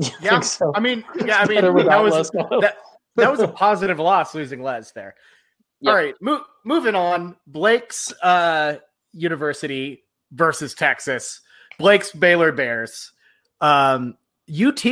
You 0.00 0.10
Yeah, 0.20 0.30
think 0.30 0.44
so? 0.44 0.70
I 0.76 0.80
mean, 0.80 1.02
yeah, 1.24 1.38
I 1.38 1.46
mean, 1.46 1.60
that 1.60 2.00
was 2.00 2.30
that, 2.30 2.76
that 3.16 3.30
was 3.32 3.40
a 3.40 3.48
positive 3.64 3.98
loss 3.98 4.32
losing 4.32 4.62
Les 4.62 4.92
there. 4.92 5.16
Yeah. 5.80 5.90
All 5.90 5.96
right, 5.96 6.14
mo- 6.20 6.44
moving 6.64 6.94
on. 6.94 7.34
Blake's 7.48 8.12
uh, 8.22 8.76
University 9.12 10.04
versus 10.32 10.74
Texas. 10.74 11.40
Blake's 11.78 12.12
Baylor 12.12 12.52
Bears. 12.52 13.12
Um, 13.60 14.16
UT 14.50 14.84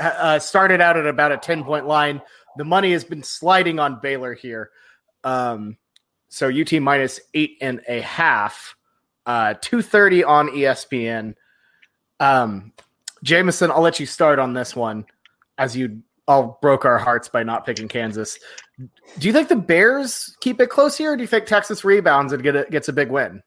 uh, 0.00 0.38
started 0.38 0.80
out 0.80 0.96
at 0.96 1.06
about 1.06 1.32
a 1.32 1.36
10 1.36 1.64
point 1.64 1.86
line. 1.86 2.20
The 2.56 2.64
money 2.64 2.92
has 2.92 3.04
been 3.04 3.22
sliding 3.22 3.78
on 3.78 4.00
Baylor 4.00 4.34
here. 4.34 4.70
Um, 5.24 5.76
so 6.28 6.48
UT 6.48 6.72
minus 6.74 7.20
eight 7.34 7.56
and 7.60 7.80
a 7.88 8.00
half, 8.00 8.76
uh, 9.26 9.54
230 9.60 10.24
on 10.24 10.48
ESPN. 10.48 11.34
Um, 12.20 12.72
Jamison, 13.22 13.70
I'll 13.70 13.80
let 13.80 14.00
you 14.00 14.06
start 14.06 14.38
on 14.38 14.52
this 14.52 14.76
one 14.76 15.06
as 15.56 15.76
you 15.76 16.02
all 16.26 16.58
broke 16.60 16.84
our 16.84 16.98
hearts 16.98 17.28
by 17.28 17.42
not 17.42 17.64
picking 17.64 17.88
Kansas. 17.88 18.38
Do 18.78 19.26
you 19.26 19.32
think 19.32 19.48
the 19.48 19.56
Bears 19.56 20.36
keep 20.40 20.60
it 20.60 20.68
close 20.68 20.96
here, 20.96 21.12
or 21.12 21.16
do 21.16 21.22
you 21.22 21.26
think 21.26 21.46
Texas 21.46 21.84
rebounds 21.84 22.32
and 22.32 22.42
get 22.42 22.54
a, 22.54 22.66
gets 22.70 22.88
a 22.88 22.92
big 22.92 23.10
win? 23.10 23.42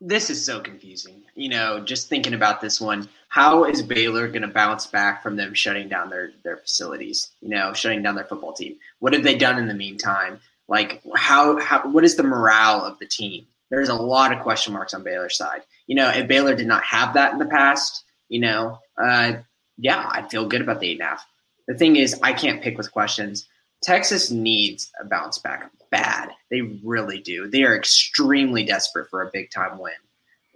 This 0.00 0.30
is 0.30 0.44
so 0.44 0.60
confusing. 0.60 1.22
You 1.34 1.50
know, 1.50 1.80
just 1.80 2.08
thinking 2.08 2.34
about 2.34 2.60
this 2.60 2.80
one, 2.80 3.08
how 3.28 3.64
is 3.64 3.82
Baylor 3.82 4.28
going 4.28 4.42
to 4.42 4.48
bounce 4.48 4.86
back 4.86 5.22
from 5.22 5.36
them 5.36 5.54
shutting 5.54 5.88
down 5.88 6.10
their 6.10 6.32
their 6.42 6.56
facilities? 6.56 7.30
You 7.40 7.50
know, 7.50 7.72
shutting 7.72 8.02
down 8.02 8.14
their 8.14 8.24
football 8.24 8.52
team. 8.52 8.76
What 8.98 9.12
have 9.12 9.22
they 9.22 9.36
done 9.36 9.58
in 9.58 9.68
the 9.68 9.74
meantime? 9.74 10.40
Like, 10.68 11.02
how, 11.16 11.58
how 11.58 11.88
what 11.90 12.04
is 12.04 12.16
the 12.16 12.22
morale 12.22 12.84
of 12.84 12.98
the 12.98 13.06
team? 13.06 13.46
There's 13.70 13.88
a 13.88 13.94
lot 13.94 14.32
of 14.32 14.40
question 14.40 14.72
marks 14.72 14.94
on 14.94 15.02
Baylor's 15.02 15.36
side. 15.36 15.62
You 15.86 15.96
know, 15.96 16.08
if 16.08 16.26
Baylor 16.26 16.54
did 16.54 16.66
not 16.66 16.82
have 16.84 17.14
that 17.14 17.32
in 17.32 17.38
the 17.38 17.46
past, 17.46 18.04
you 18.28 18.40
know, 18.40 18.78
uh, 18.96 19.34
yeah, 19.78 20.04
I 20.10 20.28
feel 20.28 20.46
good 20.46 20.60
about 20.60 20.80
the 20.80 20.88
eight 20.88 21.00
and 21.00 21.02
a 21.02 21.10
half. 21.10 21.26
The 21.68 21.74
thing 21.74 21.96
is, 21.96 22.18
I 22.22 22.32
can't 22.32 22.62
pick 22.62 22.76
with 22.76 22.92
questions. 22.92 23.46
Texas 23.82 24.30
needs 24.30 24.92
a 25.00 25.04
bounce 25.04 25.38
back 25.38 25.70
bad. 25.90 26.30
They 26.50 26.62
really 26.84 27.20
do. 27.20 27.48
They 27.48 27.64
are 27.64 27.76
extremely 27.76 28.64
desperate 28.64 29.08
for 29.10 29.22
a 29.22 29.30
big 29.32 29.50
time 29.50 29.78
win. 29.78 29.92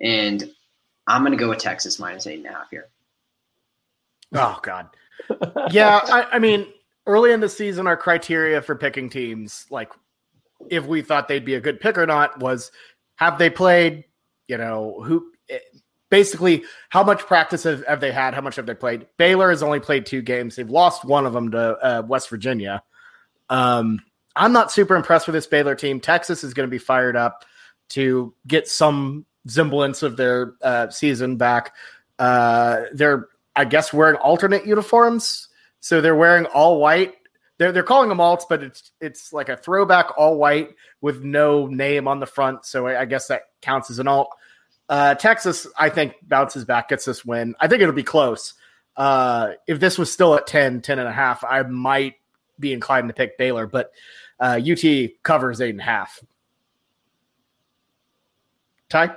And 0.01 0.51
I'm 1.07 1.23
going 1.23 1.33
to 1.33 1.39
go 1.39 1.51
with 1.51 1.59
Texas 1.59 1.99
minus 1.99 2.27
eight 2.27 2.39
and 2.39 2.47
a 2.47 2.51
half 2.51 2.71
here. 2.71 2.89
Oh 4.33 4.59
God, 4.63 4.89
yeah. 5.71 6.01
I, 6.05 6.27
I 6.33 6.39
mean, 6.39 6.67
early 7.07 7.33
in 7.33 7.41
the 7.41 7.49
season, 7.49 7.87
our 7.87 7.97
criteria 7.97 8.61
for 8.63 8.75
picking 8.75 9.09
teams, 9.09 9.67
like 9.71 9.93
if 10.71 10.87
we 10.87 11.03
thought 11.03 11.29
they'd 11.29 11.45
be 11.45 11.55
a 11.55 11.61
good 11.61 11.81
pick 11.81 11.99
or 11.99 12.07
not, 12.07 12.41
was 12.41 12.73
have 13.17 13.39
they 13.39 13.51
played? 13.51 14.05
You 14.49 14.59
know, 14.59 15.03
who 15.05 15.31
eh, 15.49 15.59
basically 16.11 16.65
how 16.89 17.05
much 17.05 17.21
practice 17.21 17.63
have, 17.63 17.87
have 17.87 18.01
they 18.01 18.11
had? 18.11 18.35
How 18.35 18.41
much 18.41 18.57
have 18.57 18.67
they 18.67 18.75
played? 18.75 19.07
Baylor 19.19 19.51
has 19.51 19.63
only 19.63 19.81
played 19.81 20.05
two 20.05 20.23
games. 20.23 20.57
They've 20.57 20.69
lost 20.69 21.05
one 21.05 21.27
of 21.27 21.33
them 21.33 21.53
to 21.53 21.77
uh, 21.79 22.03
West 22.03 22.29
Virginia. 22.29 22.83
Um, 23.51 24.01
I'm 24.37 24.53
not 24.53 24.73
super 24.73 24.97
impressed 24.97 25.27
with 25.27 25.35
this 25.35 25.47
Baylor 25.47 25.75
team. 25.75 26.01
Texas 26.01 26.45
is 26.45 26.55
going 26.55 26.67
to 26.67 26.71
be 26.71 26.79
fired 26.79 27.17
up 27.17 27.45
to 27.91 28.35
get 28.47 28.69
some 28.69 29.27
semblance 29.47 30.03
of 30.03 30.17
their 30.17 30.55
uh, 30.63 30.89
season 30.91 31.37
back. 31.37 31.75
Uh, 32.19 32.83
they're, 32.93 33.29
I 33.55 33.65
guess, 33.65 33.93
wearing 33.93 34.17
alternate 34.17 34.67
uniforms, 34.67 35.49
so 35.81 36.01
they're 36.01 36.17
wearing 36.17 36.47
all 36.47 36.81
white. 36.81 37.15
They're 37.59 37.71
they're 37.71 37.85
calling 37.85 38.09
them 38.09 38.19
alts, 38.19 38.45
but 38.49 38.63
it's 38.63 38.91
it's 39.01 39.33
like 39.33 39.49
a 39.49 39.57
throwback 39.57 40.19
all 40.19 40.37
white 40.37 40.71
with 41.01 41.23
no 41.23 41.67
name 41.67 42.09
on 42.09 42.19
the 42.19 42.27
front. 42.27 42.65
So 42.65 42.89
I, 42.89 43.03
I 43.03 43.05
guess 43.05 43.29
that 43.29 43.43
counts 43.63 43.91
as 43.91 44.01
an 44.01 44.09
alt. 44.09 44.31
Uh, 44.89 45.15
Texas, 45.15 45.67
I 45.79 45.89
think, 45.89 46.15
bounces 46.23 46.65
back, 46.65 46.89
gets 46.89 47.05
this 47.05 47.25
win. 47.25 47.55
I 47.61 47.69
think 47.69 47.81
it'll 47.81 47.95
be 47.95 48.03
close. 48.03 48.55
Uh, 48.97 49.53
if 49.67 49.81
this 49.81 49.99
was 49.99 50.13
still 50.13 50.35
at 50.35 50.47
10, 50.47 50.83
10 50.83 50.99
and 50.99 51.09
a 51.09 51.13
half, 51.13 51.43
I 51.43 51.63
might 51.63 52.15
be 52.59 52.73
inclined 52.73 53.09
to 53.09 53.15
pick 53.15 53.39
Baylor, 53.39 53.67
but 53.67 53.93
uh, 54.41 54.61
UT 54.61 54.85
covers 55.23 55.61
eight 55.61 55.71
and 55.71 55.81
a 55.81 55.85
half. 55.85 56.21
Ty? 58.89 59.17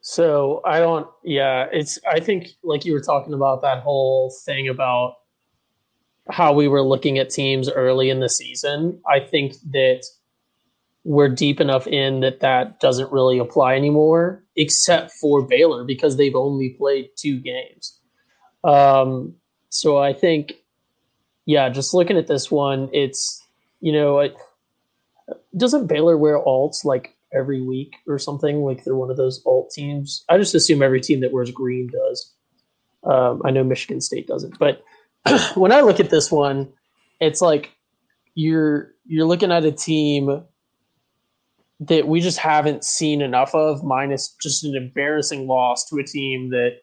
So 0.00 0.60
I 0.64 0.80
don't. 0.80 1.06
Yeah, 1.22 1.66
it's. 1.72 1.98
I 2.06 2.20
think 2.20 2.48
like 2.62 2.84
you 2.84 2.92
were 2.92 3.00
talking 3.00 3.32
about 3.32 3.62
that 3.62 3.82
whole 3.82 4.34
thing 4.44 4.68
about 4.68 5.16
how 6.30 6.52
we 6.52 6.68
were 6.68 6.82
looking 6.82 7.18
at 7.18 7.30
teams 7.30 7.70
early 7.70 8.10
in 8.10 8.20
the 8.20 8.28
season. 8.28 9.00
I 9.08 9.20
think 9.20 9.54
that 9.70 10.04
we're 11.04 11.28
deep 11.28 11.60
enough 11.60 11.86
in 11.86 12.20
that 12.20 12.40
that 12.40 12.80
doesn't 12.80 13.12
really 13.12 13.38
apply 13.38 13.76
anymore, 13.76 14.42
except 14.56 15.12
for 15.12 15.42
Baylor 15.42 15.84
because 15.84 16.16
they've 16.16 16.34
only 16.34 16.70
played 16.70 17.10
two 17.16 17.38
games. 17.40 18.00
Um, 18.64 19.34
so 19.68 19.98
I 19.98 20.12
think, 20.12 20.54
yeah, 21.46 21.68
just 21.68 21.94
looking 21.94 22.16
at 22.16 22.26
this 22.26 22.50
one, 22.50 22.88
it's 22.92 23.42
you 23.80 23.92
know, 23.92 24.20
it, 24.20 24.36
doesn't 25.56 25.86
Baylor 25.86 26.16
wear 26.16 26.38
alts 26.38 26.84
like 26.84 27.16
every 27.34 27.60
week 27.60 27.96
or 28.06 28.18
something? 28.18 28.62
Like 28.62 28.84
they're 28.84 28.96
one 28.96 29.10
of 29.10 29.16
those 29.16 29.42
alt 29.44 29.70
teams. 29.70 30.24
I 30.28 30.38
just 30.38 30.54
assume 30.54 30.82
every 30.82 31.00
team 31.00 31.20
that 31.20 31.32
wears 31.32 31.50
green 31.50 31.90
does. 31.90 32.32
Um, 33.04 33.42
I 33.44 33.50
know 33.50 33.64
Michigan 33.64 34.00
State 34.00 34.26
doesn't, 34.26 34.58
but 34.58 34.82
when 35.54 35.72
I 35.72 35.82
look 35.82 36.00
at 36.00 36.10
this 36.10 36.30
one, 36.30 36.72
it's 37.20 37.40
like 37.40 37.72
you're 38.34 38.92
you're 39.06 39.26
looking 39.26 39.52
at 39.52 39.64
a 39.64 39.72
team 39.72 40.44
that 41.80 42.08
we 42.08 42.20
just 42.20 42.38
haven't 42.38 42.84
seen 42.84 43.20
enough 43.20 43.54
of, 43.54 43.84
minus 43.84 44.34
just 44.40 44.64
an 44.64 44.74
embarrassing 44.74 45.46
loss 45.46 45.88
to 45.90 45.98
a 45.98 46.04
team 46.04 46.50
that 46.50 46.78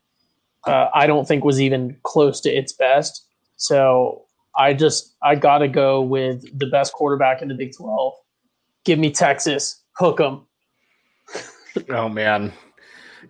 uh, 0.68 0.90
I 0.94 1.08
don't 1.08 1.28
think 1.28 1.44
was 1.44 1.60
even 1.60 1.98
close 2.04 2.42
to 2.42 2.50
its 2.50 2.74
best. 2.74 3.26
So 3.56 4.26
I 4.58 4.74
just 4.74 5.16
I 5.24 5.36
gotta 5.36 5.68
go 5.68 6.02
with 6.02 6.58
the 6.58 6.68
best 6.68 6.94
quarterback 6.94 7.42
in 7.42 7.48
the 7.48 7.56
Big 7.56 7.76
Twelve. 7.76 8.14
Give 8.84 9.00
me 9.00 9.12
Texas, 9.12 9.82
hook 9.94 10.20
'em. 10.20 10.46
Oh 11.90 12.10
man. 12.10 12.52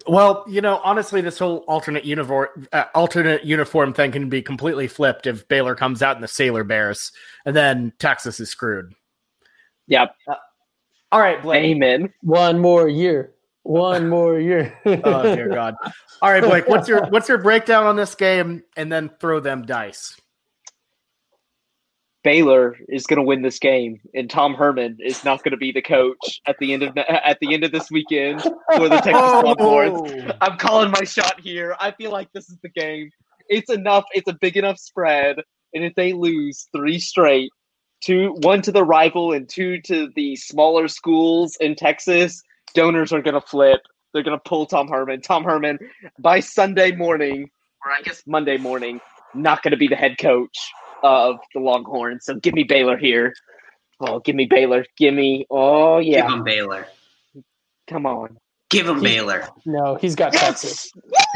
Well, 0.08 0.46
you 0.48 0.62
know, 0.62 0.80
honestly, 0.84 1.22
this 1.22 1.38
whole 1.38 1.58
alternate 1.68 2.06
uniform 2.06 2.48
uh, 2.72 2.86
alternate 2.96 3.44
uniform 3.44 3.94
thing 3.94 4.12
can 4.12 4.30
be 4.30 4.42
completely 4.42 4.88
flipped 4.88 5.28
if 5.28 5.48
Baylor 5.48 5.76
comes 5.76 6.02
out 6.02 6.16
in 6.16 6.22
the 6.22 6.28
Sailor 6.28 6.64
Bears, 6.64 7.12
and 7.46 7.56
then 7.56 7.94
Texas 8.00 8.40
is 8.40 8.50
screwed. 8.50 8.94
Yep. 9.88 10.16
All 11.12 11.20
right, 11.20 11.42
Blake. 11.42 11.64
Amen. 11.64 12.14
One 12.22 12.60
more 12.60 12.88
year. 12.88 13.34
One 13.64 14.08
more 14.10 14.40
year. 14.40 14.78
oh 14.86 15.36
dear 15.36 15.50
God. 15.50 15.76
All 16.22 16.32
right, 16.32 16.44
Blake. 16.44 16.68
What's 16.68 16.88
your 16.88 17.06
what's 17.10 17.28
your 17.28 17.38
breakdown 17.38 17.86
on 17.86 17.96
this 17.96 18.16
game, 18.16 18.64
and 18.78 18.92
then 18.92 19.12
throw 19.20 19.40
them 19.40 19.64
dice. 19.66 20.20
Baylor 22.24 22.78
is 22.88 23.08
going 23.08 23.18
to 23.18 23.24
win 23.24 23.42
this 23.42 23.58
game, 23.58 24.00
and 24.14 24.30
Tom 24.30 24.54
Herman 24.54 24.98
is 25.00 25.24
not 25.24 25.44
going 25.44 25.52
to 25.52 25.58
be 25.58 25.72
the 25.72 25.82
coach 25.82 26.42
at 26.46 26.56
the 26.60 26.74
end 26.74 26.84
of 26.84 26.96
at 26.98 27.38
the 27.42 27.54
end 27.54 27.64
of 27.64 27.72
this 27.72 27.90
weekend 27.90 28.42
for 28.42 28.90
the 28.90 29.02
Texas 29.02 29.14
oh! 29.16 29.42
Longhorns. 29.46 30.32
I'm 30.40 30.58
calling 30.58 30.92
my 30.92 31.04
shot 31.04 31.40
here. 31.40 31.76
I 31.80 31.92
feel 31.92 32.12
like 32.12 32.32
this 32.34 32.50
is 32.50 32.58
the 32.62 32.70
game. 32.70 33.10
It's 33.50 33.72
enough. 33.72 34.06
It's 34.14 34.28
a 34.28 34.38
big 34.40 34.56
enough 34.56 34.78
spread, 34.78 35.38
and 35.74 35.84
if 35.84 35.96
they 35.96 36.14
lose 36.14 36.68
three 36.76 37.00
straight, 37.00 37.50
two 38.02 38.36
one 38.42 38.62
to 38.64 38.72
the 38.72 38.84
rival 38.84 39.34
and 39.34 39.50
two 39.50 39.82
to 39.82 40.10
the 40.16 40.36
smaller 40.36 40.88
schools 40.88 41.58
in 41.60 41.76
Texas, 41.76 42.42
donors 42.76 43.12
are 43.12 43.22
going 43.22 43.34
to 43.34 43.42
flip. 43.42 43.82
They're 44.14 44.24
going 44.24 44.38
to 44.38 44.44
pull 44.50 44.68
Tom 44.68 44.90
Herman. 44.90 45.22
Tom 45.22 45.44
Herman 45.44 45.80
by 46.20 46.40
Sunday 46.40 46.92
morning, 46.92 47.50
or 47.84 47.92
I 47.92 48.02
guess 48.02 48.22
Monday 48.28 48.58
morning, 48.58 49.00
not 49.34 49.64
going 49.64 49.72
to 49.72 49.78
be 49.78 49.88
the 49.88 49.96
head 49.96 50.20
coach 50.20 50.56
of 51.04 51.38
the 51.54 51.60
Longhorns. 51.60 52.26
So 52.26 52.36
give 52.36 52.54
me 52.54 52.64
Baylor 52.64 52.98
here. 52.98 53.34
Oh, 54.00 54.20
give 54.20 54.36
me 54.36 54.46
Baylor. 54.46 54.86
Give 54.98 55.14
me. 55.14 55.46
Oh 55.50 56.00
yeah. 56.00 56.22
Give 56.22 56.32
him 56.32 56.44
Baylor. 56.44 56.88
Come 57.88 58.06
on. 58.06 58.38
Give 58.70 58.88
him 58.88 59.02
Baylor. 59.02 59.48
No, 59.66 59.96
he's 59.96 60.16
got 60.16 60.32
Texas. 60.34 60.92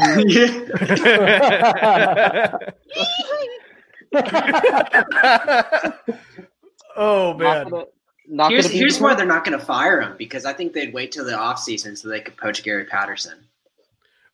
oh 6.96 7.32
Not 7.32 7.38
man. 7.38 7.68
gonna, 7.68 7.84
not 8.28 8.50
Here's 8.50 8.70
here's 8.70 9.00
why 9.00 9.14
they're 9.14 9.26
not 9.26 9.44
going 9.44 9.58
to 9.58 9.64
fire 9.64 10.00
him 10.00 10.14
because 10.18 10.44
I 10.44 10.52
think 10.52 10.72
they'd 10.72 10.92
wait 10.92 11.12
till 11.12 11.24
the 11.24 11.32
offseason 11.32 11.96
so 11.96 12.08
they 12.08 12.20
could 12.20 12.36
poach 12.36 12.62
Gary 12.64 12.84
Patterson. 12.84 13.38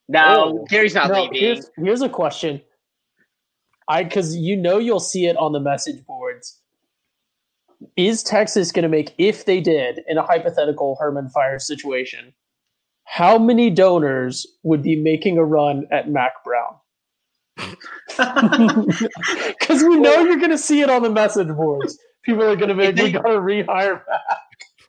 No, 0.08 0.60
Oh. 0.60 0.66
Gary's 0.68 0.94
not 0.94 1.10
No, 1.10 1.22
leaving. 1.24 1.38
here's, 1.40 1.70
here's 1.76 2.02
a 2.02 2.08
question. 2.08 2.60
I 3.88 4.04
because 4.04 4.36
you 4.36 4.56
know 4.56 4.78
you'll 4.78 5.00
see 5.00 5.26
it 5.26 5.36
on 5.36 5.52
the 5.52 5.60
message 5.60 6.04
boards. 6.06 6.58
Is 7.96 8.22
Texas 8.22 8.70
going 8.72 8.84
to 8.84 8.88
make 8.88 9.14
if 9.18 9.44
they 9.44 9.60
did 9.60 10.00
in 10.06 10.16
a 10.18 10.22
hypothetical 10.22 10.96
Herman 11.00 11.28
fire 11.30 11.58
situation? 11.58 12.32
How 13.04 13.38
many 13.38 13.70
donors 13.70 14.46
would 14.62 14.82
be 14.82 14.96
making 14.96 15.36
a 15.36 15.44
run 15.44 15.86
at 15.90 16.08
Mack 16.08 16.32
Brown? 16.44 16.76
Because 19.58 19.82
we 19.82 19.96
know 19.98 20.20
you're 20.24 20.38
going 20.38 20.50
to 20.50 20.58
see 20.58 20.80
it 20.80 20.90
on 20.90 21.02
the 21.02 21.10
message 21.10 21.48
boards. 21.48 21.98
People 22.24 22.42
are 22.44 22.56
going 22.56 22.68
to 22.68 22.74
make 22.74 22.96
they- 22.96 23.04
we 23.04 23.12
got 23.12 23.22
to 23.22 23.38
rehire. 23.40 24.02
Mack." 24.08 24.30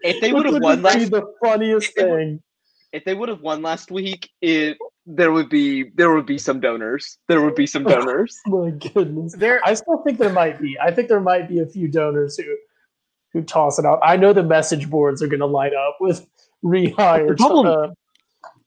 If 0.04 0.22
they 0.22 0.34
would 0.34 0.46
have 0.46 0.62
won 0.62 0.82
last, 0.82 1.12
the 1.12 1.24
funniest 1.44 1.90
if 1.90 1.96
they 1.96 2.04
thing. 2.04 2.44
if 2.92 3.06
they 3.06 3.14
would 3.14 3.30
have 3.30 3.42
won 3.42 3.62
last 3.62 3.90
week, 3.90 4.30
it 4.42 4.78
there 5.06 5.32
would 5.32 5.50
be 5.50 5.90
there 5.96 6.14
would 6.14 6.26
be 6.26 6.38
some 6.38 6.60
donors. 6.60 7.18
There 7.28 7.42
would 7.42 7.56
be 7.56 7.68
some 7.68 7.84
donors. 7.96 8.40
My 8.46 8.72
goodness. 8.72 9.36
There 9.36 9.62
I 9.66 9.74
still 9.74 10.02
think 10.04 10.18
there 10.18 10.34
might 10.34 10.60
be. 10.60 10.78
I 10.80 10.92
think 10.92 11.08
there 11.10 11.20
might 11.20 11.50
be 11.50 11.60
a 11.60 11.66
few 11.66 11.88
donors 11.88 12.38
who 12.38 12.56
who 13.34 13.42
toss 13.44 13.80
it 13.80 13.86
out. 13.86 14.00
I 14.04 14.16
know 14.16 14.32
the 14.34 14.44
message 14.44 14.90
boards 14.90 15.22
are 15.22 15.28
going 15.28 15.40
to 15.40 15.46
light 15.46 15.74
up 15.74 15.98
with 16.00 16.26
rehired. 16.64 17.30
The 17.30 17.36
problem- 17.36 17.96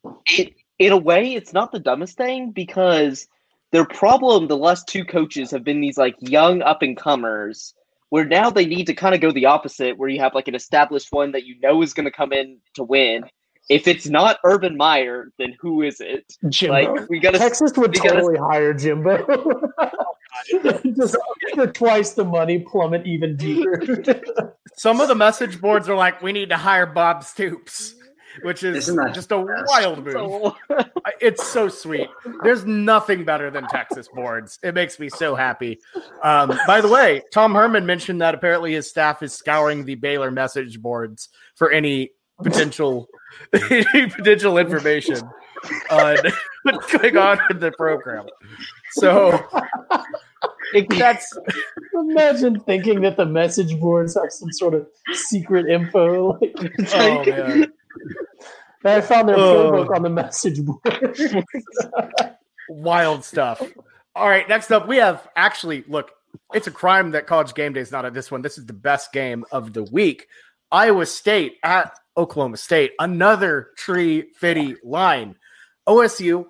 uh, 0.04 0.12
it, 0.30 0.54
in 0.78 0.92
a 0.92 0.96
way, 0.96 1.34
it's 1.34 1.52
not 1.52 1.72
the 1.72 1.78
dumbest 1.78 2.16
thing 2.16 2.50
because 2.50 3.26
their 3.72 3.86
problem 3.86 4.46
the 4.46 4.56
last 4.56 4.86
two 4.86 5.04
coaches 5.04 5.50
have 5.50 5.64
been 5.64 5.80
these 5.80 5.98
like 5.98 6.16
young 6.20 6.62
up 6.62 6.82
and 6.82 6.96
comers 6.96 7.74
where 8.10 8.24
now 8.24 8.50
they 8.50 8.66
need 8.66 8.86
to 8.86 8.94
kind 8.94 9.14
of 9.14 9.20
go 9.20 9.32
the 9.32 9.46
opposite 9.46 9.98
where 9.98 10.08
you 10.08 10.20
have 10.20 10.34
like 10.34 10.48
an 10.48 10.54
established 10.54 11.08
one 11.10 11.32
that 11.32 11.44
you 11.44 11.58
know 11.60 11.82
is 11.82 11.92
going 11.92 12.04
to 12.04 12.10
come 12.10 12.32
in 12.32 12.58
to 12.74 12.84
win. 12.84 13.24
If 13.68 13.88
it's 13.88 14.06
not 14.06 14.38
Urban 14.44 14.76
Meyer, 14.76 15.32
then 15.38 15.56
who 15.60 15.82
is 15.82 16.00
it? 16.00 16.32
Jimbo. 16.48 16.94
Like 16.94 17.08
we 17.10 17.18
got 17.18 17.32
to 17.32 17.38
Texas 17.38 17.72
would 17.76 17.92
we 17.94 18.00
gotta- 18.00 18.20
totally 18.20 18.38
hire 18.38 18.72
Jimbo. 18.72 19.26
Just 20.96 21.16
for 21.54 21.66
twice 21.66 22.12
the 22.12 22.24
money, 22.24 22.60
plummet 22.60 23.06
even 23.06 23.36
deeper. 23.36 23.80
some 24.76 25.00
of 25.00 25.08
the 25.08 25.14
message 25.14 25.60
boards 25.60 25.88
are 25.88 25.96
like, 25.96 26.22
we 26.22 26.32
need 26.32 26.50
to 26.50 26.56
hire 26.56 26.86
Bob 26.86 27.24
Stoops, 27.24 27.94
which 28.42 28.62
is 28.62 28.86
just 29.14 29.32
a 29.32 29.42
best? 29.42 29.64
wild 29.66 30.04
move. 30.04 30.52
It's 31.20 31.44
so 31.46 31.68
sweet. 31.68 32.08
There's 32.42 32.66
nothing 32.66 33.24
better 33.24 33.50
than 33.50 33.66
Texas 33.68 34.08
boards. 34.14 34.58
It 34.62 34.74
makes 34.74 35.00
me 35.00 35.08
so 35.08 35.34
happy. 35.34 35.78
Um, 36.22 36.56
by 36.66 36.82
the 36.82 36.88
way, 36.88 37.22
Tom 37.32 37.54
Herman 37.54 37.86
mentioned 37.86 38.20
that 38.20 38.34
apparently 38.34 38.74
his 38.74 38.88
staff 38.88 39.22
is 39.22 39.32
scouring 39.32 39.86
the 39.86 39.94
Baylor 39.94 40.30
message 40.30 40.80
boards 40.82 41.30
for 41.54 41.70
any 41.72 42.10
potential 42.42 43.08
any 43.52 44.08
potential 44.10 44.58
information 44.58 45.20
on 45.90 46.16
what's 46.62 46.92
going 46.96 47.16
on 47.16 47.38
in 47.50 47.58
the 47.60 47.72
program. 47.72 48.26
So 48.92 49.38
that's 50.90 51.36
Imagine 51.94 52.60
thinking 52.60 53.00
that 53.02 53.16
the 53.16 53.26
message 53.26 53.78
boards 53.80 54.14
have 54.20 54.30
some 54.30 54.52
sort 54.52 54.74
of 54.74 54.86
secret 55.12 55.66
info. 55.66 56.38
Like, 56.40 56.54
oh 56.94 57.16
like- 57.16 57.26
man. 57.28 57.72
I 58.84 59.00
found 59.00 59.28
their 59.28 59.36
Oh. 59.38 59.72
playbook 59.72 59.96
on 59.96 60.02
the 60.02 60.10
message 60.10 60.60
board. 60.64 61.64
wild 62.68 63.24
stuff. 63.24 63.62
All 64.14 64.28
right, 64.28 64.48
next 64.48 64.70
up 64.70 64.86
we 64.86 64.98
have 64.98 65.26
actually 65.36 65.84
look, 65.88 66.12
it's 66.54 66.66
a 66.66 66.70
crime 66.70 67.10
that 67.12 67.26
college 67.26 67.54
game 67.54 67.72
day 67.72 67.80
is 67.80 67.90
not 67.90 68.04
at 68.04 68.14
this 68.14 68.30
one. 68.30 68.42
This 68.42 68.58
is 68.58 68.66
the 68.66 68.72
best 68.72 69.12
game 69.12 69.44
of 69.50 69.72
the 69.72 69.82
week. 69.82 70.26
Iowa 70.70 71.06
State 71.06 71.56
at 71.62 71.98
Oklahoma 72.16 72.56
State, 72.56 72.92
another 72.98 73.70
tree 73.76 74.30
fitty 74.36 74.76
line. 74.82 75.36
OSU, 75.88 76.44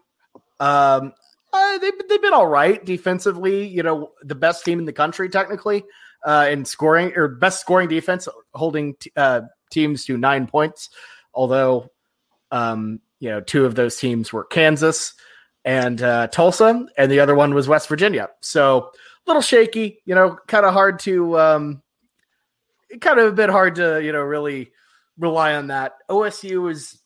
um, 0.61 1.13
uh, 1.53 1.79
they've, 1.79 1.93
they've 2.09 2.23
been 2.23 2.33
all 2.33 2.47
right 2.47 2.85
defensively. 2.85 3.67
You 3.67 3.83
know, 3.83 4.13
the 4.23 4.35
best 4.35 4.65
team 4.65 4.79
in 4.79 4.85
the 4.85 4.93
country 4.93 5.29
technically 5.29 5.85
uh, 6.25 6.49
in 6.51 6.65
scoring 6.65 7.13
or 7.17 7.29
best 7.29 7.61
scoring 7.61 7.89
defense, 7.89 8.29
holding 8.55 8.95
t- 8.95 9.13
uh, 9.17 9.43
teams 9.71 10.05
to 10.07 10.17
nine 10.17 10.47
points. 10.47 10.91
Although, 11.35 11.91
um, 12.51 13.01
you 13.21 13.31
know, 13.31 13.41
two 13.41 13.65
of 13.65 13.75
those 13.75 13.97
teams 13.97 14.33
were 14.33 14.45
Kansas 14.45 15.15
and 15.65 16.01
uh, 16.01 16.29
Tulsa, 16.29 16.87
and 16.97 17.11
the 17.11 17.21
other 17.21 17.35
one 17.35 17.55
was 17.55 17.69
West 17.69 17.89
Virginia. 17.89 18.29
So 18.41 18.79
a 18.79 18.91
little 19.27 19.43
shaky, 19.43 20.01
you 20.05 20.15
know, 20.15 20.39
kind 20.47 20.65
of 20.65 20.73
hard 20.73 20.99
to, 21.01 21.39
um, 21.39 21.83
kind 23.01 23.19
of 23.19 23.27
a 23.27 23.33
bit 23.33 23.51
hard 23.51 23.75
to, 23.77 24.03
you 24.03 24.13
know, 24.13 24.23
really 24.23 24.71
rely 25.19 25.55
on 25.55 25.69
that. 25.69 25.95
OSU 26.11 26.71
is 26.71 27.01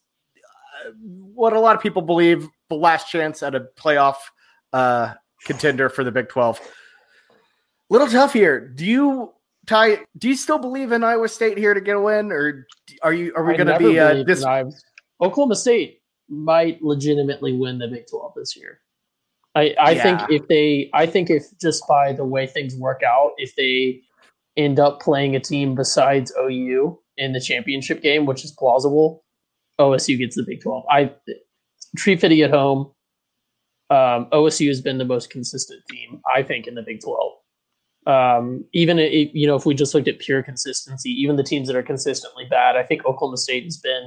uh, 0.86 0.90
what 1.34 1.52
a 1.52 1.60
lot 1.60 1.76
of 1.76 1.82
people 1.82 2.02
believe 2.02 2.48
the 2.68 2.74
last 2.74 3.10
chance 3.10 3.42
at 3.42 3.54
a 3.54 3.66
playoff 3.76 4.16
uh, 4.72 5.14
contender 5.44 5.88
for 5.88 6.04
the 6.04 6.12
Big 6.12 6.28
12. 6.28 6.60
Little 7.88 8.06
tough 8.06 8.32
here. 8.32 8.68
Do 8.68 8.84
you, 8.86 9.32
Ty, 9.66 10.00
do 10.18 10.28
you 10.28 10.36
still 10.36 10.58
believe 10.58 10.92
in 10.92 11.02
Iowa 11.02 11.28
State 11.28 11.58
here 11.58 11.74
to 11.74 11.80
get 11.80 11.96
a 11.96 12.00
win, 12.00 12.30
or 12.30 12.66
are 13.02 13.12
you, 13.12 13.32
are 13.34 13.44
we 13.44 13.56
going 13.56 13.66
to 13.66 13.78
be 13.78 13.98
uh, 13.98 14.22
this? 14.24 14.44
Oklahoma 15.20 15.56
State 15.56 16.00
might 16.28 16.80
legitimately 16.82 17.56
win 17.56 17.78
the 17.78 17.88
Big 17.88 18.06
12 18.08 18.32
this 18.36 18.56
year. 18.56 18.80
I, 19.56 19.74
I 19.80 19.90
Yeah. 19.92 20.02
think 20.26 20.30
if 20.30 20.48
they, 20.48 20.90
I 20.94 21.06
think 21.06 21.28
if 21.28 21.44
just 21.60 21.86
by 21.88 22.12
the 22.12 22.24
way 22.24 22.46
things 22.46 22.76
work 22.76 23.02
out, 23.02 23.32
if 23.36 23.56
they 23.56 24.02
end 24.56 24.78
up 24.78 25.00
playing 25.00 25.34
a 25.34 25.40
team 25.40 25.74
besides 25.74 26.32
OU 26.38 26.99
in 27.16 27.32
the 27.32 27.40
championship 27.40 28.02
game, 28.02 28.26
which 28.26 28.44
is 28.44 28.52
plausible, 28.52 29.24
OSU 29.78 30.18
gets 30.18 30.36
the 30.36 30.44
Big 30.46 30.62
12. 30.62 30.84
I 30.90 31.12
Tree 31.96 32.16
Fitty 32.16 32.42
at 32.42 32.50
home. 32.50 32.92
Um, 33.90 34.28
OSU 34.32 34.68
has 34.68 34.80
been 34.80 34.98
the 34.98 35.04
most 35.04 35.30
consistent 35.30 35.82
team, 35.90 36.20
I 36.32 36.42
think, 36.42 36.66
in 36.66 36.74
the 36.74 36.82
Big 36.82 37.00
12. 37.00 37.32
Um, 38.06 38.64
even 38.72 38.98
if, 38.98 39.30
you 39.34 39.46
know, 39.46 39.56
if 39.56 39.66
we 39.66 39.74
just 39.74 39.94
looked 39.94 40.08
at 40.08 40.20
pure 40.20 40.42
consistency, 40.42 41.10
even 41.10 41.36
the 41.36 41.42
teams 41.42 41.66
that 41.66 41.76
are 41.76 41.82
consistently 41.82 42.44
bad, 42.48 42.76
I 42.76 42.84
think 42.84 43.04
Oklahoma 43.04 43.36
State 43.36 43.64
has 43.64 43.78
been 43.78 44.06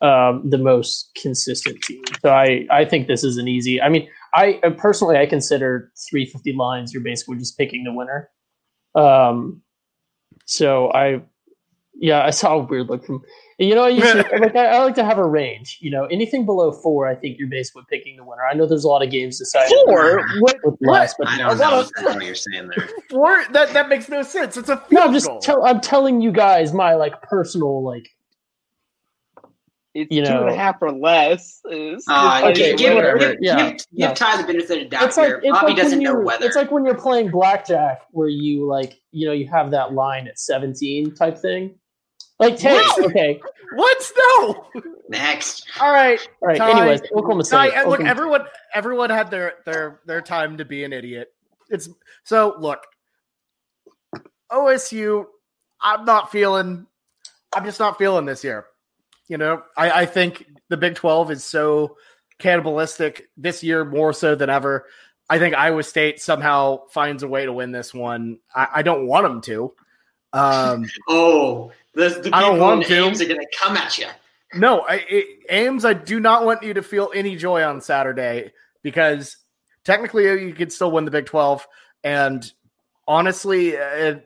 um, 0.00 0.48
the 0.48 0.58
most 0.58 1.10
consistent 1.20 1.82
team. 1.82 2.02
So 2.22 2.30
I, 2.30 2.66
I 2.70 2.84
think 2.84 3.08
this 3.08 3.24
is 3.24 3.36
an 3.36 3.48
easy. 3.48 3.82
I 3.82 3.88
mean, 3.88 4.08
I 4.34 4.60
personally 4.78 5.16
I 5.16 5.26
consider 5.26 5.92
350 6.10 6.52
lines. 6.54 6.94
You're 6.94 7.02
basically 7.02 7.36
just 7.36 7.58
picking 7.58 7.84
the 7.84 7.92
winner. 7.92 8.30
Um, 8.94 9.62
so 10.46 10.90
I, 10.92 11.22
yeah, 12.00 12.24
I 12.24 12.30
saw 12.30 12.54
a 12.56 12.62
weird 12.64 12.88
look 12.88 13.04
from 13.04 13.22
you 13.58 13.74
know. 13.74 13.84
I 13.84 13.90
usually 13.90 14.22
like 14.40 14.56
I, 14.56 14.66
I 14.66 14.82
like 14.82 14.94
to 14.96 15.04
have 15.04 15.18
a 15.18 15.26
range. 15.26 15.78
You 15.80 15.90
know, 15.90 16.06
anything 16.06 16.46
below 16.46 16.72
four, 16.72 17.06
I 17.06 17.14
think 17.14 17.38
you're 17.38 17.48
basically 17.48 17.82
picking 17.90 18.16
the 18.16 18.24
winner. 18.24 18.42
I 18.50 18.54
know 18.54 18.66
there's 18.66 18.84
a 18.84 18.88
lot 18.88 19.02
of 19.04 19.10
games 19.10 19.38
decided 19.38 19.70
Four? 19.86 20.22
with, 20.40 20.56
with 20.64 20.76
less, 20.80 21.14
but 21.18 21.28
I 21.28 21.34
A 21.36 21.38
don't 21.38 21.58
know 21.58 21.80
of- 21.80 21.90
what 22.16 22.24
you're 22.24 22.34
saying 22.34 22.70
there. 22.74 22.88
Four? 23.10 23.44
That 23.52 23.72
that 23.74 23.88
makes 23.90 24.08
no 24.08 24.22
sense. 24.22 24.56
It's 24.56 24.70
a 24.70 24.78
field 24.78 24.92
no, 24.92 25.02
I'm 25.04 25.12
just 25.12 25.26
goal. 25.26 25.40
tell, 25.40 25.64
I'm 25.64 25.80
telling 25.80 26.20
you 26.22 26.32
guys 26.32 26.72
my 26.72 26.94
like 26.94 27.20
personal 27.22 27.84
like 27.84 28.08
it's 29.92 30.10
You 30.14 30.22
know- 30.22 30.46
a 30.46 30.54
half 30.54 30.76
or 30.80 30.92
less. 30.92 31.60
Is, 31.68 32.04
Uh, 32.08 32.42
Okay, 32.44 32.70
give, 32.70 32.78
give, 32.78 32.94
whatever. 32.94 33.18
give, 33.18 33.36
Yeah, 33.40 33.56
give, 33.72 33.80
yeah. 33.90 34.08
give 34.08 34.16
Ty 34.16 34.40
the 34.40 34.46
benefit 34.46 34.82
of 34.84 34.90
doubt 34.90 35.02
it's 35.02 35.16
like 35.16 35.26
here. 35.26 35.40
it's 35.42 35.50
Bobby 35.50 35.66
like 35.72 35.76
doesn't 35.82 35.98
know 36.00 36.12
you're- 36.12 36.24
weather. 36.24 36.46
It's 36.46 36.54
like 36.56 36.70
when 36.70 36.84
you're 36.84 36.94
playing 36.94 37.30
blackjack, 37.32 38.02
where 38.12 38.28
you 38.28 38.66
like 38.66 39.00
you 39.10 39.26
know 39.26 39.32
you 39.32 39.48
have 39.48 39.72
that 39.72 39.92
line 39.92 40.28
at 40.28 40.38
17 40.38 41.14
type 41.16 41.36
thing. 41.36 41.74
Like, 42.40 42.58
hey, 42.58 42.74
What? 42.74 43.04
okay, 43.06 43.40
What? 43.74 44.12
No. 44.18 44.66
Next. 45.08 45.66
All 45.80 45.92
right. 45.92 46.18
all 46.40 46.48
right. 46.48 46.58
Ty- 46.58 46.70
anyways, 46.70 47.02
Oklahoma 47.12 47.44
State. 47.44 47.56
Ty, 47.56 47.66
and 47.66 47.74
look, 47.90 48.00
Oklahoma- 48.00 48.08
everyone, 48.10 48.44
everyone 48.74 49.10
had 49.10 49.30
their 49.30 49.54
their 49.66 50.00
their 50.06 50.20
time 50.22 50.56
to 50.58 50.64
be 50.64 50.82
an 50.84 50.92
idiot. 50.92 51.32
It's 51.68 51.88
so 52.24 52.56
look, 52.58 52.80
OSU. 54.52 55.26
I'm 55.80 56.04
not 56.04 56.30
feeling. 56.32 56.86
I'm 57.54 57.64
just 57.64 57.80
not 57.80 57.98
feeling 57.98 58.24
this 58.26 58.44
year. 58.44 58.66
You 59.28 59.38
know, 59.38 59.62
I, 59.76 59.90
I 60.02 60.06
think 60.06 60.46
the 60.68 60.76
Big 60.76 60.94
12 60.96 61.30
is 61.30 61.44
so 61.44 61.96
cannibalistic 62.38 63.28
this 63.36 63.62
year 63.62 63.84
more 63.84 64.12
so 64.12 64.34
than 64.34 64.50
ever. 64.50 64.86
I 65.28 65.38
think 65.38 65.54
Iowa 65.54 65.82
State 65.84 66.20
somehow 66.20 66.86
finds 66.88 67.22
a 67.22 67.28
way 67.28 67.44
to 67.44 67.52
win 67.52 67.70
this 67.70 67.94
one. 67.94 68.38
I, 68.54 68.68
I 68.76 68.82
don't 68.82 69.06
want 69.06 69.24
them 69.24 69.40
to. 69.42 69.72
Um, 70.32 70.86
Oh, 71.08 71.70
the, 71.94 72.20
the 72.22 72.30
I 72.32 72.40
don't 72.40 72.58
want 72.58 72.84
to. 72.86 72.94
Ames 72.94 73.20
are 73.20 73.26
going 73.26 73.40
to 73.40 73.58
come 73.58 73.76
at 73.76 73.98
you. 73.98 74.06
No, 74.54 74.80
I, 74.80 75.04
it, 75.08 75.26
Ames, 75.48 75.84
I 75.84 75.92
do 75.92 76.20
not 76.20 76.44
want 76.44 76.62
you 76.62 76.74
to 76.74 76.82
feel 76.82 77.10
any 77.14 77.36
joy 77.36 77.62
on 77.62 77.80
Saturday 77.80 78.52
because 78.82 79.36
technically 79.84 80.24
you 80.24 80.54
could 80.54 80.72
still 80.72 80.90
win 80.90 81.04
the 81.04 81.10
Big 81.10 81.26
12. 81.26 81.66
And 82.02 82.50
honestly, 83.06 83.76
uh, 83.76 84.16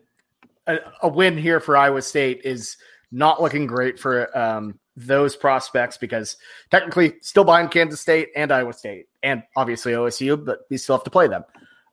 a, 0.67 0.79
a 1.03 1.09
win 1.09 1.37
here 1.37 1.61
for 1.61 1.77
Iowa 1.77 2.03
State 2.03 2.43
is 2.45 2.77
not 3.13 3.41
looking 3.41 3.67
great 3.67 3.99
for 3.99 4.37
um, 4.37 4.79
those 4.97 5.37
prospects 5.37 5.97
because 5.97 6.37
technically 6.71 7.15
still 7.21 7.45
behind 7.45 7.71
Kansas 7.71 8.01
State 8.01 8.29
and 8.35 8.53
Iowa 8.53 8.73
State 8.73 9.07
and 9.23 9.43
obviously 9.57 9.93
OSU, 9.93 10.43
but 10.43 10.61
we 10.71 10.77
still 10.77 10.97
have 10.97 11.05
to 11.05 11.11
play 11.11 11.29
them. 11.29 11.45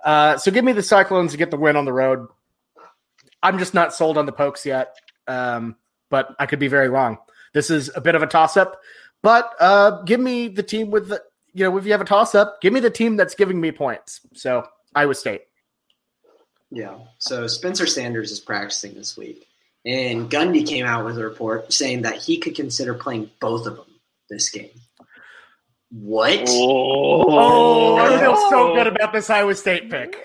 Uh, 0.03 0.38
so 0.38 0.51
give 0.51 0.65
me 0.65 0.72
the 0.72 0.84
Cyclones 0.84 1.32
to 1.32 1.38
get 1.38 1.51
the 1.51 1.57
win 1.57 1.76
on 1.76 1.86
the 1.86 1.93
road. 1.93 2.28
I'm 3.43 3.59
just 3.59 3.74
not 3.74 3.93
sold 3.93 4.17
on 4.17 4.26
the 4.26 4.32
Pokes 4.32 4.65
yet, 4.65 4.95
um, 5.32 5.75
but 6.09 6.36
I 6.39 6.45
could 6.45 6.59
be 6.59 6.67
very 6.67 6.89
wrong. 6.89 7.17
This 7.53 7.69
is 7.69 7.89
a 7.95 8.01
bit 8.01 8.15
of 8.15 8.21
a 8.21 8.27
toss 8.27 8.57
up, 8.57 8.79
but 9.23 9.53
uh, 9.59 10.01
give 10.03 10.19
me 10.19 10.47
the 10.49 10.63
team 10.63 10.91
with 10.91 11.09
the, 11.09 11.21
you 11.53 11.63
know, 11.63 11.77
if 11.77 11.86
you 11.86 11.91
have 11.91 12.01
a 12.01 12.05
toss 12.05 12.36
up, 12.36 12.61
give 12.61 12.73
me 12.73 12.79
the 12.79 12.89
team 12.89 13.15
that's 13.15 13.36
giving 13.36 13.59
me 13.59 13.71
points. 13.71 14.21
So 14.34 14.65
Iowa 14.95 15.15
State. 15.15 15.41
Yeah. 16.69 16.97
So 17.17 17.47
Spencer 17.47 17.86
Sanders 17.86 18.32
is 18.32 18.39
practicing 18.39 18.93
this 18.93 19.17
week. 19.17 19.47
And 19.86 20.29
Gundy 20.29 20.65
came 20.65 20.86
out 20.86 21.05
with 21.05 21.17
a 21.17 21.23
report 21.23 21.73
saying 21.73 22.03
that 22.03 22.17
he 22.17 22.38
could 22.38 22.55
consider 22.55 22.93
playing 22.93 23.32
both 23.39 23.65
of 23.65 23.75
them 23.75 23.88
this 24.29 24.49
game. 24.49 24.69
What? 25.89 26.45
Oh, 26.47 27.97
I 27.97 28.19
feel 28.19 28.38
so 28.49 28.73
good 28.75 28.88
about 28.88 29.11
this 29.11 29.29
Iowa 29.29 29.55
State 29.55 29.89
pick. 29.89 30.15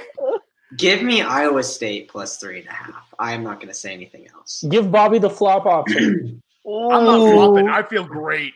Give 0.77 1.03
me 1.03 1.22
Iowa 1.22 1.62
State 1.62 2.09
plus 2.09 2.39
three 2.39 2.61
and 2.61 2.68
a 2.68 2.72
half. 2.72 3.14
I 3.18 3.33
am 3.33 3.43
not 3.43 3.57
going 3.57 3.68
to 3.68 3.74
say 3.74 3.93
anything 3.93 4.29
else. 4.35 4.64
Give 4.68 4.91
Bobby 4.91 5.18
the 5.18 5.31
flop 5.31 5.66
option. 5.66 6.43
I'm 6.66 7.05
not 7.05 7.33
flopping. 7.33 7.68
I 7.68 7.83
feel 7.83 8.05
great. 8.05 8.55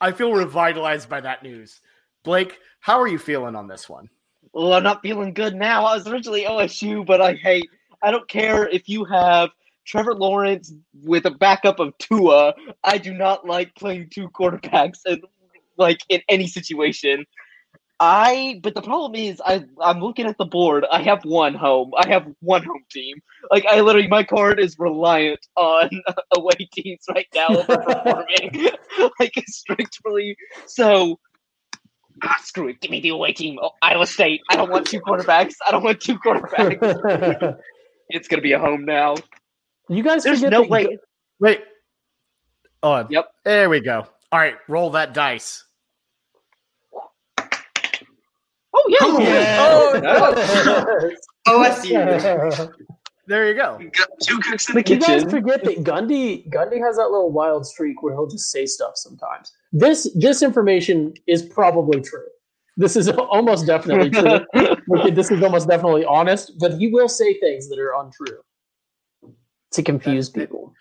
I 0.00 0.12
feel 0.12 0.32
revitalized 0.32 1.08
by 1.08 1.20
that 1.20 1.42
news. 1.42 1.80
Blake, 2.22 2.58
how 2.80 3.00
are 3.00 3.08
you 3.08 3.18
feeling 3.18 3.56
on 3.56 3.66
this 3.66 3.88
one? 3.88 4.08
Well, 4.52 4.72
I'm 4.72 4.82
not 4.82 5.02
feeling 5.02 5.32
good 5.32 5.54
now. 5.54 5.84
I 5.84 5.96
was 5.96 6.06
originally 6.06 6.44
OSU, 6.44 7.06
but 7.06 7.20
I 7.20 7.34
hate. 7.34 7.68
I 8.02 8.10
don't 8.10 8.28
care 8.28 8.68
if 8.68 8.88
you 8.88 9.04
have 9.04 9.50
Trevor 9.84 10.14
Lawrence 10.14 10.72
with 11.02 11.26
a 11.26 11.30
backup 11.30 11.78
of 11.80 11.96
Tua. 11.98 12.54
I 12.84 12.98
do 12.98 13.12
not 13.14 13.46
like 13.46 13.74
playing 13.74 14.10
two 14.10 14.28
quarterbacks 14.28 15.00
and 15.04 15.22
like 15.76 16.00
in 16.08 16.20
any 16.28 16.46
situation. 16.46 17.24
I 18.00 18.58
but 18.62 18.74
the 18.74 18.80
problem 18.80 19.14
is 19.14 19.42
I 19.44 19.62
I'm 19.80 20.00
looking 20.00 20.26
at 20.26 20.38
the 20.38 20.46
board. 20.46 20.86
I 20.90 21.02
have 21.02 21.22
one 21.24 21.54
home. 21.54 21.92
I 21.98 22.08
have 22.08 22.26
one 22.40 22.64
home 22.64 22.84
team. 22.90 23.18
Like 23.50 23.66
I 23.66 23.82
literally 23.82 24.08
my 24.08 24.24
card 24.24 24.58
is 24.58 24.78
reliant 24.78 25.46
on 25.56 25.90
away 26.34 26.68
teams 26.72 27.04
right 27.10 27.26
now 27.34 27.62
performing 27.62 28.70
like 29.20 29.34
strictly. 29.46 30.34
So 30.66 31.20
ah, 32.24 32.36
screw 32.42 32.68
it. 32.68 32.80
Give 32.80 32.90
me 32.90 33.00
the 33.00 33.10
away 33.10 33.34
team. 33.34 33.58
Oh, 33.62 33.72
Iowa 33.82 34.06
State. 34.06 34.40
I 34.48 34.56
don't 34.56 34.70
want 34.70 34.86
two 34.86 35.00
quarterbacks. 35.00 35.54
I 35.66 35.70
don't 35.70 35.84
want 35.84 36.00
two 36.00 36.18
quarterbacks. 36.18 37.58
it's 38.08 38.28
gonna 38.28 38.40
be 38.40 38.52
a 38.52 38.58
home 38.58 38.86
now. 38.86 39.14
you 39.90 40.02
guys 40.02 40.24
There's 40.24 40.42
no 40.42 40.62
that 40.62 40.70
way. 40.70 40.98
Wait. 41.38 41.60
Oh, 42.82 43.06
Yep. 43.10 43.28
There 43.44 43.68
we 43.68 43.80
go. 43.80 44.06
All 44.32 44.38
right, 44.38 44.56
roll 44.68 44.90
that 44.90 45.12
dice. 45.12 45.64
Oh 49.00 49.18
yeah. 49.20 49.56
Oh, 49.60 50.00
yeah. 50.02 51.10
Oh, 51.46 51.64
OSU. 51.64 52.72
there 53.26 53.48
you 53.48 53.54
go. 53.54 53.78
Two 54.22 54.38
cooks 54.40 54.68
in 54.68 54.74
the 54.76 54.82
kitchen. 54.82 55.00
You 55.10 55.20
guys 55.22 55.30
forget 55.30 55.64
that 55.64 55.84
Gundy 55.84 56.48
Gundy 56.50 56.78
has 56.84 56.96
that 56.96 57.10
little 57.10 57.30
wild 57.30 57.66
streak 57.66 58.02
where 58.02 58.14
he'll 58.14 58.26
just 58.28 58.50
say 58.50 58.66
stuff 58.66 58.92
sometimes. 58.96 59.52
This 59.72 60.10
this 60.14 60.42
information 60.42 61.14
is 61.26 61.42
probably 61.42 62.00
true. 62.00 62.26
This 62.76 62.96
is 62.96 63.08
almost 63.10 63.66
definitely 63.66 64.10
true. 64.10 64.40
This 65.14 65.30
is 65.30 65.42
almost 65.42 65.68
definitely 65.68 66.04
honest, 66.04 66.52
but 66.58 66.72
he 66.78 66.88
will 66.88 67.08
say 67.08 67.38
things 67.40 67.68
that 67.68 67.78
are 67.78 67.94
untrue 68.00 68.40
to 69.72 69.82
confuse 69.82 70.30
That- 70.30 70.40
that- 70.40 70.48
people. 70.48 70.74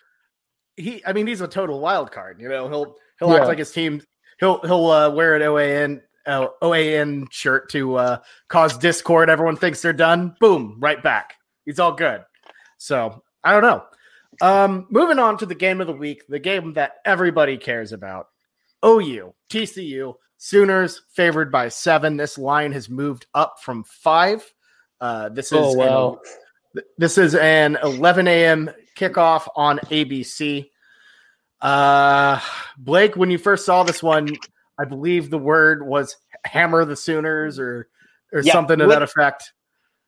He, 0.78 1.04
I 1.06 1.12
mean, 1.12 1.28
he's 1.28 1.41
a 1.41 1.47
total 1.47 1.82
wild 1.82 2.10
card. 2.12 2.39
You 2.39 2.47
know, 2.47 2.70
he'll 2.70 2.95
he'll 3.20 3.30
Yeah. 3.32 3.39
act 3.39 3.47
like 3.47 3.58
his 3.58 3.72
team. 3.72 4.02
He'll 4.39 4.62
he'll 4.62 4.88
uh, 4.89 5.10
wear 5.10 5.36
an 5.36 5.41
OAN 5.41 6.02
OAN 6.28 7.28
shirt 7.32 7.70
to 7.72 7.96
uh, 7.96 8.18
cause 8.48 8.78
discord. 8.78 9.30
Everyone 9.30 9.56
thinks 9.56 9.82
they're 9.82 9.94
done. 9.94 10.36
Boom, 10.40 10.78
right 10.80 11.02
back. 11.02 11.36
He's 11.66 11.80
all 11.80 11.94
good. 11.94 12.24
So 12.78 13.24
I 13.44 13.54
don't 13.54 13.62
know. 13.64 13.84
Um, 14.42 14.88
moving 14.90 15.20
on 15.20 15.38
to 15.40 15.46
the 15.46 15.56
game 15.56 15.82
of 15.82 15.88
the 15.88 15.94
week, 15.94 16.24
the 16.28 16.40
game 16.40 16.74
that 16.74 16.94
everybody 17.06 17.58
cares 17.58 17.92
about. 17.92 18.28
OU, 18.86 19.34
TCU, 19.50 20.16
Sooners 20.38 21.02
favored 21.12 21.52
by 21.52 21.68
seven. 21.68 22.16
This 22.16 22.38
line 22.38 22.72
has 22.72 22.90
moved 22.90 23.26
up 23.34 23.56
from 23.62 23.84
five. 23.84 24.42
Uh, 25.02 25.28
this 25.28 25.52
is 25.52 25.58
Oh 25.60 26.14
an- 26.76 26.84
this 26.98 27.18
is 27.18 27.36
an 27.36 27.78
11 27.84 28.28
a.m. 28.28 28.70
kickoff 28.96 29.48
on 29.58 29.80
ABC. 29.80 30.70
Uh, 31.62 32.40
Blake, 32.78 33.18
when 33.18 33.30
you 33.32 33.38
first 33.38 33.66
saw 33.66 33.84
this 33.84 34.02
one, 34.02 34.30
I 34.80 34.86
believe 34.86 35.30
the 35.30 35.38
word 35.38 35.86
was 35.86 36.16
"hammer 36.46 36.86
the 36.86 36.96
Sooners" 36.96 37.60
or 37.60 37.90
or 38.34 38.42
Yeah, 38.42 38.54
something 38.54 38.80
to 38.80 38.86
what- 38.88 38.94
that 38.94 39.02
effect. 39.04 39.54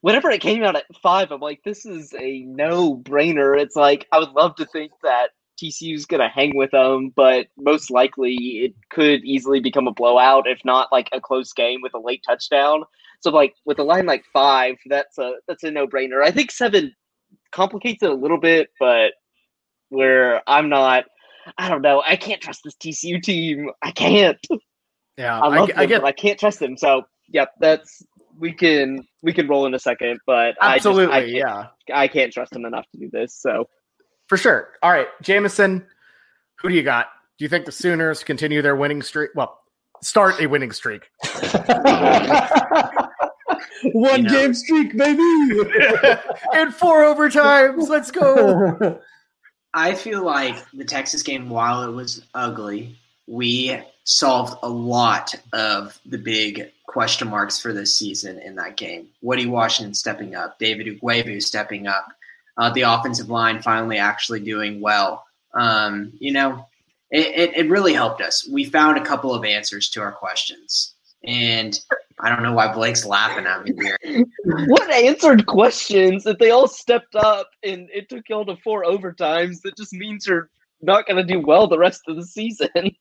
Whenever 0.02 0.32
it 0.32 0.42
came 0.42 0.64
out 0.64 0.76
at 0.76 0.86
five, 1.04 1.32
I'm 1.32 1.42
like, 1.42 1.62
this 1.64 1.86
is 1.86 2.12
a 2.20 2.40
no 2.42 2.96
brainer. 2.98 3.60
It's 3.60 3.76
like 3.76 4.08
I 4.12 4.18
would 4.18 4.32
love 4.32 4.56
to 4.56 4.66
think 4.66 4.92
that 5.04 5.30
TCU's 5.62 6.08
gonna 6.08 6.28
hang 6.30 6.56
with 6.56 6.72
them, 6.72 7.12
but 7.16 7.48
most 7.56 7.92
likely 7.92 8.34
it 8.66 8.74
could 8.90 9.24
easily 9.24 9.60
become 9.60 9.88
a 9.88 9.94
blowout, 9.94 10.48
if 10.48 10.60
not 10.66 10.92
like 10.92 11.08
a 11.12 11.22
close 11.22 11.54
game 11.54 11.82
with 11.84 11.94
a 11.94 12.00
late 12.00 12.24
touchdown. 12.28 12.84
So 13.20 13.30
like 13.30 13.54
with 13.66 13.78
a 13.78 13.84
line 13.84 14.08
like 14.08 14.24
five, 14.34 14.78
that's 14.88 15.20
a 15.20 15.36
that's 15.48 15.64
a 15.64 15.70
no 15.70 15.86
brainer. 15.86 16.24
I 16.24 16.32
think 16.32 16.50
seven 16.50 16.96
complicates 17.52 18.02
it 18.02 18.10
a 18.10 18.16
little 18.16 18.40
bit, 18.40 18.70
but 18.80 19.14
where 19.90 20.42
I'm 20.48 20.70
not 20.70 21.06
I 21.58 21.70
don't 21.70 21.82
know. 21.82 22.02
I 22.06 22.16
can't 22.16 22.42
trust 22.42 22.62
this 22.64 22.76
TCU 22.76 23.22
team. 23.22 23.70
I 23.82 23.92
can't. 23.92 24.38
Yeah, 25.18 25.40
I 25.40 25.48
I, 25.48 25.60
love 25.60 25.70
I 25.76 25.82
them, 25.82 25.90
get 25.90 26.02
but 26.02 26.08
I 26.08 26.12
can't 26.14 26.40
trust 26.40 26.60
them. 26.60 26.78
So, 26.78 27.04
yep, 27.28 27.52
that's 27.60 28.04
we 28.40 28.54
can 28.54 29.06
we 29.22 29.34
can 29.34 29.48
roll 29.48 29.66
in 29.66 29.74
a 29.74 29.80
second, 29.80 30.20
but 30.26 30.56
I 30.62 30.76
just, 30.78 30.88
absolutely, 30.88 31.14
I, 31.16 31.20
can't, 31.20 31.32
yeah, 31.32 31.68
I 31.94 32.08
can't 32.08 32.32
trust 32.34 32.52
them 32.54 32.66
enough 32.66 32.86
to 32.92 32.98
do 32.98 33.10
this. 33.12 33.36
So, 33.36 33.68
for 34.28 34.38
sure. 34.38 34.70
All 34.82 34.92
right, 34.92 35.08
Jamison, 35.22 35.86
who 36.60 36.70
do 36.70 36.76
you 36.76 36.84
got? 36.84 37.08
Do 37.38 37.46
you 37.46 37.50
think 37.50 37.66
the 37.66 37.72
Sooners 37.72 38.24
continue 38.24 38.62
their 38.62 38.76
winning 38.76 39.02
streak? 39.02 39.32
Well, 39.36 39.60
start 40.02 40.40
a 40.40 40.48
winning 40.48 40.72
streak. 40.72 41.10
One 43.94 44.24
You 44.26 44.30
know. 44.30 44.30
game 44.30 44.54
streak, 44.54 44.96
baby. 44.96 45.22
In 46.54 46.72
four 46.72 47.02
overtimes, 47.04 47.90
let's 47.90 48.12
go. 48.12 49.00
I 49.74 49.96
feel 49.96 50.24
like 50.24 50.58
the 50.74 50.86
Texas 50.86 51.24
game, 51.24 51.50
while 51.50 51.84
it 51.84 51.92
was 51.92 52.26
ugly, 52.34 52.98
we 53.28 53.80
solved 54.04 54.58
a 54.64 54.70
lot 54.70 55.34
of 55.54 55.98
the 56.06 56.18
big 56.18 56.72
question 56.88 57.30
marks 57.30 57.60
for 57.60 57.72
this 57.72 57.98
season 57.98 58.40
in 58.40 58.56
that 58.56 58.76
game. 58.76 59.08
Woody 59.22 59.46
Washington 59.46 59.94
stepping 59.94 60.36
up, 60.36 60.60
David 60.60 60.88
Ugwoegbu 60.88 61.42
stepping 61.42 61.88
up, 61.88 62.08
uh, 62.58 62.70
the 62.72 62.82
offensive 62.82 63.30
line 63.30 63.62
finally 63.62 63.98
actually 63.98 64.42
doing 64.42 64.82
well. 64.82 65.26
Um, 65.54 66.12
you 66.20 66.34
know, 66.34 66.68
it, 67.10 67.28
it, 67.28 67.58
it 67.58 67.70
really 67.70 67.94
helped 67.94 68.22
us. 68.22 68.48
We 68.48 68.66
found 68.66 68.98
a 68.98 69.06
couple 69.06 69.34
of 69.34 69.46
answers 69.46 69.90
to 69.92 70.02
our 70.02 70.12
questions. 70.12 70.94
And 71.24 71.80
I 72.22 72.30
don't 72.30 72.44
know 72.44 72.54
why 72.54 72.72
Blake's 72.72 73.06
laughing 73.06 73.46
at 73.46 73.64
me 73.64 73.74
here. 73.82 73.98
what 74.68 74.92
answered 74.92 75.46
questions 75.48 76.26
if 76.26 76.38
they 76.38 76.52
all 76.52 76.68
stepped 76.68 77.16
up 77.16 77.50
and 77.64 77.90
it 77.92 78.10
took 78.10 78.30
y'all 78.30 78.46
to 78.46 78.56
four 78.58 78.84
overtimes? 78.84 79.62
That 79.62 79.76
just 79.76 79.94
means 79.94 80.28
you're 80.28 80.50
not 80.82 81.08
going 81.08 81.26
to 81.26 81.34
do 81.34 81.40
well 81.40 81.68
the 81.68 81.80
rest 81.80 82.02
of 82.08 82.16
the 82.16 82.26
season. 82.26 82.70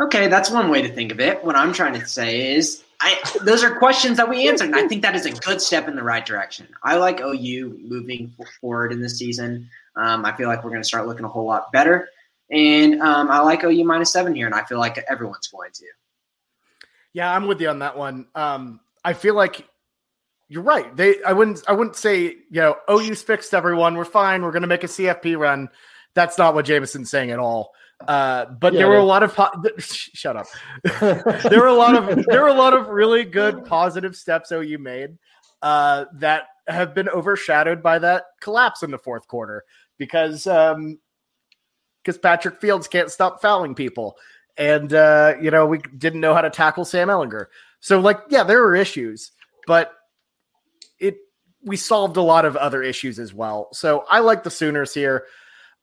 Okay, 0.00 0.28
that's 0.28 0.48
one 0.48 0.70
way 0.70 0.80
to 0.80 0.88
think 0.88 1.10
of 1.10 1.18
it. 1.18 1.44
What 1.44 1.56
I'm 1.56 1.72
trying 1.72 1.92
to 1.94 2.06
say 2.06 2.54
is, 2.54 2.84
I 3.00 3.20
those 3.42 3.64
are 3.64 3.78
questions 3.80 4.16
that 4.18 4.28
we 4.28 4.48
answered, 4.48 4.66
and 4.66 4.76
I 4.76 4.86
think 4.86 5.02
that 5.02 5.16
is 5.16 5.26
a 5.26 5.32
good 5.32 5.60
step 5.60 5.88
in 5.88 5.96
the 5.96 6.04
right 6.04 6.24
direction. 6.24 6.68
I 6.84 6.94
like 6.98 7.20
OU 7.20 7.80
moving 7.82 8.32
forward 8.60 8.92
in 8.92 9.00
this 9.00 9.18
season. 9.18 9.68
Um, 9.96 10.24
I 10.24 10.36
feel 10.36 10.46
like 10.46 10.62
we're 10.62 10.70
going 10.70 10.82
to 10.82 10.86
start 10.86 11.08
looking 11.08 11.24
a 11.24 11.28
whole 11.28 11.46
lot 11.46 11.72
better, 11.72 12.08
and 12.48 13.02
um, 13.02 13.28
I 13.28 13.40
like 13.40 13.64
OU 13.64 13.82
minus 13.82 14.12
seven 14.12 14.36
here, 14.36 14.46
and 14.46 14.54
I 14.54 14.62
feel 14.62 14.78
like 14.78 15.04
everyone's 15.10 15.48
going 15.48 15.72
to. 15.72 15.86
Yeah, 17.18 17.34
I'm 17.34 17.48
with 17.48 17.60
you 17.60 17.68
on 17.68 17.80
that 17.80 17.96
one. 17.98 18.28
Um, 18.36 18.78
I 19.04 19.12
feel 19.12 19.34
like 19.34 19.66
you're 20.48 20.62
right. 20.62 20.96
They, 20.96 21.20
I 21.24 21.32
wouldn't, 21.32 21.64
I 21.66 21.72
wouldn't 21.72 21.96
say, 21.96 22.26
you 22.26 22.60
know, 22.60 22.76
OU's 22.88 23.24
fixed 23.24 23.54
everyone. 23.54 23.96
We're 23.96 24.04
fine. 24.04 24.42
We're 24.42 24.52
going 24.52 24.62
to 24.62 24.68
make 24.68 24.84
a 24.84 24.86
CFP 24.86 25.36
run. 25.36 25.68
That's 26.14 26.38
not 26.38 26.54
what 26.54 26.64
Jamison's 26.64 27.10
saying 27.10 27.32
at 27.32 27.40
all. 27.40 27.72
Uh, 28.06 28.44
but 28.44 28.72
Yeah, 28.72 28.78
there 28.78 28.88
were 28.90 28.98
a 28.98 29.04
lot 29.04 29.24
of 29.24 29.34
po- 29.34 29.50
shut 29.80 30.36
up. 30.36 30.46
there 31.00 31.58
were 31.58 31.66
a 31.66 31.74
lot 31.74 31.96
of 31.96 32.24
there 32.28 32.42
were 32.42 32.50
a 32.50 32.54
lot 32.54 32.72
of 32.72 32.86
really 32.86 33.24
good 33.24 33.64
positive 33.64 34.14
steps 34.14 34.52
OU 34.52 34.78
made 34.78 35.18
uh, 35.60 36.04
that 36.14 36.44
have 36.68 36.94
been 36.94 37.08
overshadowed 37.08 37.82
by 37.82 37.98
that 37.98 38.26
collapse 38.40 38.84
in 38.84 38.92
the 38.92 38.98
fourth 38.98 39.26
quarter 39.26 39.64
because 39.98 40.46
um, 40.46 41.00
because 42.04 42.16
Patrick 42.16 42.60
Fields 42.60 42.86
can't 42.86 43.10
stop 43.10 43.42
fouling 43.42 43.74
people, 43.74 44.16
and 44.58 44.92
uh, 44.92 45.34
you 45.40 45.50
know 45.50 45.64
we 45.64 45.78
didn't 45.96 46.20
know 46.20 46.34
how 46.34 46.42
to 46.42 46.50
tackle 46.50 46.84
Sam 46.84 47.08
Ehlinger. 47.08 47.46
So 47.80 48.00
like, 48.00 48.20
yeah, 48.28 48.42
there 48.42 48.60
were 48.60 48.74
issues, 48.74 49.32
but 49.66 49.92
it 50.98 51.16
we 51.64 51.76
solved 51.76 52.16
a 52.16 52.22
lot 52.22 52.44
of 52.44 52.56
other 52.56 52.82
issues 52.82 53.18
as 53.18 53.32
well. 53.32 53.68
So 53.72 54.04
I 54.10 54.18
like 54.18 54.42
the 54.42 54.50
Sooners 54.50 54.92
here. 54.92 55.26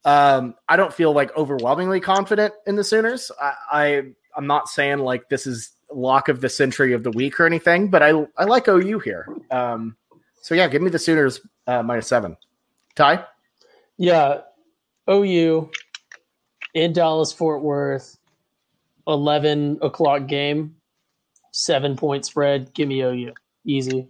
Um, 0.03 0.53
I 0.69 0.75
don't 0.75 0.93
feel 0.93 1.13
like 1.13 1.35
overwhelmingly 1.35 1.99
confident 1.99 2.53
in 2.67 2.75
the 2.75 2.83
Sooners. 2.83 3.31
I, 3.41 3.53
I 3.71 4.01
I'm 4.35 4.45
not 4.45 4.67
saying 4.67 4.99
like 4.99 5.29
this 5.29 5.47
is 5.47 5.71
lock 5.91 6.27
of 6.29 6.41
the 6.41 6.49
century 6.49 6.93
of 6.93 7.03
the 7.03 7.11
week 7.11 7.39
or 7.39 7.45
anything, 7.45 7.89
but 7.89 8.03
I 8.03 8.11
I 8.37 8.43
like 8.43 8.67
OU 8.67 8.99
here. 8.99 9.27
Um, 9.49 9.95
so 10.41 10.53
yeah, 10.53 10.67
give 10.67 10.81
me 10.81 10.89
the 10.89 10.99
Sooners 10.99 11.39
uh, 11.65 11.81
minus 11.81 12.07
seven. 12.07 12.37
Ty, 12.95 13.25
Yeah, 13.97 14.41
OU 15.09 15.69
in 16.73 16.93
Dallas 16.93 17.31
Fort 17.33 17.61
Worth, 17.61 18.17
eleven 19.07 19.79
o'clock 19.81 20.27
game, 20.27 20.75
seven 21.51 21.95
point 21.95 22.25
spread. 22.25 22.73
Give 22.73 22.87
me 22.87 23.01
OU, 23.01 23.33
easy. 23.65 24.07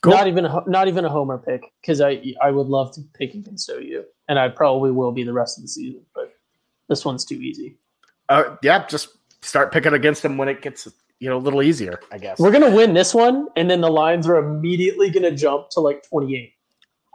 Cool. 0.00 0.12
Not 0.12 0.28
even 0.28 0.44
a, 0.44 0.62
not 0.66 0.86
even 0.86 1.04
a 1.04 1.08
homer 1.08 1.38
pick 1.38 1.62
because 1.80 2.00
I 2.00 2.22
I 2.40 2.50
would 2.50 2.68
love 2.68 2.94
to 2.94 3.02
pick 3.14 3.34
against 3.34 3.68
OU, 3.68 4.04
and 4.28 4.38
I 4.38 4.48
probably 4.48 4.92
will 4.92 5.12
be 5.12 5.24
the 5.24 5.32
rest 5.32 5.58
of 5.58 5.62
the 5.62 5.68
season. 5.68 6.02
But 6.14 6.32
this 6.88 7.04
one's 7.04 7.24
too 7.24 7.34
easy. 7.34 7.76
uh, 8.28 8.56
yeah, 8.62 8.86
just 8.86 9.08
start 9.42 9.72
picking 9.72 9.92
against 9.92 10.22
them 10.22 10.36
when 10.36 10.48
it 10.48 10.62
gets 10.62 10.86
you 11.18 11.28
know 11.28 11.36
a 11.36 11.38
little 11.38 11.62
easier, 11.62 11.98
I 12.12 12.18
guess. 12.18 12.38
We're 12.38 12.52
gonna 12.52 12.70
win 12.70 12.94
this 12.94 13.12
one, 13.12 13.48
and 13.56 13.68
then 13.68 13.80
the 13.80 13.90
lines 13.90 14.28
are 14.28 14.36
immediately 14.36 15.10
gonna 15.10 15.32
jump 15.32 15.70
to 15.70 15.80
like 15.80 16.08
twenty 16.08 16.36
eight. 16.36 16.52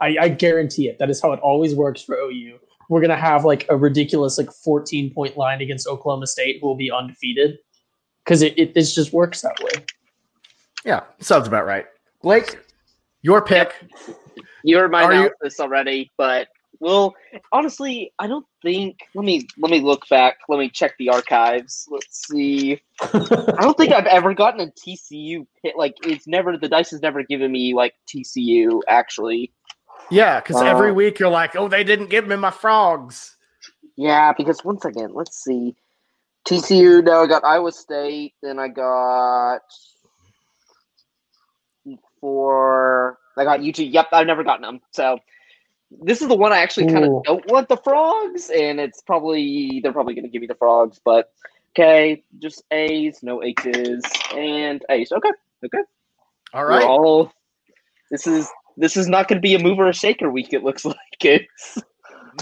I, 0.00 0.16
I 0.20 0.28
guarantee 0.28 0.88
it. 0.88 0.98
That 0.98 1.08
is 1.08 1.22
how 1.22 1.32
it 1.32 1.40
always 1.40 1.74
works 1.74 2.02
for 2.02 2.16
OU. 2.16 2.58
We're 2.88 3.00
gonna 3.00 3.16
have 3.16 3.44
like 3.44 3.66
a 3.68 3.76
ridiculous 3.76 4.38
like 4.38 4.50
fourteen 4.52 5.12
point 5.12 5.36
line 5.36 5.60
against 5.60 5.86
Oklahoma 5.86 6.26
State, 6.26 6.58
who 6.60 6.66
will 6.68 6.76
be 6.76 6.90
undefeated, 6.90 7.58
because 8.24 8.42
it, 8.42 8.58
it 8.58 8.72
it 8.76 8.82
just 8.84 9.12
works 9.12 9.40
that 9.42 9.58
way. 9.60 9.84
Yeah, 10.84 11.00
sounds 11.20 11.46
about 11.48 11.66
right. 11.66 11.86
Blake, 12.22 12.58
your 13.22 13.42
pick. 13.42 13.72
You 14.62 14.78
heard 14.78 14.90
my 14.90 15.02
Are 15.04 15.14
you- 15.14 15.30
already, 15.60 16.10
but 16.18 16.48
well, 16.80 17.14
honestly, 17.52 18.12
I 18.18 18.26
don't 18.26 18.44
think. 18.62 18.98
Let 19.14 19.24
me 19.24 19.46
let 19.58 19.70
me 19.70 19.80
look 19.80 20.06
back. 20.08 20.38
Let 20.48 20.58
me 20.58 20.68
check 20.68 20.94
the 20.98 21.08
archives. 21.08 21.86
Let's 21.90 22.26
see. 22.28 22.80
I 23.00 23.58
don't 23.60 23.76
think 23.78 23.92
I've 23.92 24.06
ever 24.06 24.34
gotten 24.34 24.60
a 24.60 24.66
TCU 24.72 25.46
hit. 25.62 25.76
Like 25.76 25.94
it's 26.02 26.26
never 26.26 26.58
the 26.58 26.68
dice 26.68 26.90
has 26.90 27.00
never 27.00 27.22
given 27.22 27.52
me 27.52 27.74
like 27.74 27.94
TCU. 28.08 28.80
Actually, 28.88 29.52
Yeah, 30.10 30.40
because 30.40 30.56
Uh, 30.56 30.64
every 30.66 30.92
week 30.92 31.18
you're 31.18 31.30
like, 31.30 31.56
oh, 31.56 31.68
they 31.68 31.84
didn't 31.84 32.10
give 32.10 32.26
me 32.26 32.36
my 32.36 32.50
frogs. 32.50 33.36
yeah. 33.96 34.32
Because 34.32 34.64
once 34.64 34.84
again, 34.84 35.12
let's 35.14 35.42
see. 35.42 35.76
TCU. 36.44 37.02
No, 37.02 37.22
I 37.22 37.26
got 37.26 37.44
Iowa 37.44 37.72
State. 37.72 38.34
Then 38.42 38.58
I 38.58 38.68
got 38.68 39.62
for 42.20 43.18
I 43.36 43.44
got 43.44 43.60
UT. 43.60 43.78
Yep, 43.78 44.08
I've 44.12 44.26
never 44.26 44.44
gotten 44.44 44.62
them. 44.62 44.80
So 44.92 45.18
this 45.90 46.22
is 46.22 46.28
the 46.28 46.34
one 46.34 46.52
I 46.52 46.58
actually 46.58 46.86
kind 46.92 47.04
of 47.04 47.22
don't 47.24 47.46
want 47.50 47.68
the 47.68 47.76
frogs, 47.76 48.50
and 48.50 48.80
it's 48.80 49.02
probably 49.02 49.80
they're 49.82 49.92
probably 49.92 50.14
going 50.14 50.24
to 50.24 50.30
give 50.30 50.40
me 50.40 50.46
the 50.46 50.54
frogs, 50.54 51.00
but 51.04 51.30
okay, 51.72 52.22
just 52.40 52.62
A's, 52.70 53.20
no 53.22 53.42
H's, 53.42 54.02
and 54.34 54.84
A's. 54.90 55.12
Okay, 55.12 55.30
okay. 55.64 55.82
All 56.52 56.64
right. 56.64 56.84
All 56.84 57.32
this 58.10 58.26
is 58.26 58.50
this 58.76 58.96
is 58.96 59.08
not 59.08 59.28
going 59.28 59.38
to 59.38 59.42
be 59.42 59.54
a 59.54 59.58
mover 59.58 59.88
or 59.88 59.92
shaker 59.92 60.30
week. 60.30 60.52
It 60.52 60.64
looks 60.64 60.84
like 60.84 60.96
it's 61.22 61.78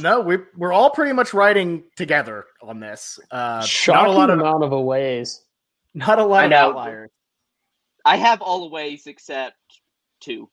No, 0.00 0.20
we 0.20 0.38
we're 0.56 0.72
all 0.72 0.90
pretty 0.90 1.12
much 1.12 1.34
riding 1.34 1.84
together 1.96 2.46
on 2.62 2.80
this. 2.80 3.18
Uh, 3.30 3.66
not 3.88 4.08
a 4.08 4.12
lot 4.12 4.30
of 4.30 4.38
amount 4.38 4.64
of 4.64 4.72
aways. 4.72 5.42
not 5.94 6.18
a 6.18 6.24
lot 6.24 6.42
I 6.42 6.44
of 6.44 6.50
know. 6.50 6.56
outliers. 6.70 7.10
I 8.04 8.16
have 8.16 8.42
all 8.42 8.60
the 8.62 8.68
ways 8.74 9.06
except 9.06 9.56
two. 10.20 10.48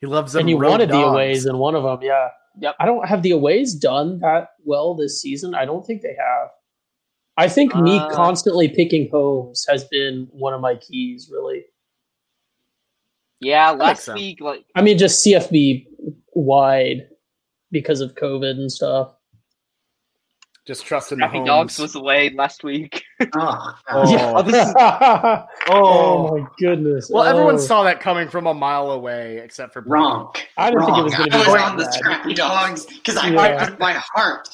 He 0.00 0.06
loves 0.06 0.32
them. 0.32 0.40
And 0.40 0.50
you 0.50 0.58
road 0.58 0.70
wanted 0.70 0.88
the 0.90 0.94
dogs. 0.94 1.12
aways 1.14 1.46
in 1.46 1.58
one 1.58 1.74
of 1.74 1.82
them, 1.82 1.98
yeah. 2.02 2.28
Yep. 2.60 2.74
I 2.80 2.86
don't 2.86 3.06
have 3.08 3.22
the 3.22 3.30
aways 3.32 3.74
done 3.74 4.18
that 4.20 4.48
well 4.64 4.94
this 4.94 5.20
season. 5.20 5.54
I 5.54 5.64
don't 5.64 5.86
think 5.86 6.02
they 6.02 6.16
have. 6.18 6.48
I 7.36 7.48
think 7.48 7.74
me 7.76 7.98
Uh, 7.98 8.10
constantly 8.10 8.68
picking 8.68 9.08
homes 9.10 9.64
has 9.68 9.84
been 9.84 10.28
one 10.32 10.54
of 10.54 10.60
my 10.60 10.74
keys, 10.76 11.30
really. 11.32 11.64
Yeah, 13.40 13.70
makes 13.72 13.80
last 13.80 14.04
sense. 14.04 14.18
week 14.20 14.40
like 14.40 14.64
I 14.74 14.82
mean, 14.82 14.98
just 14.98 15.24
CFB 15.24 15.86
wide 16.34 17.08
because 17.70 18.00
of 18.00 18.14
COVID 18.14 18.50
and 18.50 18.70
stuff. 18.70 19.12
Just 20.66 20.84
trusting 20.84 21.16
the 21.18 21.24
Happy 21.24 21.38
homes. 21.38 21.46
Dogs 21.48 21.78
was 21.78 21.94
away 21.94 22.30
last 22.34 22.62
week. 22.64 23.02
Ah. 23.34 23.80
Oh, 23.90 24.04
Oh. 24.04 24.34
Oh, 24.36 24.48
is- 24.48 24.74
oh, 24.78 25.44
Oh, 25.70 26.38
my 26.38 26.46
goodness! 26.58 27.10
well, 27.10 27.24
everyone 27.24 27.54
Oh. 27.56 27.58
saw 27.58 27.82
that 27.84 28.00
coming 28.00 28.28
from 28.28 28.46
a 28.46 28.54
mile 28.54 28.92
away, 28.92 29.38
except 29.38 29.72
for 29.72 29.80
Blake. 29.80 29.92
wrong. 29.92 30.32
I 30.56 30.70
didn't 30.70 30.84
think 30.86 30.98
it 30.98 31.02
was 31.02 31.14
gonna 31.16 31.24
be 31.30 31.32
I 31.32 31.38
was 31.38 31.46
that 31.48 31.60
on 31.72 31.76
the. 31.78 31.90
Scrappy 31.92 32.34
Dogs 32.34 32.86
because 32.86 33.16
I 33.16 33.30
Yeah. 33.30 33.36
fight 33.58 33.70
with 33.70 33.78
my 33.80 33.92
heart. 33.94 34.48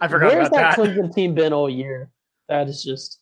I 0.00 0.08
forgot 0.08 0.32
Where's 0.32 0.48
about 0.48 0.76
that 0.76 0.76
that. 0.76 0.96
Clemson 0.96 1.14
team 1.14 1.34
been 1.34 1.52
all 1.52 1.68
year? 1.68 2.10
That 2.48 2.68
is 2.68 2.82
just 2.82 3.18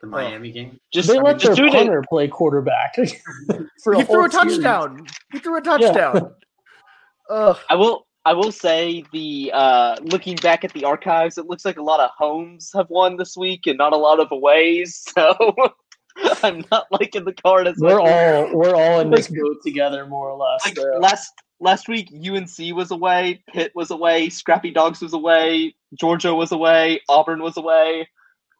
The 0.00 0.06
Miami 0.06 0.50
game. 0.50 0.80
Just 0.92 1.08
they 1.08 1.18
let 1.20 1.38
just 1.38 1.56
their 1.56 1.66
do 1.68 1.72
it. 1.72 1.72
punter 1.78 2.02
play 2.08 2.26
quarterback 2.28 2.94
for 3.84 3.94
He 3.94 4.00
a 4.00 4.04
threw 4.04 4.04
whole 4.04 4.24
a 4.26 4.30
series. 4.30 4.56
touchdown. 4.56 5.06
He 5.32 5.38
threw 5.40 5.58
a 5.58 5.60
touchdown. 5.60 6.32
Ugh. 7.30 7.58
I 7.68 7.74
will. 7.76 8.06
I 8.26 8.34
will 8.34 8.52
say 8.52 9.02
the 9.12 9.50
uh, 9.54 9.96
looking 10.02 10.36
back 10.36 10.62
at 10.62 10.72
the 10.74 10.84
archives, 10.84 11.38
it 11.38 11.46
looks 11.46 11.64
like 11.64 11.78
a 11.78 11.82
lot 11.82 12.00
of 12.00 12.10
homes 12.18 12.70
have 12.74 12.90
won 12.90 13.16
this 13.16 13.34
week 13.34 13.66
and 13.66 13.78
not 13.78 13.94
a 13.94 13.96
lot 13.96 14.20
of 14.20 14.28
aways. 14.30 15.04
So 15.16 16.36
I'm 16.42 16.64
not 16.72 16.86
liking 16.90 17.24
the 17.24 17.32
card 17.32 17.66
as 17.68 17.76
We're 17.78 17.96
much. 17.98 18.10
all 18.10 18.56
we're 18.58 18.74
all 18.74 19.00
in 19.00 19.10
this 19.10 19.28
boat 19.28 19.56
together, 19.64 20.06
more 20.06 20.28
or 20.28 20.36
less. 20.36 20.66
like 20.66 20.76
so. 20.76 20.82
last 20.98 21.32
last 21.60 21.88
week. 21.88 22.10
UNC 22.12 22.74
was 22.76 22.90
away, 22.90 23.42
Pitt 23.52 23.70
was 23.76 23.90
away, 23.90 24.28
Scrappy 24.28 24.70
Dogs 24.72 25.00
was 25.00 25.12
away, 25.14 25.74
Georgia 25.98 26.34
was 26.34 26.50
away, 26.52 27.00
Auburn 27.08 27.40
was 27.42 27.56
away, 27.56 28.08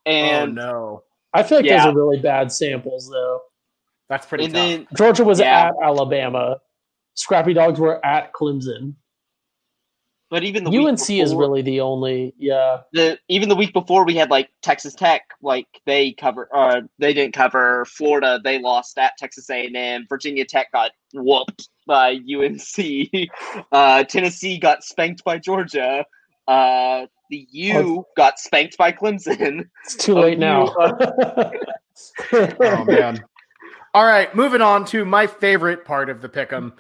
and 0.07 0.59
oh 0.61 0.63
no, 0.63 1.03
I 1.33 1.43
feel 1.43 1.59
like 1.59 1.67
Yeah. 1.67 1.85
those 1.87 1.95
are 1.95 1.97
really 1.97 2.19
bad 2.19 2.51
samples, 2.53 3.09
though. 3.11 3.41
that's 4.09 4.27
pretty 4.27 4.45
and 4.47 4.55
tough. 4.55 4.63
then 4.69 4.87
Georgia 4.97 5.25
was 5.25 5.39
Yeah. 5.41 5.69
at 5.69 5.75
Alabama. 5.83 6.59
Scrappy 7.15 7.53
Dogs 7.55 7.79
were 7.79 8.05
at 8.05 8.33
Clemson. 8.33 8.95
but 10.31 10.45
even 10.45 10.63
the 10.65 10.71
week 10.71 10.87
UNC 10.87 11.11
is 11.21 11.35
really 11.35 11.61
the 11.63 11.81
only, 11.81 12.33
yeah. 12.39 12.83
the 12.93 13.19
even 13.29 13.49
the 13.49 13.57
week 13.57 13.73
before 13.73 14.05
we 14.05 14.15
had 14.15 14.31
like 14.31 14.49
Texas 14.63 14.95
Tech, 14.95 15.23
like 15.43 15.67
they 15.87 16.13
cover, 16.13 16.49
uh, 16.55 16.83
they 16.99 17.13
didn't 17.13 17.35
cover. 17.35 17.85
Florida, 17.85 18.41
they 18.43 18.61
lost 18.61 18.97
at 18.99 19.17
Texas 19.19 19.51
A 19.51 19.67
and 19.67 19.77
M. 19.77 20.07
Virginia 20.09 20.45
Tech 20.45 20.71
got 20.73 20.93
whooped 21.15 21.69
by 21.87 22.13
UNC. 22.13 23.31
Uh, 23.73 24.05
Tennessee 24.05 24.59
got 24.59 24.83
spanked 24.85 25.23
by 25.25 25.39
Georgia. 25.39 26.05
Uh, 26.49 27.07
the 27.31 27.47
U 27.51 27.79
oh, 27.79 28.07
got 28.17 28.39
spanked 28.39 28.77
by 28.77 28.93
Clemson. 28.93 29.69
It's 29.85 29.97
too 29.97 30.19
Oh, 30.19 30.23
late 30.23 30.35
you, 30.35 30.39
now. 30.39 30.65
Uh, 30.67 31.51
oh 32.61 32.85
man. 32.85 33.25
All 33.95 34.05
right, 34.05 34.33
moving 34.35 34.61
on 34.63 34.85
to 34.87 35.05
my 35.05 35.27
favorite 35.27 35.85
part 35.85 36.11
of 36.11 36.21
the 36.21 36.29
pick'em. 36.29 36.73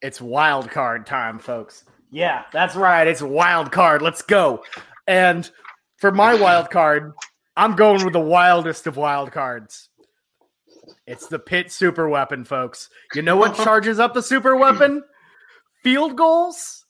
It's 0.00 0.20
wild 0.20 0.70
card 0.70 1.06
time, 1.06 1.38
folks. 1.38 1.84
Yeah, 2.10 2.44
that's 2.52 2.76
right. 2.76 3.06
It's 3.06 3.22
wild 3.22 3.72
card. 3.72 4.02
Let's 4.02 4.22
go. 4.22 4.62
And 5.06 5.50
for 5.96 6.12
my 6.12 6.34
wild 6.34 6.70
card, 6.70 7.12
I'm 7.56 7.74
going 7.74 8.04
with 8.04 8.12
the 8.12 8.20
wildest 8.20 8.86
of 8.86 8.96
wild 8.96 9.32
cards. 9.32 9.88
It's 11.06 11.26
the 11.26 11.38
Pitt 11.38 11.72
super 11.72 12.08
weapon, 12.08 12.44
folks. 12.44 12.88
You 13.14 13.22
know 13.22 13.36
what 13.36 13.54
charges 13.64 13.98
up 13.98 14.14
the 14.14 14.22
super 14.22 14.56
weapon? 14.56 15.02
Field 15.82 16.16
goals 16.16 16.84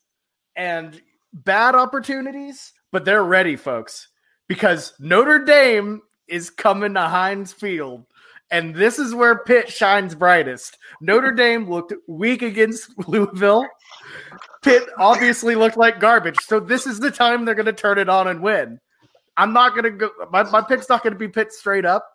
and 0.54 1.00
bad 1.32 1.74
opportunities, 1.74 2.72
but 2.92 3.04
they're 3.04 3.24
ready, 3.24 3.56
folks, 3.56 4.08
because 4.46 4.92
Notre 5.00 5.44
Dame 5.44 6.02
is 6.28 6.50
coming 6.50 6.94
to 6.94 7.00
Heinz 7.00 7.52
Field. 7.52 8.06
And 8.50 8.74
this 8.74 8.98
is 8.98 9.14
where 9.14 9.38
Pitt 9.38 9.70
shines 9.70 10.14
brightest. 10.14 10.76
Notre 11.00 11.32
Dame 11.32 11.68
looked 11.68 11.94
weak 12.06 12.42
against 12.42 12.90
Louisville. 13.08 13.66
Pitt 14.62 14.84
obviously 14.98 15.54
looked 15.54 15.78
like 15.78 15.98
garbage. 15.98 16.38
So 16.42 16.60
this 16.60 16.86
is 16.86 17.00
the 17.00 17.10
time 17.10 17.44
they're 17.44 17.54
going 17.54 17.66
to 17.66 17.72
turn 17.72 17.98
it 17.98 18.10
on 18.10 18.28
and 18.28 18.42
win. 18.42 18.78
I'm 19.36 19.54
not 19.54 19.70
going 19.70 19.84
to 19.84 19.90
go. 19.90 20.10
My, 20.30 20.42
my 20.44 20.60
pick's 20.60 20.88
not 20.88 21.02
going 21.02 21.14
to 21.14 21.18
be 21.18 21.28
Pitt 21.28 21.52
straight 21.52 21.86
up, 21.86 22.06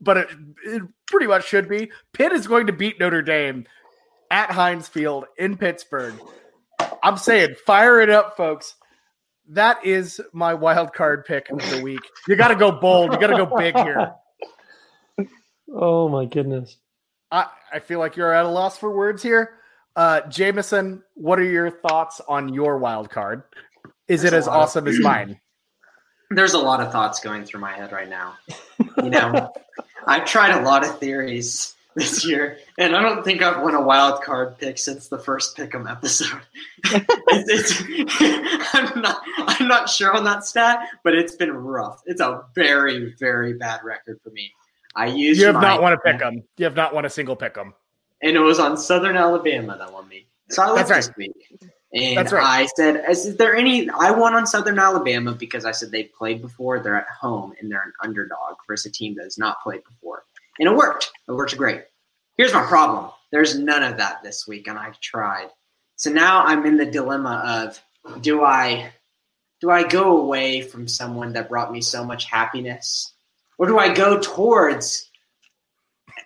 but 0.00 0.16
it, 0.16 0.28
it 0.64 0.82
pretty 1.06 1.26
much 1.26 1.46
should 1.46 1.68
be. 1.68 1.90
Pitt 2.12 2.32
is 2.32 2.46
going 2.46 2.68
to 2.68 2.72
beat 2.72 3.00
Notre 3.00 3.22
Dame 3.22 3.66
at 4.30 4.52
Heinz 4.52 4.86
Field 4.86 5.24
in 5.36 5.56
Pittsburgh. 5.56 6.14
I'm 7.02 7.16
saying, 7.16 7.56
fire 7.66 8.00
it 8.00 8.10
up, 8.10 8.36
folks. 8.36 8.76
That 9.48 9.84
is 9.84 10.20
my 10.32 10.54
wild 10.54 10.92
card 10.92 11.24
pick 11.24 11.48
of 11.50 11.58
the 11.70 11.80
week. 11.82 12.00
You 12.26 12.36
got 12.36 12.48
to 12.48 12.54
go 12.54 12.70
bold. 12.72 13.12
You 13.12 13.18
got 13.18 13.28
to 13.28 13.44
go 13.44 13.56
big 13.56 13.74
here. 13.76 14.12
oh 15.74 16.08
my 16.08 16.26
goodness. 16.26 16.76
I, 17.30 17.46
I 17.72 17.78
feel 17.80 17.98
like 17.98 18.16
you're 18.16 18.32
at 18.32 18.44
a 18.44 18.48
loss 18.48 18.78
for 18.78 18.94
words 18.94 19.22
here. 19.22 19.52
Uh, 19.96 20.20
Jamison, 20.28 21.02
what 21.14 21.38
are 21.38 21.44
your 21.44 21.70
thoughts 21.70 22.20
on 22.28 22.52
your 22.52 22.78
wild 22.78 23.10
card? 23.10 23.42
Is 24.06 24.22
There's 24.22 24.32
it 24.32 24.36
as 24.36 24.46
lot 24.46 24.56
of- 24.56 24.62
awesome 24.62 24.88
as 24.88 24.98
mine? 25.00 25.40
There's 26.30 26.52
a 26.52 26.58
lot 26.58 26.80
of 26.80 26.92
thoughts 26.92 27.20
going 27.20 27.44
through 27.46 27.60
my 27.60 27.72
head 27.72 27.90
right 27.90 28.08
now. 28.08 28.34
You 29.02 29.08
know, 29.10 29.50
I've 30.06 30.26
tried 30.26 30.60
a 30.60 30.62
lot 30.62 30.84
of 30.86 30.98
theories 30.98 31.74
this 31.98 32.24
year, 32.26 32.58
and 32.78 32.94
I 32.96 33.02
don't 33.02 33.24
think 33.24 33.42
I've 33.42 33.62
won 33.62 33.74
a 33.74 33.80
wild 33.80 34.22
card 34.22 34.56
pick 34.58 34.78
since 34.78 35.08
the 35.08 35.18
first 35.18 35.56
pick'em 35.56 35.90
episode. 35.90 36.40
it's, 36.84 37.80
it's, 37.80 38.70
I'm 38.74 39.00
not 39.02 39.20
I'm 39.38 39.68
not 39.68 39.88
sure 39.88 40.12
on 40.14 40.24
that 40.24 40.44
stat, 40.44 40.80
but 41.04 41.14
it's 41.14 41.34
been 41.34 41.52
rough. 41.52 42.00
It's 42.06 42.20
a 42.20 42.44
very 42.54 43.14
very 43.18 43.54
bad 43.54 43.80
record 43.84 44.20
for 44.22 44.30
me. 44.30 44.52
I 44.96 45.06
used 45.06 45.40
You 45.40 45.46
have 45.46 45.56
my- 45.56 45.60
not 45.62 45.82
won 45.82 45.92
a 45.92 45.98
pick 45.98 46.20
'em. 46.22 46.42
You 46.56 46.64
have 46.64 46.76
not 46.76 46.94
won 46.94 47.04
a 47.04 47.10
single 47.10 47.36
pick 47.36 47.56
'em. 47.58 47.74
and 48.22 48.36
it 48.36 48.40
was 48.40 48.58
on 48.58 48.76
Southern 48.76 49.16
Alabama 49.16 49.76
that 49.78 49.92
won 49.92 50.08
me. 50.08 50.26
So 50.50 50.62
I 50.62 50.74
That's 50.74 50.90
looked 50.90 51.06
this 51.08 51.16
week, 51.16 51.70
and 51.92 52.16
That's 52.16 52.32
right. 52.32 52.62
I 52.62 52.66
said, 52.74 53.04
"Is 53.08 53.36
there 53.36 53.54
any?" 53.54 53.88
I 53.90 54.10
won 54.10 54.34
on 54.34 54.46
Southern 54.46 54.78
Alabama 54.78 55.32
because 55.32 55.64
I 55.66 55.72
said 55.72 55.90
they've 55.90 56.10
played 56.14 56.40
before. 56.40 56.80
They're 56.80 56.96
at 56.96 57.06
home 57.08 57.52
and 57.60 57.70
they're 57.70 57.82
an 57.82 57.92
underdog 58.02 58.56
versus 58.66 58.86
a 58.86 58.92
team 58.92 59.14
that 59.16 59.24
has 59.24 59.36
not 59.38 59.62
played 59.62 59.84
before, 59.84 60.24
and 60.58 60.68
it 60.68 60.74
worked. 60.74 61.10
It 61.28 61.32
worked 61.32 61.56
great. 61.56 61.82
Here's 62.36 62.54
my 62.54 62.64
problem: 62.64 63.10
there's 63.30 63.58
none 63.58 63.82
of 63.82 63.98
that 63.98 64.22
this 64.22 64.46
week, 64.46 64.68
and 64.68 64.78
I've 64.78 65.00
tried. 65.00 65.48
So 65.96 66.10
now 66.10 66.44
I'm 66.44 66.64
in 66.64 66.76
the 66.76 66.86
dilemma 66.86 67.42
of 67.44 68.22
do 68.22 68.44
I 68.44 68.92
do 69.60 69.70
I 69.70 69.82
go 69.86 70.18
away 70.18 70.62
from 70.62 70.86
someone 70.86 71.32
that 71.32 71.48
brought 71.48 71.72
me 71.72 71.80
so 71.80 72.04
much 72.04 72.24
happiness, 72.24 73.12
or 73.58 73.66
do 73.66 73.78
I 73.78 73.92
go 73.92 74.20
towards 74.20 75.08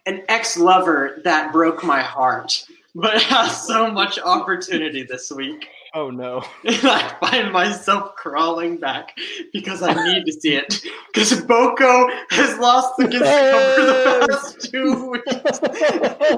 an 0.06 0.22
ex 0.28 0.56
lover 0.56 1.20
that 1.24 1.52
broke 1.52 1.82
my 1.84 2.02
heart, 2.02 2.64
but 2.94 3.22
has 3.22 3.66
so 3.66 3.90
much 3.90 4.18
opportunity 4.18 5.02
this 5.02 5.30
week. 5.30 5.68
Oh 5.94 6.10
no. 6.10 6.42
And 6.64 6.74
I 6.84 7.14
find 7.20 7.52
myself 7.52 8.14
crawling 8.16 8.78
back 8.78 9.18
because 9.52 9.82
I 9.82 9.92
need 10.12 10.24
to 10.26 10.32
see 10.32 10.54
it. 10.56 10.82
Because 11.12 11.42
Boko 11.42 12.08
has 12.30 12.58
lost 12.58 12.98
against 12.98 13.18
the 13.20 14.26
past 14.30 14.70
two 14.72 15.10
weeks. 15.10 15.60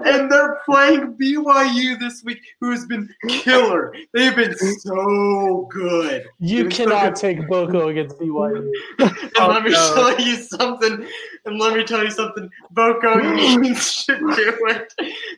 And 0.05 0.29
they're 0.29 0.59
playing 0.65 1.15
BYU 1.15 1.97
this 2.01 2.25
week, 2.25 2.41
who 2.61 2.73
has 2.73 2.85
been 2.85 3.09
killer. 3.29 3.95
They've 4.13 4.35
been 4.35 4.57
so 4.81 5.69
good. 5.71 6.25
You 6.41 6.69
so 6.73 6.77
cannot 6.77 7.15
good. 7.15 7.21
take 7.21 7.49
Boko 7.49 7.89
against 7.91 8.19
BYU. 8.19 8.69
And 8.99 9.15
Oh, 9.39 9.47
let 9.49 9.63
me 9.63 9.71
oh, 9.77 9.95
no. 9.97 10.17
tell 10.17 10.27
you 10.27 10.37
something. 10.43 11.07
And 11.45 11.59
let 11.61 11.77
me 11.77 11.85
tell 11.85 12.03
you 12.03 12.11
something. 12.11 12.51
Boko 12.73 13.21
needs 13.61 14.05
to 14.07 14.17
do 14.19 14.57
it. 14.71 14.93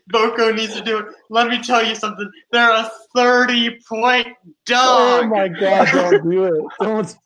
Boko 0.09 0.51
needs 0.51 0.75
to 0.77 0.83
do 0.83 0.99
it. 1.01 1.07
Let 1.29 1.49
me 1.49 1.63
tell 1.63 1.85
you 1.85 1.95
something. 1.95 2.31
They're 2.53 2.71
a 2.73 2.91
30 3.15 3.81
point 3.87 4.06
Oh 4.07 5.21
dog. 5.21 5.31
my 5.31 5.49
god, 5.49 5.89
don't 5.93 6.31
do 6.31 6.45
it. 6.45 6.65
Don't. 6.81 7.17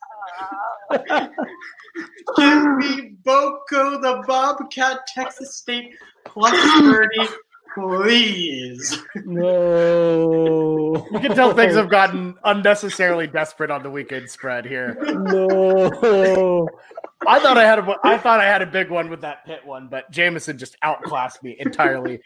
Give 2.37 2.63
me 2.77 3.15
Boko 3.23 4.01
the 4.01 4.23
Bobcat 4.27 5.05
Texas 5.07 5.55
State 5.55 5.93
plus 6.25 6.53
30, 6.81 7.27
please. 7.75 9.03
No. 9.25 11.07
You 11.11 11.19
can 11.19 11.35
tell 11.35 11.53
things 11.53 11.75
have 11.75 11.89
gotten 11.89 12.35
unnecessarily 12.43 13.27
desperate 13.27 13.71
on 13.71 13.83
the 13.83 13.89
weekend 13.89 14.29
spread 14.29 14.65
here. 14.65 14.97
No. 15.01 16.67
I 17.27 17.39
thought 17.39 17.57
I 17.57 17.65
had 17.65 17.79
a 17.79 17.95
I 18.03 18.17
thought 18.17 18.39
I 18.39 18.45
had 18.45 18.61
a 18.61 18.65
big 18.65 18.89
one 18.89 19.09
with 19.09 19.21
that 19.21 19.45
Pitt 19.45 19.65
one, 19.65 19.87
but 19.87 20.09
Jamison 20.09 20.57
just 20.57 20.75
outclassed 20.81 21.43
me 21.43 21.55
entirely. 21.59 22.21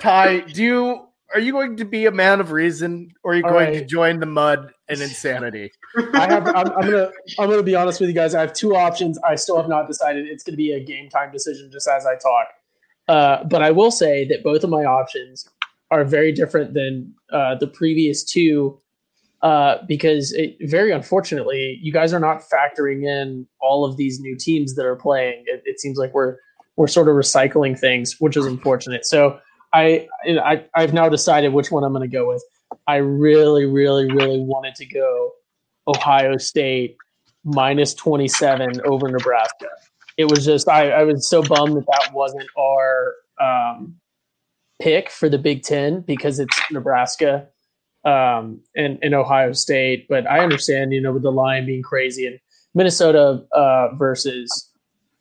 Ty, 0.00 0.40
do 0.40 0.62
you 0.62 1.09
are 1.34 1.40
you 1.40 1.52
going 1.52 1.76
to 1.76 1.84
be 1.84 2.06
a 2.06 2.10
man 2.10 2.40
of 2.40 2.52
reason, 2.52 3.12
or 3.22 3.32
are 3.32 3.36
you 3.36 3.44
All 3.44 3.50
going 3.50 3.72
to 3.74 3.84
join 3.84 4.20
the 4.20 4.26
mud 4.26 4.72
and 4.88 5.00
insanity? 5.02 5.70
I 6.14 6.26
have. 6.26 6.46
I'm, 6.48 6.68
I'm 6.72 6.90
gonna. 6.90 7.10
I'm 7.38 7.50
gonna 7.50 7.62
be 7.62 7.74
honest 7.74 8.00
with 8.00 8.08
you 8.08 8.14
guys. 8.14 8.34
I 8.34 8.40
have 8.40 8.52
two 8.52 8.74
options. 8.74 9.18
I 9.18 9.34
still 9.34 9.56
have 9.56 9.68
not 9.68 9.86
decided. 9.86 10.26
It's 10.26 10.42
gonna 10.42 10.56
be 10.56 10.72
a 10.72 10.80
game 10.80 11.08
time 11.08 11.32
decision, 11.32 11.70
just 11.72 11.88
as 11.88 12.06
I 12.06 12.16
talk. 12.16 12.48
Uh, 13.08 13.44
but 13.44 13.62
I 13.62 13.70
will 13.70 13.90
say 13.90 14.26
that 14.28 14.42
both 14.44 14.64
of 14.64 14.70
my 14.70 14.84
options 14.84 15.48
are 15.90 16.04
very 16.04 16.32
different 16.32 16.74
than 16.74 17.12
uh, 17.32 17.56
the 17.56 17.66
previous 17.66 18.22
two, 18.22 18.80
uh, 19.42 19.78
because 19.88 20.32
it, 20.32 20.56
very 20.62 20.92
unfortunately, 20.92 21.78
you 21.82 21.92
guys 21.92 22.12
are 22.12 22.20
not 22.20 22.42
factoring 22.42 23.04
in 23.04 23.46
all 23.60 23.84
of 23.84 23.96
these 23.96 24.20
new 24.20 24.36
teams 24.36 24.74
that 24.76 24.86
are 24.86 24.96
playing. 24.96 25.44
It, 25.46 25.62
it 25.64 25.80
seems 25.80 25.98
like 25.98 26.14
we're 26.14 26.36
we're 26.76 26.86
sort 26.86 27.08
of 27.08 27.14
recycling 27.14 27.78
things, 27.78 28.16
which 28.20 28.36
is 28.36 28.46
unfortunate. 28.46 29.04
So 29.04 29.38
I, 29.72 30.08
I 30.26 30.64
I've 30.74 30.92
now 30.92 31.08
decided 31.08 31.52
which 31.52 31.70
one 31.70 31.84
I'm 31.84 31.92
going 31.92 32.08
to 32.08 32.16
go 32.16 32.28
with. 32.28 32.42
I 32.86 32.96
really, 32.96 33.66
really, 33.66 34.10
really 34.12 34.40
wanted 34.40 34.74
to 34.76 34.86
go 34.86 35.32
Ohio 35.86 36.36
State 36.36 36.96
minus 37.44 37.94
27 37.94 38.80
over 38.84 39.08
Nebraska. 39.08 39.68
It 40.16 40.30
was 40.30 40.44
just, 40.44 40.68
I, 40.68 40.90
I 40.90 41.02
was 41.04 41.28
so 41.28 41.42
bummed 41.42 41.76
that 41.76 41.86
that 41.86 42.12
wasn't 42.12 42.46
our 42.58 43.14
um, 43.40 43.96
pick 44.80 45.10
for 45.10 45.28
the 45.28 45.38
Big 45.38 45.62
Ten 45.62 46.00
because 46.00 46.38
it's 46.38 46.60
Nebraska 46.70 47.48
um, 48.04 48.60
and, 48.76 48.98
and 49.02 49.14
Ohio 49.14 49.52
State. 49.52 50.06
But 50.08 50.28
I 50.28 50.40
understand, 50.40 50.92
you 50.92 51.00
know, 51.00 51.12
with 51.12 51.22
the 51.22 51.32
line 51.32 51.66
being 51.66 51.82
crazy 51.82 52.26
and 52.26 52.38
Minnesota 52.74 53.44
uh, 53.52 53.94
versus 53.94 54.70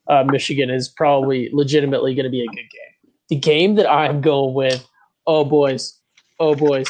uh, 0.07 0.23
Michigan 0.23 0.69
is 0.69 0.89
probably 0.89 1.49
legitimately 1.53 2.15
going 2.15 2.25
to 2.25 2.29
be 2.29 2.41
a 2.41 2.47
good 2.47 2.55
game. 2.55 2.88
The 3.29 3.35
game 3.35 3.75
that 3.75 3.89
I'm 3.89 4.21
going 4.21 4.53
with, 4.53 4.85
oh 5.27 5.45
boys, 5.45 5.99
oh 6.39 6.55
boys, 6.55 6.87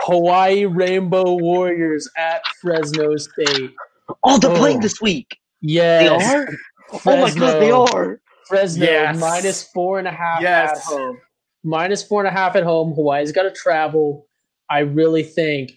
Hawaii 0.00 0.64
Rainbow 0.64 1.34
Warriors 1.34 2.08
at 2.16 2.42
Fresno 2.60 3.16
State. 3.16 3.70
Oh, 4.24 4.38
they're 4.38 4.50
Oh. 4.50 4.56
playing 4.56 4.80
this 4.80 5.00
week. 5.00 5.38
Yes. 5.60 6.02
They 6.02 6.36
are. 6.36 6.48
Oh 7.06 7.16
my 7.20 7.30
god, 7.34 7.60
they 7.60 7.70
are. 7.70 8.20
Fresno 8.48 8.84
Yes. 8.84 9.18
minus 9.18 9.68
four 9.68 9.98
and 9.98 10.08
a 10.08 10.10
half 10.10 10.42
Yes. 10.42 10.78
at 10.78 10.82
home. 10.84 11.18
Minus 11.64 12.02
four 12.02 12.20
and 12.20 12.28
a 12.28 12.32
half 12.38 12.56
at 12.56 12.64
home. 12.64 12.92
Hawaii's 12.94 13.30
got 13.32 13.44
to 13.44 13.52
travel. 13.52 14.26
I 14.68 14.80
really 14.80 15.22
think 15.22 15.72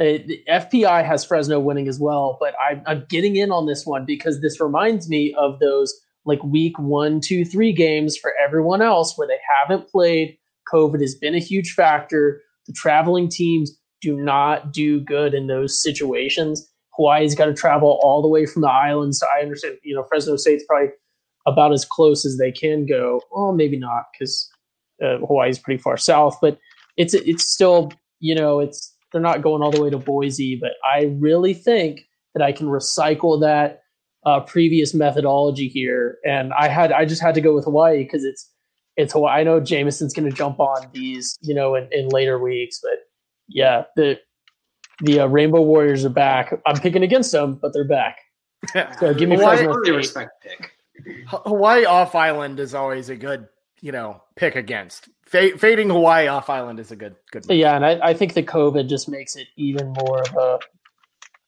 uh, 0.00 0.04
the 0.26 0.40
FPI 0.48 1.04
has 1.04 1.24
Fresno 1.24 1.58
winning 1.60 1.88
as 1.88 1.98
well, 1.98 2.36
but 2.40 2.54
I, 2.60 2.80
I'm 2.86 3.04
getting 3.08 3.34
in 3.36 3.50
on 3.50 3.66
this 3.66 3.84
one 3.84 4.04
because 4.04 4.40
this 4.40 4.60
reminds 4.60 5.08
me 5.08 5.34
of 5.36 5.58
those 5.58 5.92
like 6.24 6.42
week 6.44 6.78
one, 6.78 7.20
two, 7.20 7.44
three 7.44 7.72
games 7.72 8.16
for 8.16 8.32
everyone 8.42 8.82
else 8.82 9.16
where 9.16 9.28
they 9.28 9.38
haven't 9.58 9.88
played. 9.88 10.36
COVID 10.72 11.00
has 11.00 11.14
been 11.14 11.34
a 11.34 11.40
huge 11.40 11.72
factor. 11.72 12.42
The 12.66 12.72
traveling 12.74 13.28
teams 13.28 13.72
do 14.00 14.16
not 14.16 14.72
do 14.72 15.00
good 15.00 15.34
in 15.34 15.46
those 15.46 15.80
situations. 15.82 16.68
Hawaii's 16.96 17.34
got 17.34 17.46
to 17.46 17.54
travel 17.54 17.98
all 18.02 18.20
the 18.22 18.28
way 18.28 18.44
from 18.44 18.62
the 18.62 18.70
islands. 18.70 19.20
So 19.20 19.26
I 19.34 19.40
understand, 19.40 19.78
you 19.82 19.94
know, 19.94 20.04
Fresno 20.04 20.36
State's 20.36 20.64
probably 20.66 20.90
about 21.46 21.72
as 21.72 21.84
close 21.84 22.26
as 22.26 22.36
they 22.36 22.52
can 22.52 22.86
go. 22.86 23.22
Well, 23.30 23.52
maybe 23.52 23.78
not 23.78 24.04
because 24.12 24.50
uh, 25.02 25.18
Hawaii's 25.18 25.58
pretty 25.58 25.80
far 25.80 25.96
south, 25.96 26.38
but 26.42 26.58
it's 26.96 27.14
it's 27.14 27.50
still 27.50 27.90
you 28.20 28.34
know 28.34 28.60
it's 28.60 28.94
they're 29.12 29.20
not 29.20 29.42
going 29.42 29.62
all 29.62 29.70
the 29.70 29.80
way 29.80 29.90
to 29.90 29.98
Boise. 29.98 30.56
But 30.60 30.72
I 30.84 31.16
really 31.18 31.54
think 31.54 32.06
that 32.34 32.42
I 32.42 32.52
can 32.52 32.66
recycle 32.66 33.40
that 33.40 33.82
uh, 34.24 34.40
previous 34.40 34.94
methodology 34.94 35.68
here, 35.68 36.18
and 36.26 36.52
I 36.52 36.68
had 36.68 36.92
I 36.92 37.04
just 37.04 37.22
had 37.22 37.34
to 37.34 37.40
go 37.40 37.54
with 37.54 37.64
Hawaii 37.64 38.02
because 38.04 38.24
it's 38.24 38.50
it's 38.96 39.12
Hawaii. 39.12 39.40
I 39.40 39.44
know 39.44 39.60
Jamison's 39.60 40.12
going 40.12 40.28
to 40.28 40.36
jump 40.36 40.58
on 40.60 40.88
these 40.92 41.36
you 41.40 41.54
know 41.54 41.74
in, 41.74 41.88
in 41.92 42.08
later 42.08 42.38
weeks, 42.38 42.80
but 42.82 42.98
yeah, 43.48 43.84
the 43.96 44.18
the 45.00 45.20
uh, 45.20 45.26
Rainbow 45.26 45.62
Warriors 45.62 46.04
are 46.04 46.10
back. 46.10 46.52
I'm 46.66 46.76
picking 46.76 47.02
against 47.02 47.32
them, 47.32 47.58
but 47.60 47.72
they're 47.72 47.86
back. 47.86 48.18
So 48.98 49.14
give 49.18 49.28
me 49.28 49.36
Hawaii- 49.36 49.58
Fresno 49.58 49.74
Really 49.74 49.96
respect 49.98 50.30
pick. 50.42 50.72
Hawaii 51.28 51.84
off 51.84 52.14
island 52.16 52.58
is 52.58 52.74
always 52.74 53.08
a 53.08 53.14
good, 53.16 53.46
you 53.80 53.92
know, 53.92 54.20
pick 54.34 54.56
against. 54.56 55.08
Fa- 55.24 55.56
fading 55.56 55.90
Hawaii 55.90 56.26
off 56.26 56.50
island 56.50 56.80
is 56.80 56.90
a 56.90 56.96
good 56.96 57.14
good. 57.30 57.46
move. 57.48 57.56
Yeah, 57.56 57.76
and 57.76 57.86
I, 57.86 58.00
I 58.02 58.14
think 58.14 58.34
the 58.34 58.42
COVID 58.42 58.88
just 58.88 59.08
makes 59.08 59.36
it 59.36 59.46
even 59.56 59.92
more 59.92 60.20
of 60.22 60.34
a, 60.36 60.58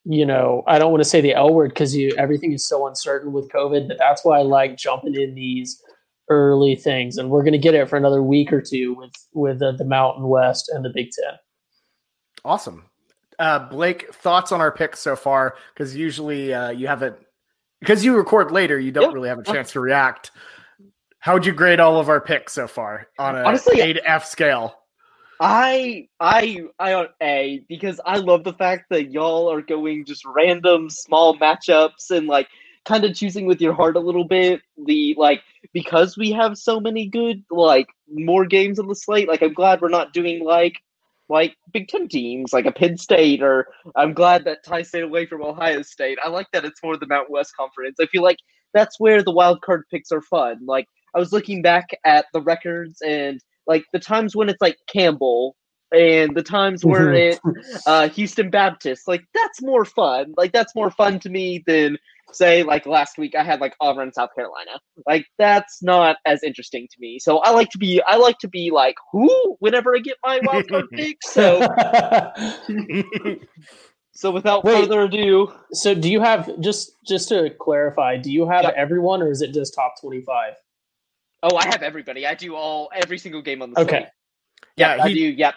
you 0.04 0.24
know, 0.24 0.62
I 0.66 0.78
don't 0.78 0.90
want 0.90 1.02
to 1.02 1.08
say 1.08 1.20
the 1.20 1.34
L 1.34 1.52
word 1.52 1.70
because 1.70 1.94
you 1.94 2.14
everything 2.16 2.52
is 2.52 2.66
so 2.66 2.86
uncertain 2.86 3.32
with 3.32 3.50
COVID, 3.50 3.88
but 3.88 3.98
that's 3.98 4.24
why 4.24 4.38
I 4.38 4.42
like 4.42 4.76
jumping 4.76 5.14
in 5.14 5.34
these 5.34 5.82
early 6.28 6.76
things, 6.76 7.16
and 7.18 7.28
we're 7.28 7.42
going 7.42 7.52
to 7.52 7.58
get 7.58 7.74
it 7.74 7.88
for 7.88 7.96
another 7.96 8.22
week 8.22 8.52
or 8.52 8.62
two 8.62 8.94
with 8.94 9.12
with 9.32 9.60
uh, 9.62 9.72
the 9.72 9.84
Mountain 9.84 10.26
West 10.28 10.70
and 10.72 10.84
the 10.84 10.90
Big 10.94 11.10
Ten. 11.10 11.34
Awesome. 12.44 12.84
Uh, 13.38 13.58
Blake, 13.58 14.14
thoughts 14.14 14.52
on 14.52 14.60
our 14.60 14.70
picks 14.72 15.00
so 15.00 15.16
far? 15.16 15.54
Because 15.74 15.96
usually 15.96 16.52
uh, 16.52 16.70
you 16.70 16.86
haven't, 16.86 17.16
because 17.80 18.04
you 18.04 18.14
record 18.16 18.50
later, 18.50 18.78
you 18.78 18.92
don't 18.92 19.04
Yeah. 19.10 19.14
really 19.14 19.28
have 19.28 19.38
a 19.38 19.42
chance 19.42 19.72
to 19.72 19.80
react. 19.80 20.30
How 21.18 21.34
would 21.34 21.44
you 21.44 21.52
grade 21.52 21.80
all 21.80 21.98
of 21.98 22.08
our 22.08 22.20
picks 22.20 22.52
so 22.52 22.66
far 22.66 23.08
on 23.18 23.36
a 23.36 23.42
Honestly, 23.42 23.80
A 23.80 23.92
to 23.94 24.10
F 24.10 24.24
scale? 24.26 24.74
I 25.40 26.08
I 26.20 26.60
I 26.78 26.94
on 26.94 27.08
A 27.22 27.64
because 27.68 28.00
I 28.04 28.18
love 28.18 28.44
the 28.44 28.52
fact 28.52 28.86
that 28.90 29.10
y'all 29.10 29.50
are 29.50 29.62
going 29.62 30.04
just 30.04 30.24
random 30.26 30.90
small 30.90 31.38
matchups 31.38 32.10
and 32.10 32.26
like 32.26 32.48
kind 32.84 33.04
of 33.04 33.14
choosing 33.16 33.46
with 33.46 33.60
your 33.60 33.74
heart 33.74 33.96
a 33.96 34.00
little 34.00 34.26
bit. 34.26 34.60
The 34.86 35.14
like 35.18 35.42
because 35.72 36.16
we 36.18 36.32
have 36.32 36.58
so 36.58 36.78
many 36.78 37.06
good 37.08 37.42
like 37.50 37.88
more 38.12 38.44
games 38.46 38.78
on 38.78 38.88
the 38.88 38.94
slate. 38.94 39.28
Like 39.28 39.42
I'm 39.42 39.54
glad 39.54 39.80
we're 39.80 39.88
not 39.88 40.12
doing 40.12 40.44
like 40.44 40.74
like 41.30 41.56
Big 41.72 41.88
Ten 41.88 42.08
teams 42.08 42.52
like 42.52 42.66
a 42.66 42.72
Penn 42.72 42.98
State 42.98 43.42
or 43.42 43.68
I'm 43.96 44.12
glad 44.12 44.44
that 44.44 44.64
Ty 44.64 44.82
stayed 44.82 45.04
away 45.04 45.24
from 45.26 45.42
Ohio 45.42 45.80
State. 45.82 46.18
I 46.22 46.28
like 46.28 46.48
that 46.52 46.66
it's 46.66 46.82
more 46.82 46.98
the 46.98 47.06
Mountain 47.06 47.32
West 47.32 47.56
Conference. 47.56 47.96
I 48.00 48.06
feel 48.06 48.22
like 48.22 48.38
that's 48.74 49.00
where 49.00 49.22
the 49.22 49.32
wild 49.32 49.62
card 49.62 49.84
picks 49.90 50.12
are 50.12 50.22
fun. 50.22 50.66
Like 50.66 50.86
I 51.14 51.18
was 51.18 51.32
looking 51.32 51.62
back 51.62 51.88
at 52.04 52.26
the 52.34 52.42
records 52.42 53.00
and 53.00 53.40
like 53.66 53.84
the 53.92 53.98
times 53.98 54.34
when 54.34 54.48
it's 54.48 54.60
like 54.60 54.76
Campbell 54.86 55.56
and 55.92 56.36
the 56.36 56.42
times 56.42 56.84
where 56.84 57.12
it 57.12 57.40
uh, 57.86 58.08
Houston 58.10 58.50
Baptist. 58.50 59.08
Like 59.08 59.24
that's 59.34 59.60
more 59.62 59.84
fun. 59.84 60.34
Like 60.36 60.52
that's 60.52 60.74
more 60.74 60.90
fun 60.90 61.18
to 61.20 61.28
me 61.30 61.62
than 61.66 61.98
say 62.32 62.62
like 62.62 62.86
last 62.86 63.18
week 63.18 63.34
I 63.34 63.42
had 63.42 63.60
like 63.60 63.74
Auburn, 63.80 64.12
South 64.12 64.30
Carolina. 64.34 64.78
Like 65.06 65.26
that's 65.38 65.82
not 65.82 66.16
as 66.26 66.42
interesting 66.42 66.86
to 66.90 66.96
me. 67.00 67.18
So 67.18 67.38
I 67.38 67.50
like 67.50 67.70
to 67.70 67.78
be 67.78 68.02
I 68.06 68.16
like 68.16 68.38
to 68.38 68.48
be 68.48 68.70
like 68.70 68.96
who 69.12 69.56
whenever 69.58 69.94
I 69.96 70.00
get 70.00 70.16
my 70.24 70.40
wild 70.42 70.68
card 70.68 70.84
pick. 70.92 71.18
So 71.24 71.60
so 74.12 74.30
without 74.30 74.64
Wait. 74.64 74.82
further 74.82 75.02
ado, 75.02 75.52
so 75.72 75.94
do 75.94 76.10
you 76.10 76.20
have 76.20 76.60
just 76.60 76.92
just 77.06 77.28
to 77.30 77.50
clarify? 77.60 78.16
Do 78.16 78.30
you 78.30 78.48
have 78.48 78.66
everyone, 78.76 79.22
or 79.22 79.30
is 79.30 79.42
it 79.42 79.52
just 79.52 79.74
top 79.74 79.94
twenty 80.00 80.22
five? 80.22 80.54
Oh 81.42 81.56
I 81.56 81.66
have 81.66 81.82
everybody. 81.82 82.26
I 82.26 82.34
do 82.34 82.54
all 82.54 82.90
every 82.94 83.18
single 83.18 83.42
game 83.42 83.62
on 83.62 83.70
the 83.72 83.80
Okay. 83.80 83.98
slate. 84.00 84.08
Yep, 84.76 84.98
Yeah, 84.98 85.04
I 85.04 85.12
do. 85.12 85.20
Yep. 85.20 85.54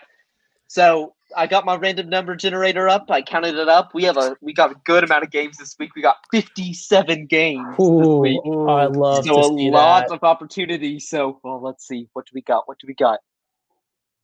So 0.68 1.14
I 1.36 1.48
got 1.48 1.66
my 1.66 1.76
random 1.76 2.10
number 2.10 2.36
generator 2.36 2.90
up. 2.90 3.06
I 3.10 3.22
counted 3.22 3.56
it 3.56 3.70
up. 3.70 3.94
We 3.94 4.04
have 4.06 4.18
a 4.18 4.36
we 4.42 4.54
got 4.54 4.72
a 4.72 4.76
good 4.86 5.04
amount 5.04 5.24
of 5.24 5.32
games 5.32 5.58
this 5.58 5.76
week. 5.78 5.96
We 5.96 6.02
got 6.02 6.18
fifty 6.32 6.74
seven 6.74 7.28
games 7.28 7.76
this 7.78 7.80
Ooh, 7.80 8.20
week. 8.20 8.42
I 8.68 8.86
love 8.86 9.24
so 9.24 9.34
to 9.34 9.40
a 9.40 9.70
lot 9.70 10.08
that. 10.08 10.12
of 10.12 10.24
opportunity. 10.24 11.00
So 11.00 11.40
well, 11.44 11.62
let's 11.62 11.88
see. 11.88 12.08
What 12.14 12.26
do 12.26 12.32
we 12.34 12.42
got? 12.42 12.68
What 12.68 12.80
do 12.80 12.88
we 12.88 12.96
got? 12.96 13.20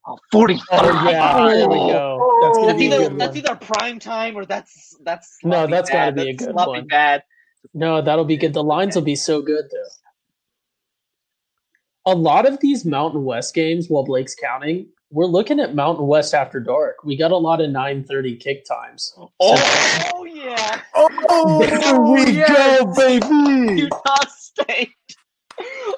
Oh, 0.08 0.18
45. 0.32 0.80
Oh 0.82 1.04
yeah, 1.04 1.34
oh. 1.36 1.50
there 1.56 1.70
we 1.70 1.78
go. 1.88 2.40
That's 2.42 2.66
That's 2.66 2.82
either 2.82 3.10
that's 3.18 3.36
either 3.36 3.56
prime 3.56 4.00
time 4.00 4.36
or 4.36 4.46
that's 4.46 4.98
that's 5.04 5.38
No, 5.44 5.68
that's 5.68 5.90
gotta 5.90 6.12
bad. 6.12 6.16
be 6.16 6.30
a 6.30 6.34
good 6.34 6.56
one. 6.56 6.88
bad. 6.88 7.24
No, 7.74 8.02
that'll 8.02 8.26
be 8.26 8.38
good. 8.38 8.54
The 8.54 8.64
lines 8.64 8.96
will 8.96 9.04
be 9.04 9.16
so 9.16 9.42
good 9.42 9.66
though. 9.72 10.09
A 12.06 12.16
lot 12.16 12.48
of 12.48 12.60
these 12.60 12.86
Mountain 12.86 13.24
West 13.24 13.54
games, 13.54 13.88
while 13.90 14.04
Blake's 14.04 14.36
counting, 14.36 14.88
we're 15.12 15.26
looking 15.26 15.60
at 15.60 15.76
Mountain 15.76 16.08
West 16.08 16.34
after 16.34 16.60
dark. 16.60 17.04
We 17.04 17.18
got 17.18 17.32
a 17.32 17.38
lot 17.38 17.62
of 17.62 17.70
nine 17.70 18.04
thirty 18.04 18.36
kick 18.36 18.64
times. 18.66 19.14
Oh 19.40 20.26
yeah, 20.26 20.82
Oh, 20.96 21.60
There 21.66 21.80
oh, 21.84 22.14
we 22.14 22.32
yes. 22.32 22.80
go, 22.80 22.94
baby. 22.96 23.82
Utah 23.82 24.26
State. 24.28 24.90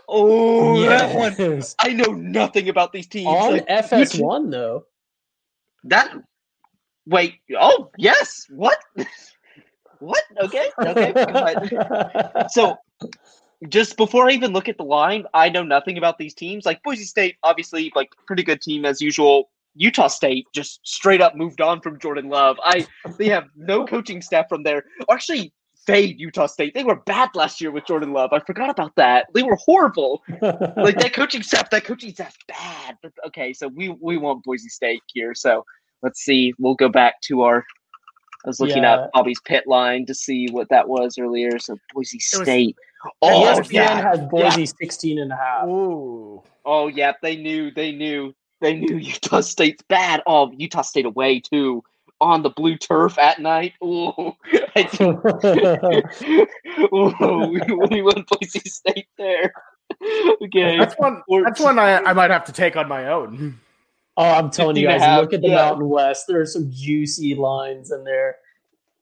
Oh, 0.08 0.82
that 0.82 1.16
one. 1.16 1.36
Yes. 1.38 1.76
I 1.80 1.94
know 1.94 2.12
nothing 2.14 2.70
about 2.70 2.92
these 2.94 3.08
teams. 3.08 3.28
On 3.28 3.54
Like, 3.54 3.68
FS1 3.68 4.52
though. 4.52 4.86
That 5.84 6.14
wait, 7.06 7.36
oh 7.60 7.92
yes. 7.98 8.46
What? 8.50 8.78
what? 10.00 10.24
Okay, 10.42 10.70
okay. 10.80 11.14
So 12.50 12.78
just 13.70 13.98
before 13.98 14.28
I 14.30 14.32
even 14.34 14.54
look 14.54 14.68
at 14.70 14.78
the 14.78 14.84
line, 14.84 15.26
I 15.34 15.50
know 15.50 15.64
nothing 15.64 15.98
about 15.98 16.18
these 16.18 16.34
teams. 16.34 16.66
Like 16.66 16.82
Boise 16.84 17.04
State, 17.04 17.38
obviously, 17.44 17.92
like 17.96 18.12
pretty 18.26 18.44
good 18.44 18.62
team 18.62 18.86
as 18.86 19.02
usual. 19.02 19.50
Utah 19.76 20.08
State 20.08 20.48
just 20.54 20.80
straight 20.84 21.22
up 21.22 21.36
moved 21.36 21.62
on 21.62 21.80
from 21.80 21.98
Jordan 22.00 22.28
Love. 22.30 22.58
I 22.64 22.86
they 23.18 23.30
have 23.30 23.46
no 23.56 23.86
coaching 23.86 24.22
staff 24.22 24.50
from 24.50 24.64
there. 24.64 24.84
Actually, 25.10 25.54
fade 25.86 26.20
Utah 26.20 26.48
State. 26.48 26.74
They 26.74 26.84
were 26.84 26.98
bad 26.98 27.30
last 27.36 27.62
year 27.62 27.72
with 27.72 27.86
Jordan 27.86 28.12
Love. 28.14 28.34
I 28.34 28.40
forgot 28.40 28.70
about 28.70 28.96
that. 28.98 29.28
They 29.34 29.44
were 29.44 29.58
horrible. 29.58 30.24
Like 30.42 30.98
that 31.00 31.14
coaching 31.14 31.44
staff, 31.44 31.70
that 31.70 31.86
coaching 31.86 32.12
staff 32.14 32.36
bad. 32.48 32.98
But 33.02 33.14
okay, 33.28 33.54
so 33.54 33.68
we 33.68 33.90
we 33.90 34.18
want 34.18 34.44
Boise 34.44 34.70
State 34.70 35.04
here. 35.14 35.34
So 35.36 35.64
let's 36.02 36.22
see. 36.22 36.54
We'll 36.58 36.76
go 36.76 36.90
back 36.90 37.22
to 37.24 37.44
our. 37.44 37.64
I 38.44 38.48
was 38.48 38.60
looking 38.60 38.82
Yeah. 38.84 39.04
at 39.04 39.12
Bobby's 39.14 39.40
pit 39.46 39.66
line 39.68 40.06
to 40.08 40.16
see 40.16 40.48
what 40.50 40.68
that 40.70 40.90
was 40.90 41.18
earlier. 41.20 41.60
So 41.60 41.78
Boise 41.94 42.18
was- 42.18 42.42
State. 42.44 42.76
Oh, 43.06 43.12
Oh 43.22 43.60
ESPN 43.60 43.72
yeah. 43.74 44.02
has 44.02 44.20
Boise 44.22 44.66
16 44.66 45.20
and 45.20 45.32
a 45.32 45.36
half. 45.36 45.68
Ooh. 45.68 46.42
Oh 46.66 46.88
yeah. 46.88 47.14
They 47.22 47.36
knew. 47.36 47.72
They 47.72 47.92
knew. 47.92 48.34
They 48.62 48.76
knew 48.76 48.98
Utah 48.98 49.42
State's 49.42 49.84
bad. 49.90 50.22
Oh, 50.28 50.52
Utah 50.52 50.84
State 50.84 51.06
away 51.06 51.40
too 51.40 51.84
on 52.22 52.44
the 52.44 52.52
blue 52.52 52.78
turf 52.78 53.18
at 53.18 53.40
night. 53.40 53.74
Ooh, 53.84 54.14
I 54.76 54.84
think 54.84 55.02
Ooh, 56.94 57.48
we, 57.48 57.60
we 57.90 58.02
won 58.04 58.24
Boise 58.30 58.60
State 58.60 59.08
there. 59.18 59.52
Okay. 60.42 60.78
That's 60.78 60.96
one. 60.96 61.22
That's 61.44 61.60
one 61.60 61.80
I, 61.80 61.98
I 61.98 62.14
might 62.14 62.30
have 62.32 62.46
to 62.46 62.54
take 62.54 62.78
on 62.78 62.88
my 62.88 63.08
own. 63.08 63.60
Oh, 64.18 64.24
I'm 64.24 64.50
telling 64.52 64.76
you 64.78 64.88
guys, 64.88 65.20
look 65.20 65.34
at 65.34 65.42
the 65.42 65.50
yeah. 65.50 65.56
Mountain 65.56 65.90
West. 65.90 66.26
There 66.28 66.40
are 66.40 66.46
some 66.46 66.70
juicy 66.72 67.34
lines 67.36 67.92
in 67.92 68.04
there. 68.04 68.38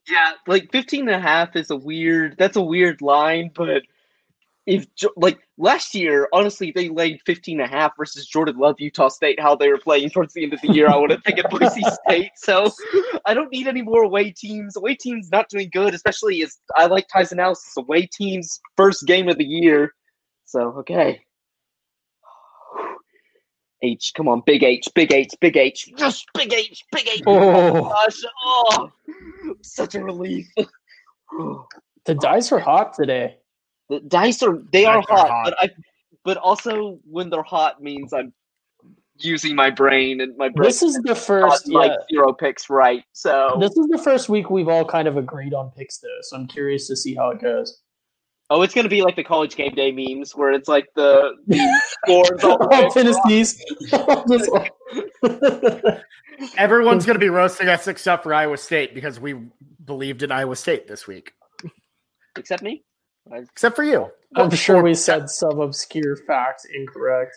Yeah, 0.09 0.31
like 0.47 0.71
15 0.71 1.07
and 1.07 1.15
a 1.15 1.19
half 1.19 1.55
is 1.55 1.69
a 1.69 1.75
weird 1.75 2.35
that's 2.37 2.57
a 2.57 2.61
weird 2.61 3.01
line, 3.01 3.51
but 3.53 3.83
if 4.69 4.85
like 5.15 5.39
last 5.57 5.95
year, 5.95 6.27
honestly, 6.31 6.71
they 6.71 6.89
laid 6.89 7.21
15 7.25 7.59
and 7.59 7.67
a 7.67 7.75
half 7.75 7.93
versus 7.97 8.27
Jordan 8.27 8.57
Love, 8.57 8.75
Utah 8.77 9.07
State, 9.07 9.39
how 9.39 9.55
they 9.55 9.69
were 9.69 9.79
playing 9.79 10.11
towards 10.11 10.33
the 10.33 10.43
end 10.43 10.53
of 10.53 10.61
the 10.61 10.71
year. 10.71 10.87
I 10.87 10.95
would 10.95 11.09
have 11.09 11.23
taken 11.23 11.45
Boise 11.49 11.81
State. 12.05 12.31
So 12.35 12.71
I 13.25 13.33
don't 13.33 13.51
need 13.51 13.67
any 13.67 13.81
more 13.81 14.03
away 14.03 14.29
teams. 14.31 14.77
Away 14.77 14.93
teams 14.95 15.29
not 15.31 15.49
doing 15.49 15.69
good, 15.73 15.95
especially 15.95 16.43
as 16.43 16.57
I 16.75 16.85
like 16.85 17.07
Ty's 17.11 17.31
analysis. 17.31 17.73
Away 17.77 18.05
teams 18.05 18.59
first 18.77 19.07
game 19.07 19.27
of 19.27 19.37
the 19.37 19.45
year. 19.45 19.93
So 20.45 20.75
okay. 20.79 21.21
H, 23.81 24.13
come 24.15 24.27
on, 24.27 24.41
big 24.45 24.63
H, 24.63 24.87
big 24.93 25.11
H, 25.13 25.29
big 25.39 25.55
H. 25.57 25.91
Yes, 25.97 26.25
big 26.33 26.51
H, 26.53 26.83
big 26.91 27.07
H. 27.07 27.21
Oh, 27.25 27.83
gosh, 27.83 28.21
oh, 28.45 28.91
such 29.61 29.95
a 29.95 30.03
relief. 30.03 30.47
the 32.05 32.15
dice 32.15 32.51
are 32.51 32.59
hot 32.59 32.93
today. 32.93 33.37
the 33.89 33.99
dice 34.01 34.43
are 34.43 34.57
they 34.73 34.85
are 34.85 34.97
Dice 35.01 35.05
are 35.09 35.17
hot, 35.17 35.29
hot. 35.29 35.43
but 35.45 35.55
I 35.61 35.69
but 36.25 36.37
also 36.37 36.99
when 37.05 37.29
they're 37.29 37.43
hot 37.43 37.81
means 37.81 38.11
I'm 38.13 38.33
using 39.17 39.55
my 39.55 39.69
brain 39.69 40.21
and 40.21 40.35
my 40.37 40.49
brain 40.49 40.67
This 40.67 40.81
is 40.81 40.95
the 40.95 41.09
got 41.09 41.17
first. 41.17 41.67
like 41.67 41.91
Yeah, 41.91 41.97
zero 42.17 42.33
picks 42.33 42.69
right. 42.69 43.03
So 43.13 43.57
this 43.59 43.75
is 43.77 43.87
the 43.87 43.97
first 43.97 44.29
week 44.29 44.49
we've 44.49 44.67
all 44.69 44.85
kind 44.85 45.07
of 45.07 45.17
agreed 45.17 45.53
on 45.53 45.71
picks, 45.71 45.99
though. 45.99 46.07
So 46.23 46.37
I'm 46.37 46.47
curious 46.47 46.87
to 46.87 46.95
see 46.95 47.15
how 47.15 47.29
it 47.31 47.41
goes. 47.41 47.81
Oh, 48.49 48.61
it's 48.61 48.73
gonna 48.73 48.89
be 48.89 49.01
like 49.01 49.15
the 49.15 49.23
college 49.23 49.55
game 49.55 49.73
day 49.75 49.91
memes 49.91 50.35
where 50.35 50.51
it's 50.51 50.67
like 50.67 50.87
the, 50.95 51.33
the 51.47 51.81
scores 52.03 52.43
all 52.43 52.57
the 52.57 52.67
way 52.67 52.87
Oh. 52.87 52.89
Tennessee's. 52.89 53.63
Everyone's 56.57 57.05
going 57.05 57.15
to 57.15 57.19
be 57.19 57.29
roasting 57.29 57.67
us 57.67 57.85
except 57.87 58.23
for 58.23 58.33
Iowa 58.33 58.57
State 58.57 58.95
because 58.95 59.19
we 59.19 59.35
believed 59.83 60.23
in 60.23 60.31
Iowa 60.31 60.55
State 60.55 60.87
this 60.87 61.05
week, 61.05 61.33
except 62.37 62.63
me. 62.63 62.83
Except 63.31 63.75
for 63.75 63.83
you. 63.83 64.09
I'm 64.35 64.47
oh, 64.47 64.49
sure 64.51 64.81
we 64.81 64.93
said 64.93 65.29
some 65.29 65.59
obscure 65.59 66.15
facts 66.15 66.65
incorrect. 66.73 67.35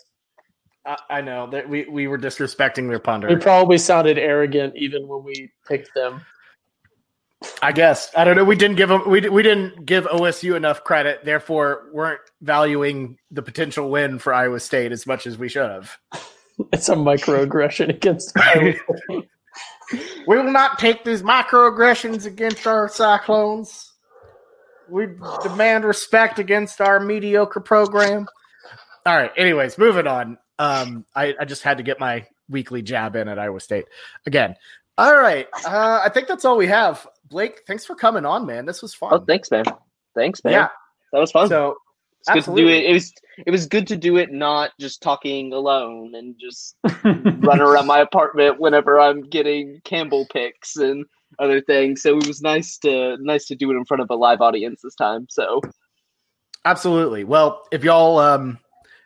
I, 0.85 0.97
I 1.09 1.21
know 1.21 1.49
that 1.51 1.67
we, 1.67 1.85
we 1.85 2.07
were 2.07 2.17
disrespecting 2.17 2.87
their 2.87 2.97
We 2.97 2.99
punter. 2.99 3.37
probably 3.39 3.77
sounded 3.77 4.17
arrogant 4.17 4.73
even 4.77 5.07
when 5.07 5.23
we 5.23 5.51
picked 5.67 5.93
them. 5.93 6.21
I 7.61 7.71
guess 7.71 8.11
I 8.15 8.23
don't 8.23 8.35
know. 8.35 8.43
We 8.43 8.55
didn't 8.55 8.77
give 8.77 8.89
them. 8.89 9.09
We, 9.09 9.27
we 9.29 9.43
didn't 9.43 9.85
give 9.85 10.05
OSU 10.05 10.55
enough 10.55 10.83
credit. 10.83 11.23
Therefore, 11.23 11.89
weren't 11.91 12.21
valuing 12.41 13.17
the 13.31 13.41
potential 13.41 13.89
win 13.89 14.19
for 14.19 14.33
Iowa 14.33 14.59
State 14.59 14.91
as 14.91 15.05
much 15.05 15.27
as 15.27 15.37
we 15.37 15.49
should 15.49 15.69
have. 15.69 15.97
It's 16.71 16.87
a 16.87 16.93
microaggression 16.93 17.89
against 17.89 18.31
Iowa 18.37 18.73
State. 18.73 19.29
We 20.27 20.37
will 20.37 20.51
not 20.51 20.77
take 20.77 21.03
these 21.03 21.23
microaggressions 21.23 22.27
against 22.27 22.67
our 22.67 22.87
Cyclones. 22.87 23.91
We 24.87 25.07
demand 25.41 25.83
respect 25.83 26.37
against 26.37 26.79
our 26.79 26.99
mediocre 26.99 27.59
program. 27.59 28.27
All 29.05 29.15
right. 29.15 29.31
Anyways, 29.35 29.79
moving 29.79 30.05
on. 30.05 30.37
Um, 30.59 31.05
I, 31.15 31.33
I 31.39 31.45
just 31.45 31.63
had 31.63 31.77
to 31.77 31.83
get 31.83 31.99
my 31.99 32.27
weekly 32.49 32.81
jab 32.81 33.15
in 33.15 33.27
at 33.27 33.39
Iowa 33.39 33.59
State 33.59 33.85
again. 34.25 34.55
All 34.97 35.17
right. 35.17 35.47
Uh, 35.65 36.01
I 36.03 36.09
think 36.09 36.27
that's 36.27 36.45
all 36.45 36.57
we 36.57 36.67
have. 36.67 37.07
Blake, 37.33 37.61
thanks 37.65 37.83
for 37.83 37.95
coming 37.95 38.25
on, 38.25 38.45
man. 38.45 38.67
This 38.67 38.83
was 38.83 38.93
fun. 38.93 39.09
Oh, 39.11 39.19
thanks, 39.19 39.49
man. 39.49 39.65
Thanks, 40.15 40.43
man. 40.43 40.53
yeah. 40.53 40.67
That 41.11 41.19
was 41.19 41.31
fun. 41.31 41.49
So 41.49 41.77
it's 42.19 42.29
good 42.29 42.43
to 42.43 42.61
do 42.61 42.69
absolutely. 42.69 42.85
it. 42.85 42.89
It 42.91 42.93
was 42.93 43.13
it 43.47 43.51
was 43.51 43.65
good 43.65 43.87
to 43.87 43.97
do 43.97 44.17
it 44.17 44.31
not 44.31 44.69
just 44.79 45.01
talking 45.01 45.51
alone 45.51 46.13
and 46.13 46.35
just 46.39 46.75
run 47.03 47.59
around 47.59 47.87
my 47.87 47.99
apartment 47.99 48.59
whenever 48.59 48.99
I'm 48.99 49.21
getting 49.21 49.81
Campbell 49.83 50.27
picks 50.31 50.75
and 50.75 51.05
other 51.39 51.59
things. 51.59 52.03
So 52.03 52.19
it 52.19 52.27
was 52.27 52.43
nice 52.43 52.77
to 52.79 53.17
nice 53.19 53.45
to 53.47 53.55
do 53.55 53.71
it 53.71 53.77
in 53.77 53.85
front 53.85 54.01
of 54.01 54.11
a 54.11 54.15
live 54.15 54.41
audience 54.41 54.81
this 54.83 54.95
time. 54.95 55.25
So 55.27 55.59
Absolutely. 56.65 57.23
Well, 57.23 57.63
if 57.71 57.83
y'all 57.83 58.19
um 58.19 58.59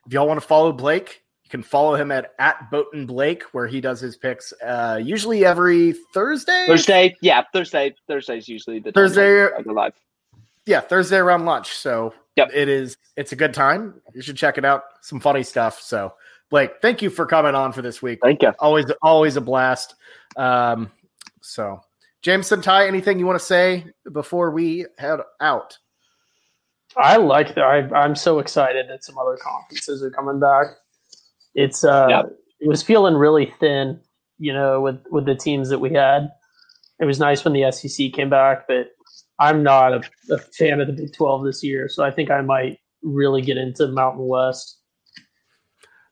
if 0.05 0.11
y'all 0.11 0.27
want 0.27 0.41
to 0.41 0.45
follow 0.45 0.73
Blake, 0.73 1.23
you 1.47 1.49
can 1.49 1.63
follow 1.63 1.95
him 1.95 2.11
at 2.11 2.33
at 2.39 2.69
Boaton 2.69 3.05
Blake, 3.05 3.41
where 3.53 3.67
he 3.67 3.79
does 3.79 4.01
his 4.01 4.17
picks 4.17 4.51
uh 4.61 4.99
usually 5.01 5.45
every 5.45 5.93
Thursday. 6.13 6.65
Thursday, 6.67 7.15
yeah, 7.21 7.41
Thursday. 7.53 7.95
Thursday's 8.05 8.49
usually 8.49 8.79
the 8.79 8.91
Thursday- 8.91 9.43
I, 9.43 9.57
I 9.57 9.61
go 9.61 9.71
live. 9.71 9.93
Yeah, 10.65 10.81
Thursday 10.81 11.15
around 11.15 11.45
lunch. 11.45 11.69
So 11.73 12.13
Yep. 12.35 12.49
it 12.53 12.67
is 12.67 12.97
it's 13.15 13.31
a 13.31 13.37
good 13.37 13.53
time. 13.53 13.93
You 14.13 14.21
should 14.21 14.35
check 14.35 14.57
it 14.57 14.65
out. 14.65 14.83
Some 15.01 15.21
funny 15.21 15.41
stuff. 15.41 15.79
So 15.79 16.13
Blake, 16.49 16.81
thank 16.81 17.01
you 17.01 17.09
for 17.09 17.25
coming 17.25 17.55
on 17.55 17.71
for 17.71 17.81
this 17.81 18.01
week. 18.01 18.19
Thank 18.21 18.41
you. 18.41 18.51
Always 18.59 18.91
always 19.01 19.37
a 19.37 19.41
blast. 19.41 19.95
Um 20.35 20.91
so 21.41 21.79
Jamison 22.23 22.61
Ty, 22.61 22.87
anything 22.87 23.19
you 23.19 23.25
want 23.25 23.39
to 23.39 23.45
say 23.45 23.85
before 24.11 24.51
we 24.51 24.85
head 24.97 25.21
out? 25.39 25.77
I 26.97 27.15
like 27.17 27.55
that. 27.55 27.63
I, 27.63 27.77
I'm 27.95 28.15
so 28.15 28.39
excited 28.39 28.89
that 28.89 29.05
some 29.05 29.17
other 29.17 29.37
conferences 29.41 30.03
are 30.03 30.09
coming 30.11 30.39
back. 30.41 30.65
It's 31.57 31.83
uh, 31.83 32.07
Yep. 32.09 32.25
it 32.61 32.67
was 32.69 32.81
feeling 32.83 33.15
really 33.15 33.51
thin, 33.59 33.99
you 34.37 34.53
know, 34.53 34.79
with 34.79 35.03
with 35.11 35.25
the 35.25 35.35
teams 35.35 35.67
that 35.69 35.79
we 35.79 35.91
had. 35.91 36.29
It 37.01 37.05
was 37.05 37.19
nice 37.19 37.43
when 37.43 37.53
the 37.53 37.69
SEC 37.71 38.13
came 38.13 38.29
back, 38.29 38.67
but 38.67 38.91
I'm 39.39 39.63
not 39.63 39.93
a, 39.93 40.01
a 40.31 40.37
fan 40.37 40.79
of 40.79 40.87
the 40.87 40.93
Big 40.93 41.13
12 41.13 41.43
this 41.43 41.63
year, 41.63 41.89
so 41.89 42.03
I 42.03 42.11
think 42.11 42.31
I 42.31 42.41
might 42.41 42.79
really 43.03 43.41
get 43.41 43.57
into 43.57 43.87
Mountain 43.87 44.25
West. 44.27 44.79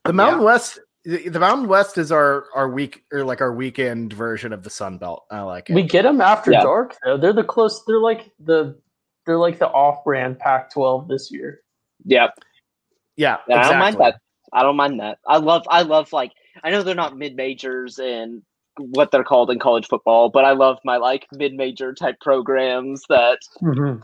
The 0.04 0.12
Mountain 0.12 0.44
West, 0.44 0.78
the, 1.04 1.28
the 1.28 1.40
Mountain 1.40 1.68
West 1.68 1.98
is 1.98 2.12
our 2.12 2.46
our 2.54 2.68
week 2.68 3.02
or 3.12 3.24
like 3.24 3.40
our 3.40 3.52
weekend 3.52 4.12
version 4.12 4.52
of 4.52 4.62
the 4.62 4.70
Sun 4.70 4.98
Belt. 4.98 5.24
I 5.30 5.40
like 5.40 5.70
it. 5.70 5.74
We 5.74 5.82
get 5.82 6.02
them 6.02 6.20
after 6.20 6.52
Yeah. 6.52 6.62
dark 6.62 6.96
though. 7.04 7.16
They're 7.16 7.32
the 7.32 7.44
close. 7.44 7.82
They're 7.86 8.00
like 8.00 8.30
the 8.38 8.78
they're 9.26 9.38
like 9.38 9.58
the 9.58 9.68
off-brand 9.68 10.38
Pac-12 10.38 11.08
this 11.08 11.32
year. 11.32 11.60
Yeah, 12.04 12.28
yeah, 13.16 13.38
yeah 13.48 13.58
I 13.60 13.68
don't 13.70 13.78
mind 13.80 13.96
that. 13.98 14.20
I 14.52 14.62
don't 14.62 14.76
mind 14.76 15.00
that. 15.00 15.18
I 15.26 15.38
love. 15.38 15.64
I 15.68 15.82
love 15.82 16.12
like. 16.12 16.32
I 16.62 16.70
know 16.70 16.82
they're 16.82 16.94
not 16.94 17.16
mid 17.16 17.36
majors 17.36 17.98
and 17.98 18.42
what 18.78 19.10
they're 19.10 19.24
called 19.24 19.50
in 19.50 19.58
college 19.58 19.86
football, 19.86 20.28
but 20.28 20.44
I 20.44 20.52
love 20.52 20.78
my 20.84 20.96
like 20.96 21.26
mid 21.32 21.54
major 21.54 21.92
type 21.94 22.16
programs 22.20 23.02
that 23.08 23.38
mm-hmm. 23.62 24.02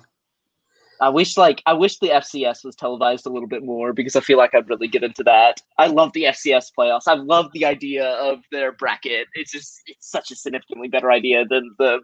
I 1.01 1.09
wish 1.09 1.36
like 1.36 1.62
I 1.66 1.72
wish 1.72 1.99
the 1.99 2.11
FCS 2.11 2.64
was 2.64 2.76
televised 2.76 3.26
a 3.26 3.28
little 3.28 3.49
bit 3.49 3.64
more 3.64 3.93
because 3.93 4.14
I 4.14 4.20
feel 4.20 4.38
like 4.38 4.55
I'd 4.55 4.68
really 4.68 4.88
get 4.88 5.03
into 5.03 5.24
that. 5.24 5.61
I 5.76 5.88
love 5.88 6.12
the 6.12 6.24
FCS 6.24 6.70
playoffs. 6.78 7.09
I 7.09 7.14
love 7.14 7.51
the 7.53 7.64
idea 7.64 8.07
of 8.07 8.38
their 8.53 8.72
bracket. 8.72 9.26
It's 9.34 9.51
just 9.51 9.80
it's 9.86 10.11
such 10.11 10.30
a 10.30 10.36
significantly 10.36 10.88
better 10.88 11.11
idea 11.11 11.45
than 11.45 11.74
the 11.78 12.01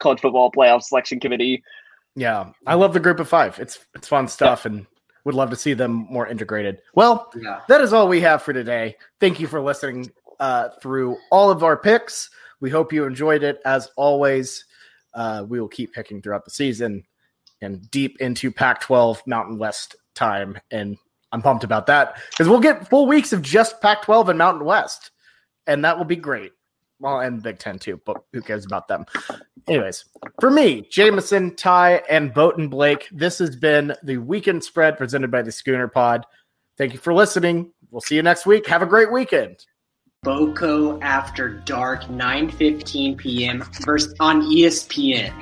college 0.00 0.20
football 0.20 0.52
playoff 0.52 0.82
selection 0.82 1.18
committee. 1.18 1.62
Yeah, 2.14 2.52
I 2.66 2.74
love 2.74 2.92
the 2.92 3.00
group 3.00 3.20
of 3.20 3.28
five. 3.28 3.58
It's 3.58 3.78
it's 3.94 4.08
fun 4.08 4.28
stuff, 4.28 4.66
and 4.66 4.86
would 5.24 5.34
love 5.34 5.50
to 5.50 5.56
see 5.56 5.74
them 5.74 6.06
more 6.10 6.26
integrated. 6.26 6.80
Well, 6.94 7.30
Yeah. 7.36 7.60
that 7.68 7.80
is 7.80 7.92
all 7.92 8.08
we 8.08 8.20
have 8.20 8.42
for 8.42 8.52
today. 8.52 8.96
Thank 9.20 9.38
you 9.40 9.46
for 9.46 9.60
listening 9.60 10.10
uh, 10.40 10.70
through 10.80 11.16
all 11.30 11.50
of 11.50 11.62
our 11.62 11.76
picks. 11.76 12.30
We 12.60 12.70
hope 12.70 12.92
you 12.92 13.04
enjoyed 13.04 13.42
it. 13.42 13.60
As 13.64 13.88
always, 13.96 14.64
uh, 15.14 15.44
we 15.48 15.60
will 15.60 15.68
keep 15.68 15.92
picking 15.92 16.20
throughout 16.22 16.44
the 16.44 16.50
season 16.50 17.04
and 17.60 17.88
deep 17.90 18.20
into 18.20 18.50
Pac-12 18.50 19.26
Mountain 19.26 19.58
West 19.58 19.94
time, 20.14 20.58
and 20.72 20.96
I'm 21.30 21.42
pumped 21.42 21.62
about 21.64 21.86
that 21.86 22.16
because 22.30 22.48
we'll 22.48 22.60
get 22.60 22.88
full 22.88 23.06
weeks 23.06 23.32
of 23.32 23.40
just 23.42 23.80
Pac-12 23.80 24.28
and 24.30 24.38
Mountain 24.38 24.64
West, 24.64 25.12
and 25.68 25.84
that 25.84 25.96
will 25.96 26.04
be 26.04 26.16
great. 26.16 26.52
Well, 27.02 27.18
and 27.18 27.42
Big 27.42 27.58
Ten 27.58 27.80
too, 27.80 28.00
but 28.06 28.22
who 28.32 28.40
cares 28.40 28.64
about 28.64 28.86
them? 28.86 29.06
Anyways, 29.66 30.04
for 30.40 30.52
me, 30.52 30.86
Jamison, 30.88 31.56
Ty, 31.56 32.02
and 32.08 32.32
Boat 32.32 32.58
and 32.58 32.70
Blake, 32.70 33.08
this 33.10 33.40
has 33.40 33.56
been 33.56 33.92
the 34.04 34.18
weekend 34.18 34.62
spread 34.62 34.96
presented 34.96 35.28
by 35.28 35.42
the 35.42 35.50
Schooner 35.50 35.88
Pod. 35.88 36.24
Thank 36.78 36.92
you 36.92 37.00
for 37.00 37.12
listening. 37.12 37.72
We'll 37.90 38.02
see 38.02 38.14
you 38.14 38.22
next 38.22 38.46
week. 38.46 38.68
Have 38.68 38.82
a 38.82 38.86
great 38.86 39.10
weekend. 39.10 39.66
Boco 40.24 41.00
After 41.02 41.48
Dark, 41.48 42.04
9:15 42.04 43.18
p.m. 43.18 43.64
versus 43.80 44.14
on 44.20 44.42
ESPN. 44.42 45.32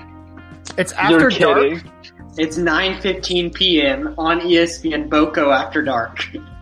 It's 0.78 0.92
after 0.92 1.28
You're 1.28 1.30
dark. 1.30 1.60
kidding. 1.60 1.92
It's 2.38 2.56
9:15 2.56 3.52
p.m. 3.54 4.14
on 4.16 4.40
ESPN. 4.40 5.10
Boco 5.10 5.50
After 5.50 5.82
Dark. 5.82 6.26